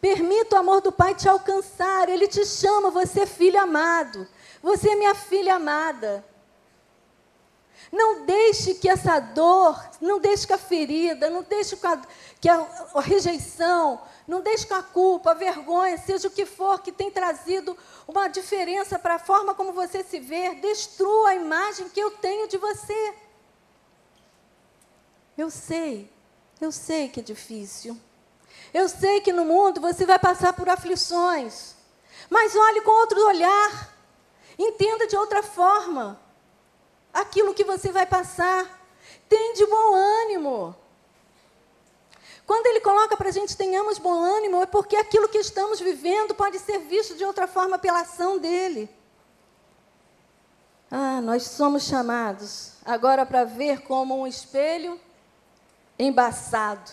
Permita 0.00 0.56
o 0.56 0.58
amor 0.58 0.80
do 0.80 0.92
Pai 0.92 1.14
te 1.14 1.28
alcançar. 1.28 2.08
Ele 2.08 2.26
te 2.26 2.44
chama, 2.44 2.90
você 2.90 3.20
é 3.20 3.26
filho 3.26 3.60
amado. 3.60 4.26
Você 4.62 4.90
é 4.90 4.96
minha 4.96 5.14
filha 5.14 5.54
amada. 5.54 6.24
Não 7.92 8.24
deixe 8.24 8.74
que 8.74 8.88
essa 8.88 9.20
dor, 9.20 9.80
não 10.00 10.18
deixe 10.18 10.46
que 10.46 10.52
a 10.52 10.58
ferida, 10.58 11.30
não 11.30 11.42
deixe 11.42 11.76
que 11.76 11.86
a, 11.86 12.02
que 12.40 12.48
a, 12.48 12.66
a 12.94 13.00
rejeição, 13.00 14.00
não 14.26 14.40
deixe 14.40 14.66
que 14.66 14.74
a 14.74 14.82
culpa, 14.82 15.30
a 15.30 15.34
vergonha, 15.34 15.96
seja 15.96 16.26
o 16.26 16.30
que 16.30 16.44
for 16.44 16.80
que 16.80 16.90
tem 16.90 17.10
trazido 17.10 17.76
uma 18.08 18.28
diferença 18.28 18.98
para 18.98 19.14
a 19.14 19.18
forma 19.18 19.54
como 19.54 19.72
você 19.72 20.02
se 20.02 20.18
vê, 20.18 20.54
destrua 20.54 21.30
a 21.30 21.34
imagem 21.36 21.88
que 21.88 22.00
eu 22.00 22.10
tenho 22.10 22.48
de 22.48 22.56
você. 22.56 23.14
Eu 25.36 25.50
sei, 25.50 26.10
eu 26.60 26.72
sei 26.72 27.08
que 27.08 27.20
é 27.20 27.22
difícil. 27.22 27.98
Eu 28.72 28.88
sei 28.88 29.20
que 29.20 29.32
no 29.32 29.44
mundo 29.44 29.80
você 29.80 30.06
vai 30.06 30.18
passar 30.18 30.52
por 30.52 30.68
aflições. 30.68 31.74
Mas 32.30 32.56
olhe 32.56 32.80
com 32.80 32.90
outro 32.90 33.24
olhar. 33.26 33.94
Entenda 34.58 35.06
de 35.06 35.16
outra 35.16 35.42
forma 35.42 36.18
aquilo 37.12 37.54
que 37.54 37.64
você 37.64 37.92
vai 37.92 38.06
passar. 38.06 38.64
Tem 39.28 39.54
de 39.54 39.66
bom 39.66 39.94
ânimo. 39.94 40.74
Quando 42.46 42.66
ele 42.66 42.80
coloca 42.80 43.16
para 43.16 43.28
a 43.28 43.32
gente 43.32 43.56
tenhamos 43.56 43.98
bom 43.98 44.22
ânimo, 44.22 44.62
é 44.62 44.66
porque 44.66 44.96
aquilo 44.96 45.28
que 45.28 45.38
estamos 45.38 45.80
vivendo 45.80 46.34
pode 46.34 46.58
ser 46.60 46.78
visto 46.78 47.16
de 47.16 47.24
outra 47.24 47.46
forma 47.46 47.78
pela 47.78 48.00
ação 48.00 48.38
dele. 48.38 48.88
Ah, 50.88 51.20
nós 51.20 51.42
somos 51.42 51.82
chamados 51.82 52.74
agora 52.84 53.26
para 53.26 53.42
ver 53.42 53.80
como 53.82 54.16
um 54.16 54.26
espelho 54.26 55.00
embaçado. 55.98 56.90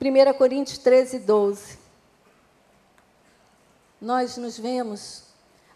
1 0.00 0.36
Coríntios 0.36 0.78
13, 0.78 1.20
12. 1.20 1.78
Nós 4.00 4.36
nos 4.36 4.58
vemos 4.58 5.24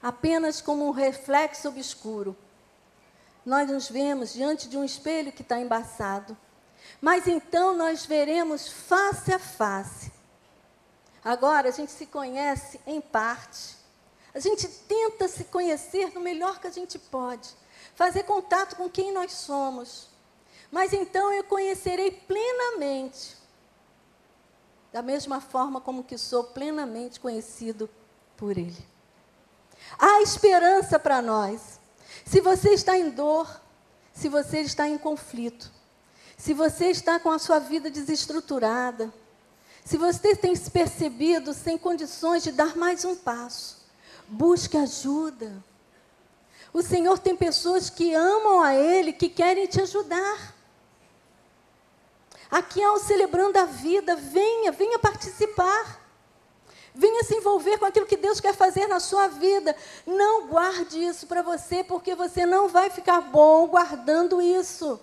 apenas 0.02 0.60
como 0.60 0.86
um 0.86 0.90
reflexo 0.90 1.68
obscuro. 1.68 2.36
Nós 3.44 3.70
nos 3.70 3.88
vemos 3.88 4.32
diante 4.32 4.68
de 4.68 4.76
um 4.76 4.84
espelho 4.84 5.30
que 5.30 5.42
está 5.42 5.60
embaçado. 5.60 6.36
Mas 7.00 7.26
então 7.26 7.76
nós 7.76 8.04
veremos 8.04 8.66
face 8.66 9.32
a 9.32 9.38
face. 9.38 10.12
Agora 11.24 11.68
a 11.68 11.72
gente 11.72 11.92
se 11.92 12.06
conhece 12.06 12.80
em 12.86 13.00
parte. 13.00 13.76
A 14.34 14.40
gente 14.40 14.66
tenta 14.66 15.28
se 15.28 15.44
conhecer 15.44 16.12
no 16.12 16.20
melhor 16.20 16.58
que 16.60 16.66
a 16.66 16.70
gente 16.70 16.98
pode. 16.98 17.48
Fazer 17.94 18.24
contato 18.24 18.76
com 18.76 18.88
quem 18.88 19.12
nós 19.12 19.32
somos. 19.32 20.08
Mas 20.70 20.92
então 20.92 21.32
eu 21.32 21.44
conhecerei 21.44 22.10
plenamente 22.10 23.36
da 24.92 25.02
mesma 25.02 25.42
forma 25.42 25.78
como 25.78 26.02
que 26.02 26.16
sou 26.16 26.44
plenamente 26.44 27.20
conhecido 27.20 27.88
por 28.36 28.56
Ele. 28.56 28.86
Há 29.98 30.22
esperança 30.22 30.98
para 30.98 31.20
nós. 31.20 31.78
Se 32.24 32.40
você 32.40 32.70
está 32.70 32.96
em 32.96 33.10
dor, 33.10 33.60
se 34.14 34.28
você 34.28 34.60
está 34.60 34.88
em 34.88 34.96
conflito, 34.96 35.70
se 36.36 36.54
você 36.54 36.86
está 36.86 37.20
com 37.20 37.30
a 37.30 37.38
sua 37.38 37.58
vida 37.58 37.90
desestruturada, 37.90 39.12
se 39.84 39.96
você 39.96 40.34
tem 40.34 40.56
se 40.56 40.70
percebido 40.70 41.52
sem 41.52 41.76
condições 41.76 42.42
de 42.42 42.50
dar 42.50 42.74
mais 42.74 43.04
um 43.04 43.14
passo, 43.14 43.84
busque 44.26 44.76
ajuda. 44.78 45.62
O 46.72 46.82
Senhor 46.82 47.18
tem 47.18 47.36
pessoas 47.36 47.90
que 47.90 48.14
amam 48.14 48.62
a 48.62 48.74
Ele, 48.74 49.12
que 49.12 49.28
querem 49.28 49.66
te 49.66 49.80
ajudar. 49.80 50.55
Aqui 52.50 52.80
é 52.80 52.90
o 52.90 52.98
celebrando 52.98 53.58
a 53.58 53.64
vida, 53.64 54.14
venha, 54.16 54.72
venha 54.72 54.98
participar. 54.98 56.06
Venha 56.94 57.22
se 57.24 57.34
envolver 57.34 57.76
com 57.78 57.84
aquilo 57.84 58.06
que 58.06 58.16
Deus 58.16 58.40
quer 58.40 58.54
fazer 58.54 58.86
na 58.86 58.98
sua 59.00 59.28
vida. 59.28 59.76
Não 60.06 60.46
guarde 60.46 60.98
isso 60.98 61.26
para 61.26 61.42
você, 61.42 61.84
porque 61.84 62.14
você 62.14 62.46
não 62.46 62.68
vai 62.68 62.88
ficar 62.88 63.20
bom 63.20 63.66
guardando 63.66 64.40
isso. 64.40 64.98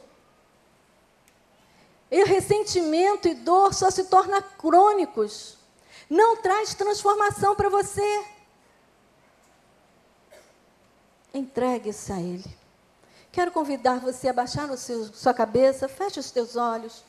E 2.09 2.23
ressentimento 2.23 3.27
e 3.27 3.35
dor 3.35 3.73
só 3.73 3.91
se 3.91 4.05
tornam 4.05 4.41
crônicos. 4.57 5.57
Não 6.09 6.37
traz 6.37 6.73
transformação 6.73 7.55
para 7.55 7.69
você. 7.69 8.25
Entregue-se 11.33 12.11
a 12.11 12.19
Ele. 12.19 12.57
Quero 13.31 13.51
convidar 13.51 13.99
você 13.99 14.29
a 14.29 14.33
baixar 14.33 14.69
a 14.69 14.77
sua 14.77 15.33
cabeça, 15.33 15.87
feche 15.87 16.19
os 16.19 16.29
teus 16.29 16.55
olhos. 16.55 17.03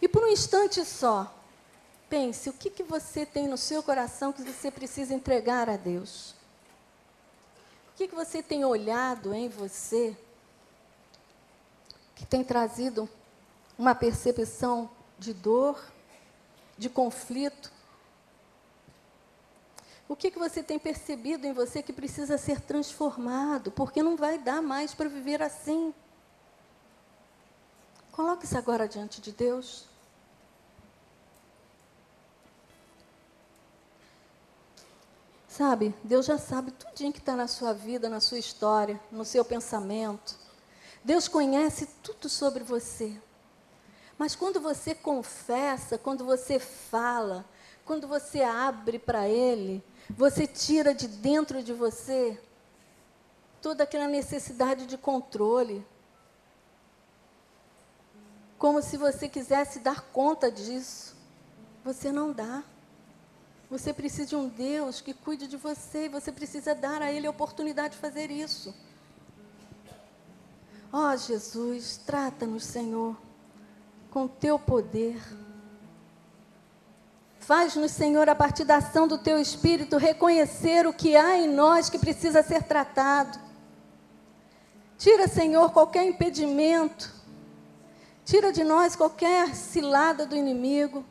E 0.00 0.08
por 0.08 0.24
um 0.24 0.28
instante 0.28 0.84
só, 0.84 1.34
pense 2.08 2.48
o 2.48 2.52
que, 2.52 2.70
que 2.70 2.82
você 2.82 3.26
tem 3.26 3.48
no 3.48 3.56
seu 3.56 3.82
coração 3.82 4.32
que 4.32 4.42
você 4.42 4.70
precisa 4.70 5.12
entregar 5.12 5.68
a 5.68 5.76
Deus. 5.76 6.34
O 7.92 7.96
que, 7.96 8.08
que 8.08 8.14
você 8.14 8.42
tem 8.42 8.64
olhado 8.64 9.34
em 9.34 9.48
você 9.48 10.16
que 12.14 12.24
tem 12.24 12.44
trazido 12.44 13.08
uma 13.76 13.94
percepção 13.94 14.90
de 15.18 15.34
dor, 15.34 15.82
de 16.76 16.88
conflito? 16.88 17.72
O 20.08 20.16
que, 20.16 20.30
que 20.30 20.38
você 20.38 20.62
tem 20.62 20.78
percebido 20.78 21.46
em 21.46 21.52
você 21.52 21.82
que 21.82 21.92
precisa 21.92 22.38
ser 22.38 22.60
transformado? 22.60 23.70
Porque 23.70 24.02
não 24.02 24.16
vai 24.16 24.38
dar 24.38 24.62
mais 24.62 24.94
para 24.94 25.08
viver 25.08 25.42
assim. 25.42 25.92
Coloque-se 28.18 28.58
agora 28.58 28.88
diante 28.88 29.20
de 29.20 29.30
Deus. 29.30 29.84
Sabe, 35.46 35.94
Deus 36.02 36.26
já 36.26 36.36
sabe 36.36 36.72
tudo 36.72 37.12
que 37.12 37.20
está 37.20 37.36
na 37.36 37.46
sua 37.46 37.72
vida, 37.72 38.08
na 38.08 38.18
sua 38.18 38.40
história, 38.40 39.00
no 39.12 39.24
seu 39.24 39.44
pensamento. 39.44 40.36
Deus 41.04 41.28
conhece 41.28 41.86
tudo 42.02 42.28
sobre 42.28 42.64
você. 42.64 43.16
Mas 44.18 44.34
quando 44.34 44.60
você 44.60 44.96
confessa, 44.96 45.96
quando 45.96 46.24
você 46.24 46.58
fala, 46.58 47.44
quando 47.84 48.08
você 48.08 48.42
abre 48.42 48.98
para 48.98 49.28
Ele, 49.28 49.80
você 50.10 50.44
tira 50.44 50.92
de 50.92 51.06
dentro 51.06 51.62
de 51.62 51.72
você 51.72 52.36
toda 53.62 53.84
aquela 53.84 54.08
necessidade 54.08 54.86
de 54.86 54.98
controle, 54.98 55.86
como 58.58 58.82
se 58.82 58.96
você 58.96 59.28
quisesse 59.28 59.78
dar 59.78 60.02
conta 60.12 60.50
disso. 60.50 61.16
Você 61.84 62.10
não 62.10 62.32
dá. 62.32 62.64
Você 63.70 63.92
precisa 63.92 64.26
de 64.26 64.36
um 64.36 64.48
Deus 64.48 65.00
que 65.00 65.14
cuide 65.14 65.46
de 65.46 65.56
você 65.56 66.06
e 66.06 66.08
você 66.08 66.32
precisa 66.32 66.74
dar 66.74 67.00
a 67.00 67.12
Ele 67.12 67.26
a 67.26 67.30
oportunidade 67.30 67.94
de 67.94 68.00
fazer 68.00 68.30
isso. 68.30 68.74
Ó 70.92 71.12
oh, 71.12 71.16
Jesus, 71.16 72.00
trata-nos, 72.04 72.64
Senhor, 72.64 73.16
com 74.10 74.26
teu 74.26 74.58
poder. 74.58 75.20
Faz-nos, 77.40 77.92
Senhor, 77.92 78.28
a 78.28 78.34
partir 78.34 78.64
da 78.64 78.78
ação 78.78 79.06
do 79.06 79.18
teu 79.18 79.38
Espírito, 79.38 79.98
reconhecer 79.98 80.86
o 80.86 80.92
que 80.92 81.14
há 81.14 81.36
em 81.38 81.48
nós 81.48 81.88
que 81.88 81.98
precisa 81.98 82.42
ser 82.42 82.62
tratado. 82.62 83.38
Tira, 84.96 85.28
Senhor, 85.28 85.70
qualquer 85.70 86.04
impedimento 86.04 87.17
Tira 88.28 88.52
de 88.52 88.62
nós 88.62 88.94
qualquer 88.94 89.54
cilada 89.54 90.26
do 90.26 90.36
inimigo. 90.36 91.02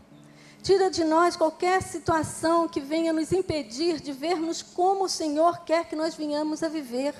Tira 0.61 0.87
de 0.87 1.03
nós 1.03 1.35
qualquer 1.35 1.81
situação 1.81 2.67
que 2.67 2.79
venha 2.79 3.11
nos 3.11 3.31
impedir 3.31 3.99
de 3.99 4.11
vermos 4.11 4.61
como 4.61 5.05
o 5.05 5.09
Senhor 5.09 5.61
quer 5.65 5.85
que 5.85 5.95
nós 5.95 6.13
venhamos 6.13 6.61
a 6.61 6.67
viver. 6.67 7.15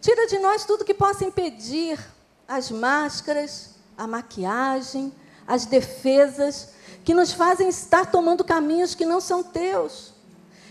Tira 0.00 0.26
de 0.26 0.38
nós 0.38 0.64
tudo 0.64 0.82
que 0.82 0.94
possa 0.94 1.26
impedir 1.26 2.02
as 2.48 2.70
máscaras, 2.70 3.74
a 3.98 4.06
maquiagem, 4.06 5.12
as 5.46 5.66
defesas 5.66 6.70
que 7.04 7.12
nos 7.12 7.34
fazem 7.34 7.68
estar 7.68 8.10
tomando 8.10 8.42
caminhos 8.42 8.94
que 8.94 9.04
não 9.04 9.20
são 9.20 9.42
teus 9.42 10.14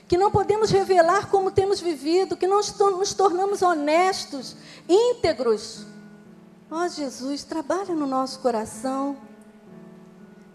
que 0.06 0.18
não 0.18 0.30
podemos 0.30 0.70
revelar 0.70 1.30
como 1.30 1.50
temos 1.50 1.80
vivido, 1.80 2.36
que 2.36 2.46
não 2.46 2.58
nos 2.58 3.14
tornamos 3.14 3.62
honestos, 3.62 4.56
íntegros. 4.88 5.93
Ó 6.76 6.86
oh, 6.86 6.88
Jesus, 6.88 7.44
trabalha 7.44 7.94
no 7.94 8.08
nosso 8.08 8.40
coração. 8.40 9.16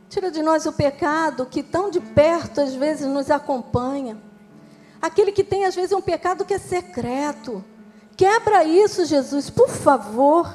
Tira 0.09 0.33
de 0.33 0.43
nós 0.43 0.66
o 0.66 0.73
pecado 0.73 1.47
que 1.47 1.62
tão 1.62 1.91
de 1.91 2.01
perto 2.01 2.61
às 2.61 2.75
vezes 2.75 3.07
nos 3.07 3.31
acompanha. 3.31 4.21
Aquele 5.01 5.31
que 5.31 5.45
tem 5.45 5.64
às 5.64 5.77
vezes 5.77 5.93
um 5.93 6.01
pecado 6.01 6.45
que 6.45 6.55
é 6.55 6.59
secreto. 6.59 7.64
Quebra 8.16 8.64
isso, 8.64 9.05
Jesus, 9.05 9.49
por 9.49 9.69
favor. 9.69 10.53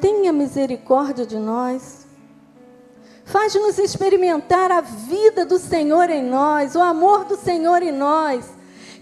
Tenha 0.00 0.32
misericórdia 0.32 1.26
de 1.26 1.36
nós. 1.36 2.06
Faz-nos 3.26 3.78
experimentar 3.78 4.72
a 4.72 4.80
vida 4.80 5.44
do 5.44 5.58
Senhor 5.58 6.08
em 6.08 6.24
nós, 6.24 6.74
o 6.74 6.80
amor 6.80 7.26
do 7.26 7.36
Senhor 7.36 7.82
em 7.82 7.92
nós. 7.92 8.46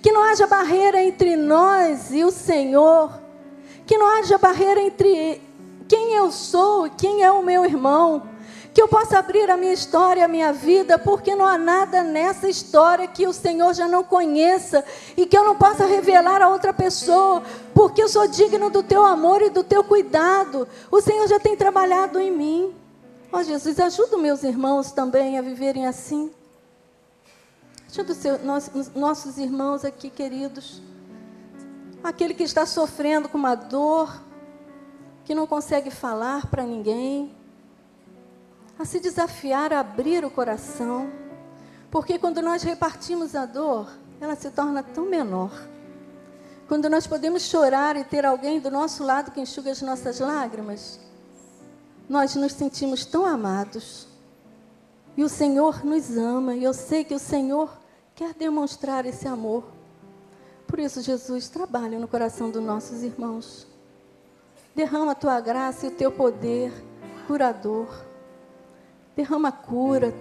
Que 0.03 0.11
não 0.11 0.25
haja 0.25 0.45
barreira 0.45 1.01
entre 1.01 1.37
nós 1.37 2.11
e 2.11 2.25
o 2.25 2.33
Senhor. 2.33 3.13
Que 3.87 3.97
não 3.97 4.09
haja 4.19 4.37
barreira 4.39 4.81
entre 4.81 5.47
quem 5.89 6.13
eu 6.15 6.31
sou 6.31 6.87
e 6.87 6.91
quem 6.91 7.23
é 7.23 7.33
o 7.33 7.43
meu 7.43 7.65
irmão. 7.65 8.29
Que 8.75 8.83
eu 8.83 8.87
possa 8.87 9.19
abrir 9.19 9.51
a 9.51 9.57
minha 9.57 9.73
história, 9.73 10.25
a 10.25 10.29
minha 10.29 10.53
vida, 10.53 10.99
porque 10.99 11.35
não 11.35 11.47
há 11.47 11.59
nada 11.59 12.05
nessa 12.05 12.49
história 12.49 13.09
que 13.09 13.27
o 13.27 13.33
Senhor 13.33 13.75
já 13.75 13.89
não 13.89 14.05
conheça 14.05 14.85
e 15.17 15.27
que 15.27 15.37
eu 15.37 15.43
não 15.43 15.57
possa 15.57 15.85
revelar 15.87 16.43
a 16.43 16.49
outra 16.49 16.73
pessoa, 16.73 17.43
porque 17.75 18.03
eu 18.03 18.09
sou 18.09 18.29
digno 18.29 18.71
do 18.71 18.83
teu 18.83 19.05
amor 19.05 19.43
e 19.43 19.51
do 19.51 19.65
teu 19.65 19.83
cuidado. 19.83 20.69
O 20.91 21.01
Senhor 21.01 21.27
já 21.27 21.41
tem 21.41 21.57
trabalhado 21.57 22.21
em 22.21 22.31
mim. 22.31 22.75
Ó 23.33 23.39
oh, 23.39 23.43
Jesus, 23.43 23.81
ajuda 23.81 24.17
meus 24.17 24.43
irmãos 24.43 24.93
também 24.93 25.39
a 25.39 25.43
viverem 25.43 25.87
assim. 25.87 26.31
Ajuda 27.91 28.39
nós, 28.45 28.71
nossos 28.95 29.39
irmãos 29.39 29.85
aqui, 29.85 30.09
queridos. 30.09 30.81
Aquele 32.05 32.33
que 32.33 32.43
está 32.43 32.65
sofrendo 32.65 33.29
com 33.29 33.37
uma 33.37 33.55
dor, 33.55 34.23
que 35.29 35.35
não 35.35 35.47
consegue 35.47 35.91
falar 35.91 36.47
para 36.47 36.65
ninguém. 36.65 37.31
A 38.79 38.87
se 38.87 38.99
desafiar 38.99 39.75
a 39.75 39.81
abrir 39.81 40.25
o 40.25 40.31
coração. 40.31 41.13
Porque 41.91 42.19
quando 42.19 42.41
nós 42.41 42.63
repartimos 42.63 43.35
a 43.35 43.45
dor, 43.45 43.91
ela 44.23 44.35
se 44.35 44.51
torna 44.51 44.83
tão 44.83 45.05
menor. 45.05 45.53
Quando 46.67 46.89
nós 46.89 47.07
podemos 47.07 47.43
chorar 47.43 47.95
e 47.95 48.05
ter 48.05 48.25
alguém 48.25 48.59
do 48.59 48.71
nosso 48.71 49.05
lado 49.05 49.31
que 49.31 49.39
enxuga 49.39 49.71
as 49.71 49.83
nossas 49.83 50.19
lágrimas, 50.19 50.99
nós 52.09 52.35
nos 52.35 52.55
sentimos 52.55 53.05
tão 53.05 53.27
amados. 53.27 54.09
E 55.15 55.23
o 55.23 55.29
Senhor 55.29 55.85
nos 55.85 56.17
ama, 56.17 56.55
e 56.55 56.65
eu 56.65 56.73
sei 56.73 57.05
que 57.05 57.15
o 57.15 57.19
Senhor 57.19 57.71
quer 58.15 58.33
demonstrar 58.33 59.05
esse 59.05 59.29
amor. 59.29 59.65
Por 60.67 60.79
isso, 60.79 61.03
Jesus, 61.03 61.51
trabalha 61.51 61.99
no 61.99 62.09
coração 62.09 62.51
dos 62.51 62.63
nossos 62.63 63.03
irmãos. 63.03 63.69
Derrama 64.75 65.13
a 65.13 65.15
tua 65.15 65.41
graça 65.41 65.87
e 65.87 65.89
o 65.89 65.93
teu 65.93 66.13
poder 66.13 66.73
curador. 67.27 67.89
Derrama 69.15 69.49
a 69.49 69.53
cura, 69.53 70.15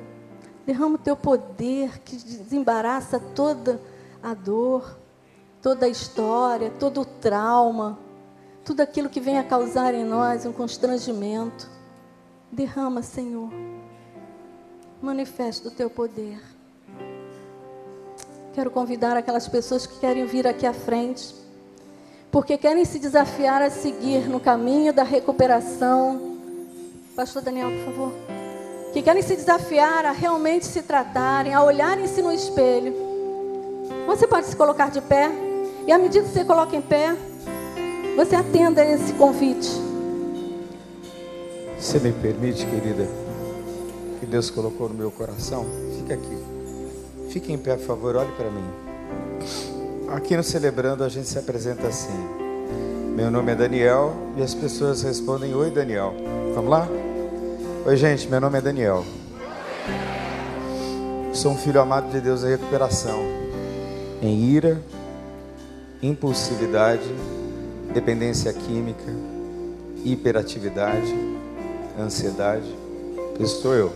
derrama 0.65 0.95
o 0.95 0.99
teu 0.99 1.15
poder 1.15 1.99
que 1.99 2.15
desembaraça 2.15 3.19
toda 3.19 3.79
a 4.21 4.33
dor, 4.33 4.97
toda 5.61 5.85
a 5.85 5.89
história, 5.89 6.71
todo 6.71 7.01
o 7.01 7.05
trauma, 7.05 7.97
tudo 8.65 8.81
aquilo 8.81 9.09
que 9.09 9.21
venha 9.21 9.43
causar 9.43 9.93
em 9.93 10.03
nós 10.03 10.45
um 10.45 10.51
constrangimento. 10.51 11.69
Derrama, 12.51 13.01
Senhor. 13.01 13.49
Manifesta 15.01 15.69
o 15.69 15.71
teu 15.71 15.89
poder. 15.89 16.41
Quero 18.53 18.71
convidar 18.71 19.15
aquelas 19.15 19.47
pessoas 19.47 19.85
que 19.85 19.99
querem 19.99 20.25
vir 20.25 20.47
aqui 20.47 20.65
à 20.65 20.73
frente, 20.73 21.35
porque 22.37 22.55
querem 22.55 22.85
se 22.85 22.99
desafiar 22.99 23.63
a 23.63 23.69
seguir 23.71 24.29
no 24.29 24.39
caminho 24.39 24.93
da 24.93 25.01
recuperação. 25.01 26.37
Pastor 27.15 27.41
Daniel, 27.41 27.71
por 27.71 27.85
favor. 27.85 28.13
Que 28.93 29.01
querem 29.01 29.23
se 29.23 29.35
desafiar 29.35 30.05
a 30.05 30.11
realmente 30.11 30.67
se 30.67 30.83
tratarem, 30.83 31.55
a 31.55 31.63
olharem-se 31.63 32.21
no 32.21 32.31
espelho. 32.31 32.93
Você 34.05 34.27
pode 34.27 34.45
se 34.45 34.55
colocar 34.55 34.91
de 34.91 35.01
pé, 35.01 35.31
e 35.87 35.91
à 35.91 35.97
medida 35.97 36.27
que 36.27 36.31
você 36.31 36.45
coloca 36.45 36.75
em 36.75 36.81
pé, 36.81 37.15
você 38.15 38.35
atenda 38.35 38.85
esse 38.85 39.13
convite. 39.13 39.71
Você 41.79 41.97
me 41.97 42.11
permite, 42.11 42.67
querida, 42.67 43.07
que 44.19 44.27
Deus 44.27 44.51
colocou 44.51 44.87
no 44.89 44.93
meu 44.93 45.09
coração? 45.09 45.65
Fica 45.97 46.13
aqui. 46.13 46.37
Fique 47.31 47.51
em 47.51 47.57
pé, 47.57 47.77
por 47.77 47.85
favor, 47.87 48.15
olhe 48.15 48.31
para 48.33 48.51
mim. 48.51 49.66
Aqui 50.09 50.35
no 50.35 50.43
Celebrando 50.43 51.03
a 51.03 51.09
gente 51.09 51.27
se 51.27 51.37
apresenta 51.37 51.87
assim. 51.87 52.17
Meu 53.15 53.29
nome 53.29 53.51
é 53.51 53.55
Daniel 53.55 54.13
e 54.37 54.41
as 54.41 54.53
pessoas 54.53 55.01
respondem: 55.03 55.53
Oi, 55.53 55.69
Daniel. 55.69 56.13
Vamos 56.53 56.69
lá? 56.69 56.87
Oi, 57.85 57.97
gente, 57.97 58.27
meu 58.27 58.41
nome 58.41 58.57
é 58.57 58.61
Daniel. 58.61 59.05
Sou 61.33 61.51
um 61.51 61.57
filho 61.57 61.79
amado 61.79 62.09
de 62.11 62.19
Deus 62.19 62.43
em 62.43 62.49
recuperação, 62.49 63.19
em 64.21 64.43
ira, 64.43 64.81
impulsividade, 66.01 67.07
dependência 67.93 68.51
química, 68.51 69.13
hiperatividade 70.03 71.37
ansiedade, 71.99 72.75
esse 73.39 73.61
sou 73.61 73.73
eu. 73.73 73.91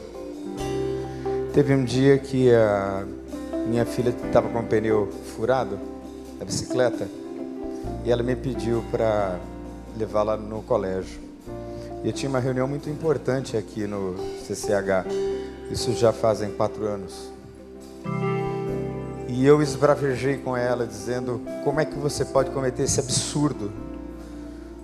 Teve 1.53 1.75
um 1.75 1.83
dia 1.83 2.17
que 2.17 2.51
a 2.53 3.05
minha 3.67 3.85
filha 3.85 4.09
estava 4.09 4.49
com 4.49 4.59
o 4.59 4.63
pneu 4.63 5.09
furado 5.35 5.77
da 6.41 6.45
bicicleta 6.45 7.07
e 8.03 8.11
ela 8.11 8.23
me 8.23 8.35
pediu 8.35 8.83
para 8.89 9.39
levá-la 9.95 10.35
no 10.35 10.63
colégio. 10.63 11.21
E 12.03 12.07
eu 12.07 12.13
tinha 12.13 12.27
uma 12.27 12.39
reunião 12.39 12.67
muito 12.67 12.89
importante 12.89 13.55
aqui 13.55 13.85
no 13.85 14.15
CCH. 14.47 15.05
Isso 15.69 15.93
já 15.93 16.11
fazem 16.11 16.49
quatro 16.49 16.83
anos. 16.87 17.31
E 19.27 19.45
eu 19.45 19.61
esbravejei 19.61 20.37
com 20.37 20.57
ela, 20.57 20.87
dizendo: 20.87 21.39
Como 21.63 21.79
é 21.79 21.85
que 21.85 21.95
você 21.95 22.25
pode 22.25 22.49
cometer 22.49 22.83
esse 22.83 22.99
absurdo 22.99 23.71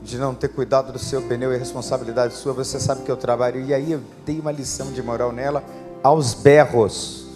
de 0.04 0.20
não 0.20 0.36
ter 0.36 0.50
cuidado 0.50 0.94
do 0.94 1.00
seu 1.00 1.24
pneu 1.24 1.52
é 1.52 1.58
responsabilidade 1.58 2.36
sua, 2.36 2.54
você 2.54 2.80
sabe 2.80 3.02
que 3.02 3.10
eu 3.10 3.18
trabalho. 3.18 3.62
E 3.62 3.74
aí 3.74 3.94
eu 3.94 4.02
dei 4.24 4.40
uma 4.40 4.52
lição 4.52 4.92
de 4.92 5.02
moral 5.02 5.32
nela 5.32 5.64
aos 6.04 6.36
berros. 6.36 7.27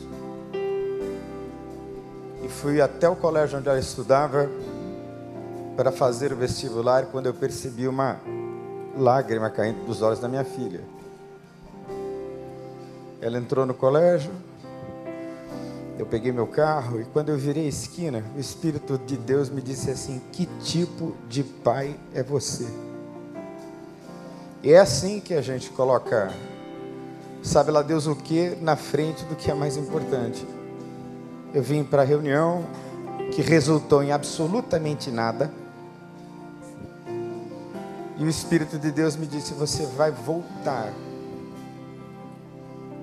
Fui 2.61 2.79
até 2.79 3.09
o 3.09 3.15
colégio 3.15 3.57
onde 3.57 3.67
ela 3.67 3.79
estudava 3.79 4.47
para 5.75 5.91
fazer 5.91 6.31
o 6.31 6.35
vestibular 6.35 7.07
quando 7.07 7.25
eu 7.25 7.33
percebi 7.33 7.87
uma 7.87 8.19
lágrima 8.95 9.49
caindo 9.49 9.83
dos 9.87 10.03
olhos 10.03 10.19
da 10.19 10.27
minha 10.27 10.43
filha. 10.43 10.81
Ela 13.19 13.39
entrou 13.39 13.65
no 13.65 13.73
colégio, 13.73 14.31
eu 15.97 16.05
peguei 16.05 16.31
meu 16.31 16.45
carro 16.45 17.01
e 17.01 17.05
quando 17.05 17.29
eu 17.29 17.37
virei 17.37 17.65
a 17.65 17.69
esquina, 17.69 18.23
o 18.35 18.39
Espírito 18.39 18.95
de 18.99 19.17
Deus 19.17 19.49
me 19.49 19.59
disse 19.59 19.89
assim: 19.89 20.21
Que 20.31 20.45
tipo 20.61 21.15
de 21.27 21.43
pai 21.43 21.99
é 22.13 22.21
você? 22.21 22.67
E 24.61 24.71
é 24.71 24.77
assim 24.77 25.19
que 25.19 25.33
a 25.33 25.41
gente 25.41 25.71
coloca, 25.71 26.31
sabe 27.41 27.71
lá 27.71 27.81
Deus 27.81 28.05
o 28.05 28.15
que 28.15 28.55
na 28.61 28.75
frente 28.75 29.25
do 29.25 29.35
que 29.35 29.49
é 29.49 29.53
mais 29.55 29.77
importante. 29.77 30.45
Eu 31.53 31.61
vim 31.61 31.83
para 31.83 32.01
a 32.01 32.05
reunião 32.05 32.65
que 33.33 33.41
resultou 33.41 34.01
em 34.01 34.11
absolutamente 34.11 35.11
nada. 35.11 35.51
E 38.17 38.23
o 38.23 38.29
Espírito 38.29 38.79
de 38.79 38.91
Deus 38.91 39.15
me 39.15 39.27
disse: 39.27 39.53
Você 39.55 39.85
vai 39.85 40.11
voltar. 40.11 40.93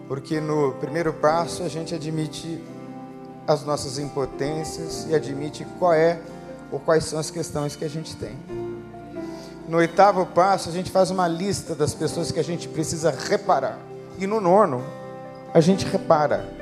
Porque 0.06 0.40
no 0.40 0.72
primeiro 0.80 1.12
passo 1.12 1.62
a 1.62 1.68
gente 1.68 1.94
admite 1.94 2.62
as 3.46 3.64
nossas 3.64 3.98
impotências 3.98 5.06
e 5.08 5.14
admite 5.14 5.66
qual 5.78 5.92
é 5.92 6.18
ou 6.70 6.80
quais 6.80 7.04
são 7.04 7.18
as 7.18 7.30
questões 7.30 7.76
que 7.76 7.84
a 7.84 7.88
gente 7.88 8.16
tem. 8.16 8.36
No 9.68 9.76
oitavo 9.76 10.24
passo, 10.24 10.70
a 10.70 10.72
gente 10.72 10.90
faz 10.90 11.10
uma 11.10 11.28
lista 11.28 11.74
das 11.74 11.92
pessoas 11.92 12.32
que 12.32 12.40
a 12.40 12.44
gente 12.44 12.66
precisa 12.68 13.10
reparar. 13.10 13.78
E 14.18 14.26
no 14.26 14.40
nono, 14.40 14.82
a 15.52 15.60
gente 15.60 15.84
repara. 15.84 16.57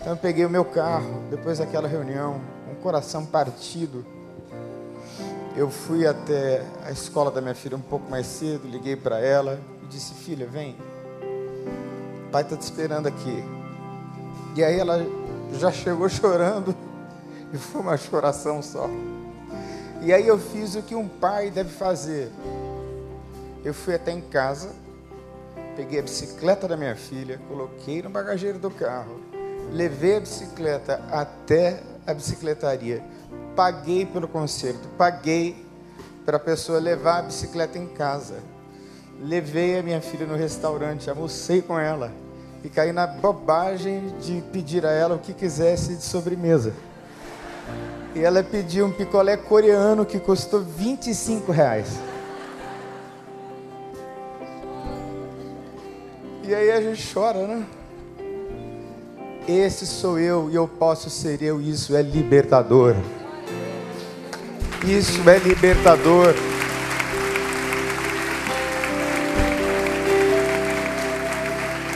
Então 0.00 0.12
eu 0.12 0.16
peguei 0.16 0.44
o 0.44 0.50
meu 0.50 0.64
carro, 0.64 1.22
depois 1.30 1.58
daquela 1.58 1.88
reunião, 1.88 2.40
com 2.64 2.72
o 2.72 2.76
coração 2.76 3.26
partido. 3.26 4.04
Eu 5.56 5.68
fui 5.68 6.06
até 6.06 6.64
a 6.84 6.92
escola 6.92 7.30
da 7.30 7.40
minha 7.40 7.54
filha 7.54 7.76
um 7.76 7.80
pouco 7.80 8.08
mais 8.08 8.26
cedo, 8.26 8.68
liguei 8.68 8.94
para 8.94 9.18
ela 9.18 9.60
e 9.82 9.86
disse: 9.86 10.14
Filha, 10.14 10.46
vem. 10.46 10.76
o 12.26 12.30
pai 12.30 12.42
está 12.42 12.56
te 12.56 12.62
esperando 12.62 13.08
aqui. 13.08 13.44
E 14.54 14.62
aí 14.62 14.78
ela 14.78 15.04
já 15.54 15.72
chegou 15.72 16.08
chorando, 16.10 16.74
e 17.52 17.58
foi 17.58 17.80
uma 17.80 17.96
choração 17.96 18.62
só. 18.62 18.88
E 20.00 20.12
aí 20.12 20.28
eu 20.28 20.38
fiz 20.38 20.76
o 20.76 20.82
que 20.82 20.94
um 20.94 21.08
pai 21.08 21.50
deve 21.50 21.70
fazer. 21.70 22.30
Eu 23.64 23.74
fui 23.74 23.96
até 23.96 24.12
em 24.12 24.20
casa, 24.20 24.70
peguei 25.74 25.98
a 25.98 26.02
bicicleta 26.02 26.68
da 26.68 26.76
minha 26.76 26.94
filha, 26.94 27.40
coloquei 27.48 28.00
no 28.00 28.10
bagageiro 28.10 28.60
do 28.60 28.70
carro, 28.70 29.20
levei 29.72 30.16
a 30.16 30.20
bicicleta 30.20 31.02
até 31.10 31.80
a 32.06 32.14
bicicletaria, 32.14 33.02
paguei 33.54 34.06
pelo 34.06 34.28
concerto, 34.28 34.88
paguei 34.96 35.66
para 36.24 36.36
a 36.36 36.40
pessoa 36.40 36.78
levar 36.78 37.18
a 37.18 37.22
bicicleta 37.22 37.78
em 37.78 37.86
casa. 37.86 38.36
Levei 39.20 39.78
a 39.78 39.82
minha 39.82 40.00
filha 40.00 40.26
no 40.26 40.36
restaurante, 40.36 41.10
almocei 41.10 41.60
com 41.60 41.78
ela 41.78 42.12
e 42.62 42.68
caí 42.68 42.92
na 42.92 43.06
bobagem 43.06 44.14
de 44.20 44.42
pedir 44.52 44.84
a 44.84 44.90
ela 44.90 45.16
o 45.16 45.18
que 45.18 45.32
quisesse 45.32 45.96
de 45.96 46.02
sobremesa. 46.02 46.72
E 48.14 48.20
ela 48.20 48.42
pediu 48.42 48.86
um 48.86 48.92
picolé 48.92 49.36
coreano 49.36 50.04
que 50.04 50.18
custou 50.18 50.60
25 50.60 51.52
reais. 51.52 51.98
E 56.42 56.54
aí 56.54 56.70
a 56.70 56.80
gente 56.80 57.12
chora, 57.12 57.46
né? 57.46 57.66
Esse 59.48 59.86
sou 59.86 60.18
eu 60.18 60.50
e 60.50 60.54
eu 60.56 60.68
posso 60.68 61.08
ser 61.08 61.40
eu, 61.40 61.58
isso 61.58 61.96
é 61.96 62.02
libertador. 62.02 62.94
Isso 64.86 65.26
é 65.26 65.38
libertador. 65.38 66.34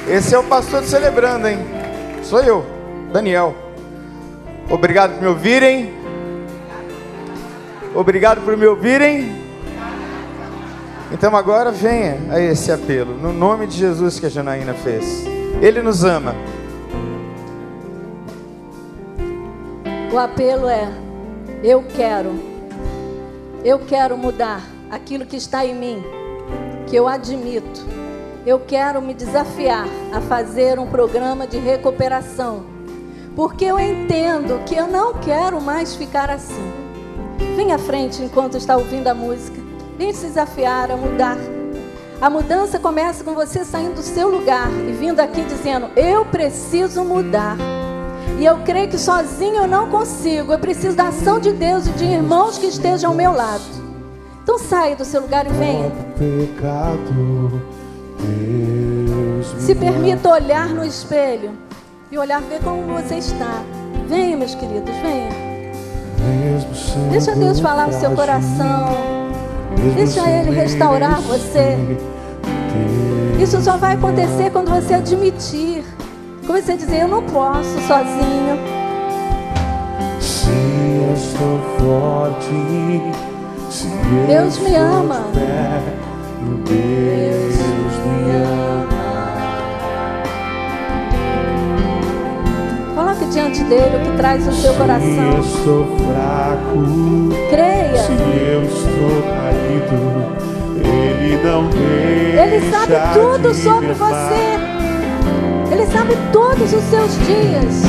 Esse 0.08 0.34
é 0.34 0.38
o 0.38 0.44
pastor 0.44 0.82
celebrando, 0.84 1.46
hein? 1.46 1.58
Sou 2.22 2.40
eu, 2.40 2.64
Daniel. 3.12 3.54
Obrigado 4.70 5.12
por 5.12 5.20
me 5.20 5.28
ouvirem. 5.28 5.92
Obrigado 7.94 8.40
por 8.40 8.56
me 8.56 8.64
ouvirem. 8.64 9.30
Então 11.12 11.36
agora 11.36 11.70
venha 11.70 12.16
a 12.30 12.40
esse 12.40 12.72
apelo, 12.72 13.14
no 13.14 13.30
nome 13.30 13.66
de 13.66 13.76
Jesus 13.76 14.18
que 14.18 14.24
a 14.24 14.30
Janaína 14.30 14.72
fez. 14.72 15.26
Ele 15.60 15.82
nos 15.82 16.02
ama. 16.02 16.34
O 20.12 20.18
apelo 20.18 20.68
é: 20.68 20.92
eu 21.64 21.82
quero, 21.96 22.38
eu 23.64 23.78
quero 23.78 24.14
mudar 24.18 24.60
aquilo 24.90 25.24
que 25.24 25.36
está 25.36 25.64
em 25.64 25.74
mim, 25.74 26.04
que 26.86 26.94
eu 26.94 27.08
admito. 27.08 27.80
Eu 28.44 28.60
quero 28.60 29.00
me 29.00 29.14
desafiar 29.14 29.86
a 30.12 30.20
fazer 30.20 30.78
um 30.78 30.86
programa 30.86 31.46
de 31.46 31.56
recuperação, 31.56 32.64
porque 33.34 33.64
eu 33.64 33.78
entendo 33.78 34.62
que 34.66 34.74
eu 34.74 34.86
não 34.86 35.14
quero 35.14 35.58
mais 35.62 35.94
ficar 35.94 36.28
assim. 36.28 36.72
Vem 37.56 37.72
à 37.72 37.78
frente 37.78 38.22
enquanto 38.22 38.58
está 38.58 38.76
ouvindo 38.76 39.08
a 39.08 39.14
música. 39.14 39.58
Vem 39.96 40.12
se 40.12 40.26
desafiar 40.26 40.90
a 40.90 40.96
mudar. 40.96 41.38
A 42.20 42.28
mudança 42.28 42.78
começa 42.78 43.24
com 43.24 43.32
você 43.32 43.64
saindo 43.64 43.94
do 43.94 44.02
seu 44.02 44.28
lugar 44.28 44.68
e 44.86 44.92
vindo 44.92 45.20
aqui 45.20 45.42
dizendo: 45.42 45.88
Eu 45.96 46.26
preciso 46.26 47.02
mudar. 47.02 47.56
E 48.38 48.44
eu 48.44 48.58
creio 48.58 48.88
que 48.88 48.98
sozinho 48.98 49.56
eu 49.56 49.68
não 49.68 49.88
consigo. 49.88 50.52
Eu 50.52 50.58
preciso 50.58 50.96
da 50.96 51.08
ação 51.08 51.38
de 51.38 51.52
Deus 51.52 51.86
e 51.86 51.90
de 51.90 52.04
irmãos 52.04 52.58
que 52.58 52.66
estejam 52.66 53.10
ao 53.10 53.16
meu 53.16 53.32
lado. 53.32 53.62
Então 54.42 54.58
saia 54.58 54.96
do 54.96 55.04
seu 55.04 55.22
lugar 55.22 55.46
e 55.46 55.50
venha. 55.50 55.92
Se 59.60 59.74
permita 59.74 60.28
olhar 60.28 60.68
no 60.68 60.84
espelho 60.84 61.52
e 62.10 62.18
olhar 62.18 62.40
ver 62.40 62.60
como 62.60 62.82
você 62.94 63.16
está. 63.16 63.62
Venha, 64.08 64.36
meus 64.36 64.54
queridos, 64.54 64.94
venha. 64.96 65.30
Deixa 67.10 67.34
Deus 67.34 67.60
falar 67.60 67.86
no 67.86 67.92
seu 67.92 68.10
coração. 68.12 68.88
Deixa 69.94 70.28
Ele 70.28 70.50
restaurar 70.50 71.20
você. 71.20 71.76
Isso 73.40 73.60
só 73.62 73.76
vai 73.76 73.94
acontecer 73.94 74.50
quando 74.50 74.70
você 74.70 74.94
admitir. 74.94 75.84
Quando 76.52 76.66
você 76.66 76.76
dizer, 76.76 77.00
eu 77.00 77.08
não 77.08 77.22
posso 77.22 77.80
sozinho. 77.88 78.58
Se 80.20 80.50
eu 80.50 81.14
estou 81.14 81.58
forte, 81.78 83.00
se 83.70 83.86
Deus 84.26 84.58
me 84.58 84.74
ama. 84.74 85.24
Deus 86.68 87.56
me 88.04 88.32
ama. 88.36 88.88
Coloque 92.94 93.24
diante 93.32 93.64
dele 93.64 93.96
o 93.96 94.10
que 94.10 94.16
traz 94.18 94.44
no 94.44 94.52
seu 94.52 94.60
Se 94.60 94.66
eu 94.66 94.74
coração. 94.74 95.40
estou 95.40 95.86
fraco, 95.96 97.48
Creia. 97.48 98.02
se 98.02 98.12
eu 98.12 98.62
estou 98.64 99.22
caído, 99.22 99.96
Ele 100.86 101.42
não 101.42 101.70
deixa 101.70 102.42
Ele 102.42 102.70
sabe 102.70 102.92
tudo 103.14 103.54
sobre 103.54 103.94
você. 103.94 104.71
Ele 105.72 105.86
sabe 105.86 106.14
todos 106.30 106.70
os 106.70 106.84
seus 106.84 107.12
dias. 107.26 107.82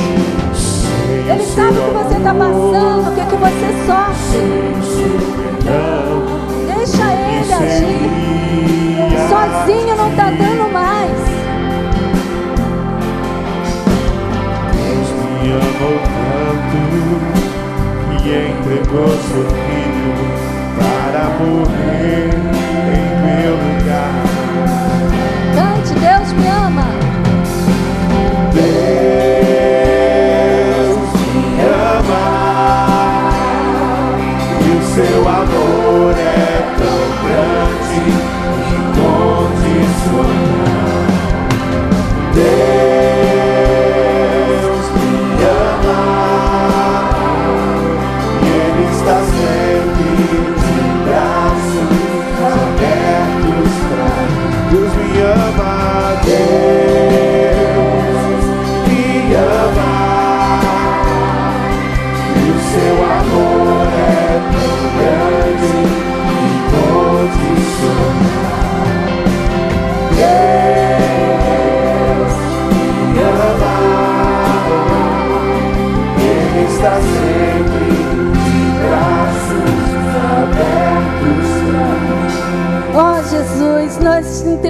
Ele 1.30 1.44
sabe 1.44 1.78
o 1.78 1.84
que 1.84 1.92
você 1.92 2.16
está 2.18 2.34
passando, 2.34 3.10
o 3.10 3.14
que, 3.14 3.26
que 3.26 3.36
você 3.36 3.74
sofre. 3.86 4.74
Deixa 6.66 7.04
ele 7.12 7.54
agir. 7.54 8.24
Sozinho 9.28 9.96
não 9.98 10.10
está 10.12 10.30
dando 10.32 10.72
mais. 10.72 11.12
Deus 14.72 15.10
me 15.42 15.52
amou 15.52 15.98
tanto 16.14 16.78
que 18.24 18.32
entregou 18.32 19.10
seu 19.10 19.44
filho 19.44 20.14
para 20.78 21.24
morrer 21.38 22.30
em 22.94 23.06
meu 23.26 23.54
lugar. 23.58 24.24
Cante, 25.54 25.94
Deus 26.00 26.32
me 26.32 26.48
ama. 26.48 26.93
Seu 34.94 35.28
amor 35.28 36.14
é 36.16 36.76
tão 36.78 37.28
grande 37.28 37.53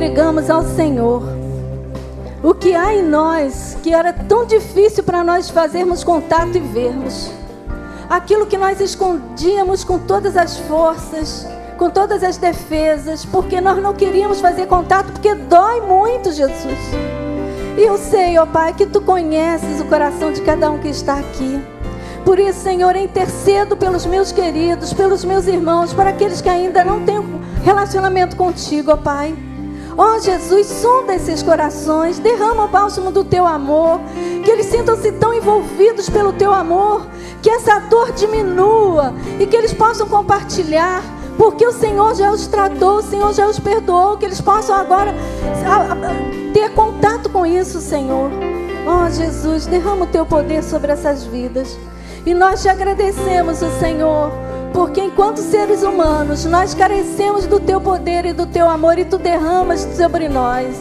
entregamos 0.03 0.49
ao 0.49 0.63
Senhor 0.63 1.23
o 2.43 2.53
que 2.53 2.75
há 2.75 2.93
em 2.93 3.03
nós 3.03 3.77
que 3.81 3.93
era 3.93 4.11
tão 4.11 4.45
difícil 4.45 5.01
para 5.01 5.23
nós 5.23 5.49
fazermos 5.49 6.03
contato 6.03 6.57
e 6.57 6.59
vermos. 6.59 7.31
Aquilo 8.09 8.45
que 8.45 8.57
nós 8.57 8.81
escondíamos 8.81 9.85
com 9.85 9.97
todas 9.97 10.35
as 10.35 10.57
forças, 10.57 11.47
com 11.77 11.89
todas 11.89 12.21
as 12.21 12.35
defesas, 12.35 13.23
porque 13.23 13.61
nós 13.61 13.81
não 13.81 13.93
queríamos 13.93 14.41
fazer 14.41 14.67
contato, 14.67 15.13
porque 15.13 15.33
dói 15.35 15.79
muito, 15.79 16.33
Jesus. 16.33 16.79
E 17.77 17.81
eu 17.81 17.97
sei, 17.97 18.37
ó 18.37 18.45
Pai, 18.45 18.73
que 18.73 18.85
tu 18.85 18.99
conheces 18.99 19.79
o 19.79 19.85
coração 19.85 20.33
de 20.33 20.41
cada 20.41 20.69
um 20.69 20.79
que 20.79 20.89
está 20.89 21.13
aqui. 21.13 21.63
Por 22.25 22.39
isso, 22.39 22.59
Senhor, 22.59 22.93
intercedo 22.97 23.77
pelos 23.77 24.05
meus 24.05 24.33
queridos, 24.33 24.91
pelos 24.91 25.23
meus 25.23 25.47
irmãos, 25.47 25.93
para 25.93 26.09
aqueles 26.09 26.41
que 26.41 26.49
ainda 26.49 26.83
não 26.83 27.05
têm 27.05 27.23
relacionamento 27.63 28.35
contigo, 28.35 28.91
ó 28.91 28.97
Pai. 28.97 29.33
Ó 29.97 30.19
Jesus, 30.19 30.67
sonda 30.67 31.13
esses 31.13 31.43
corações, 31.43 32.17
derrama 32.17 32.65
o 32.65 32.67
bálsamo 32.67 33.11
do 33.11 33.23
teu 33.23 33.45
amor, 33.45 33.99
que 34.43 34.49
eles 34.49 34.65
sintam-se 34.65 35.11
tão 35.13 35.33
envolvidos 35.33 36.09
pelo 36.09 36.33
teu 36.33 36.51
amor, 36.51 37.05
que 37.41 37.49
essa 37.49 37.79
dor 37.79 38.11
diminua 38.11 39.13
e 39.39 39.45
que 39.45 39.55
eles 39.55 39.73
possam 39.73 40.07
compartilhar, 40.07 41.03
porque 41.37 41.65
o 41.65 41.71
Senhor 41.71 42.15
já 42.15 42.31
os 42.31 42.47
tratou, 42.47 42.97
o 42.97 43.03
Senhor 43.03 43.33
já 43.33 43.47
os 43.47 43.59
perdoou, 43.59 44.17
que 44.17 44.25
eles 44.25 44.41
possam 44.41 44.75
agora 44.75 45.13
ter 46.53 46.69
contato 46.73 47.29
com 47.29 47.45
isso, 47.45 47.79
Senhor. 47.79 48.31
Ó 48.85 49.05
oh, 49.05 49.09
Jesus, 49.09 49.65
derrama 49.65 50.05
o 50.05 50.07
teu 50.07 50.25
poder 50.25 50.63
sobre 50.63 50.91
essas 50.91 51.23
vidas. 51.23 51.77
E 52.25 52.33
nós 52.33 52.61
te 52.61 52.69
agradecemos, 52.69 53.61
o 53.61 53.69
Senhor, 53.79 54.31
porque 54.73 55.01
enquanto 55.01 55.37
seres 55.37 55.83
humanos 55.83 56.43
nós 56.45 56.73
carecemos 56.73 57.45
do 57.45 57.59
teu 57.59 57.79
poder 57.79 58.25
e 58.25 58.33
do 58.33 58.47
teu 58.47 58.67
amor 58.67 58.97
e 58.97 59.05
tu 59.05 59.19
derramas 59.19 59.87
sobre 59.95 60.27
nós. 60.27 60.75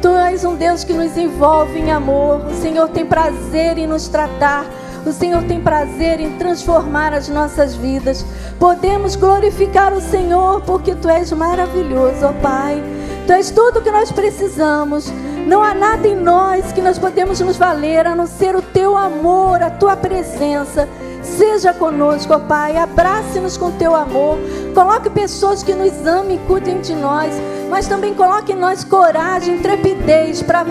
Tu 0.00 0.08
és 0.08 0.44
um 0.44 0.54
Deus 0.54 0.84
que 0.84 0.92
nos 0.92 1.16
envolve 1.16 1.78
em 1.78 1.90
amor. 1.90 2.46
O 2.46 2.54
Senhor 2.54 2.88
tem 2.88 3.04
prazer 3.04 3.76
em 3.76 3.86
nos 3.86 4.06
tratar. 4.06 4.64
O 5.04 5.12
Senhor 5.12 5.42
tem 5.44 5.60
prazer 5.60 6.20
em 6.20 6.38
transformar 6.38 7.12
as 7.12 7.28
nossas 7.28 7.74
vidas. 7.74 8.24
Podemos 8.58 9.16
glorificar 9.16 9.92
o 9.92 10.00
Senhor 10.00 10.60
porque 10.62 10.94
Tu 10.94 11.08
és 11.08 11.32
maravilhoso, 11.32 12.26
ó 12.26 12.32
Pai. 12.34 12.82
Tu 13.26 13.32
és 13.32 13.50
tudo 13.50 13.78
o 13.80 13.82
que 13.82 13.90
nós 13.90 14.12
precisamos. 14.12 15.10
Não 15.46 15.62
há 15.62 15.74
nada 15.74 16.06
em 16.06 16.16
nós 16.16 16.72
que 16.72 16.80
nós 16.80 16.98
podemos 16.98 17.40
nos 17.40 17.56
valer 17.56 18.06
a 18.06 18.14
não 18.14 18.26
ser 18.26 18.54
o 18.54 18.62
Teu 18.62 18.96
amor, 18.96 19.62
a 19.62 19.70
Tua 19.70 19.96
presença. 19.96 20.88
Seja 21.24 21.72
conosco, 21.72 22.34
ó 22.34 22.38
Pai. 22.38 22.76
Abrace-nos 22.76 23.56
com 23.56 23.72
Teu 23.72 23.94
amor. 23.94 24.38
Coloque 24.74 25.10
pessoas 25.10 25.62
que 25.62 25.74
nos 25.74 26.06
amem 26.06 26.36
e 26.36 26.46
cuidem 26.46 26.80
de 26.80 26.94
nós. 26.94 27.34
Mas 27.70 27.88
também 27.88 28.14
coloque 28.14 28.52
em 28.52 28.56
nós 28.56 28.84
coragem, 28.84 29.58
trepidez 29.58 30.42
para 30.42 30.64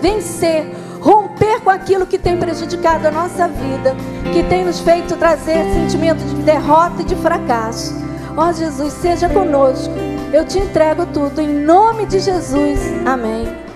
vencer 0.00 0.72
romper 1.00 1.60
com 1.60 1.70
aquilo 1.70 2.06
que 2.06 2.18
tem 2.18 2.36
prejudicado 2.36 3.06
a 3.06 3.10
nossa 3.10 3.48
vida, 3.48 3.94
que 4.32 4.42
tem 4.44 4.64
nos 4.64 4.80
feito 4.80 5.16
trazer 5.16 5.64
sentimento 5.72 6.18
de 6.24 6.42
derrota 6.42 7.02
e 7.02 7.04
de 7.04 7.16
fracasso. 7.16 7.94
Ó 8.36 8.52
Jesus, 8.52 8.92
seja 8.94 9.28
conosco. 9.28 9.94
Eu 10.32 10.44
te 10.44 10.58
entrego 10.58 11.06
tudo 11.06 11.40
em 11.40 11.48
nome 11.48 12.06
de 12.06 12.20
Jesus. 12.20 12.78
Amém. 13.06 13.67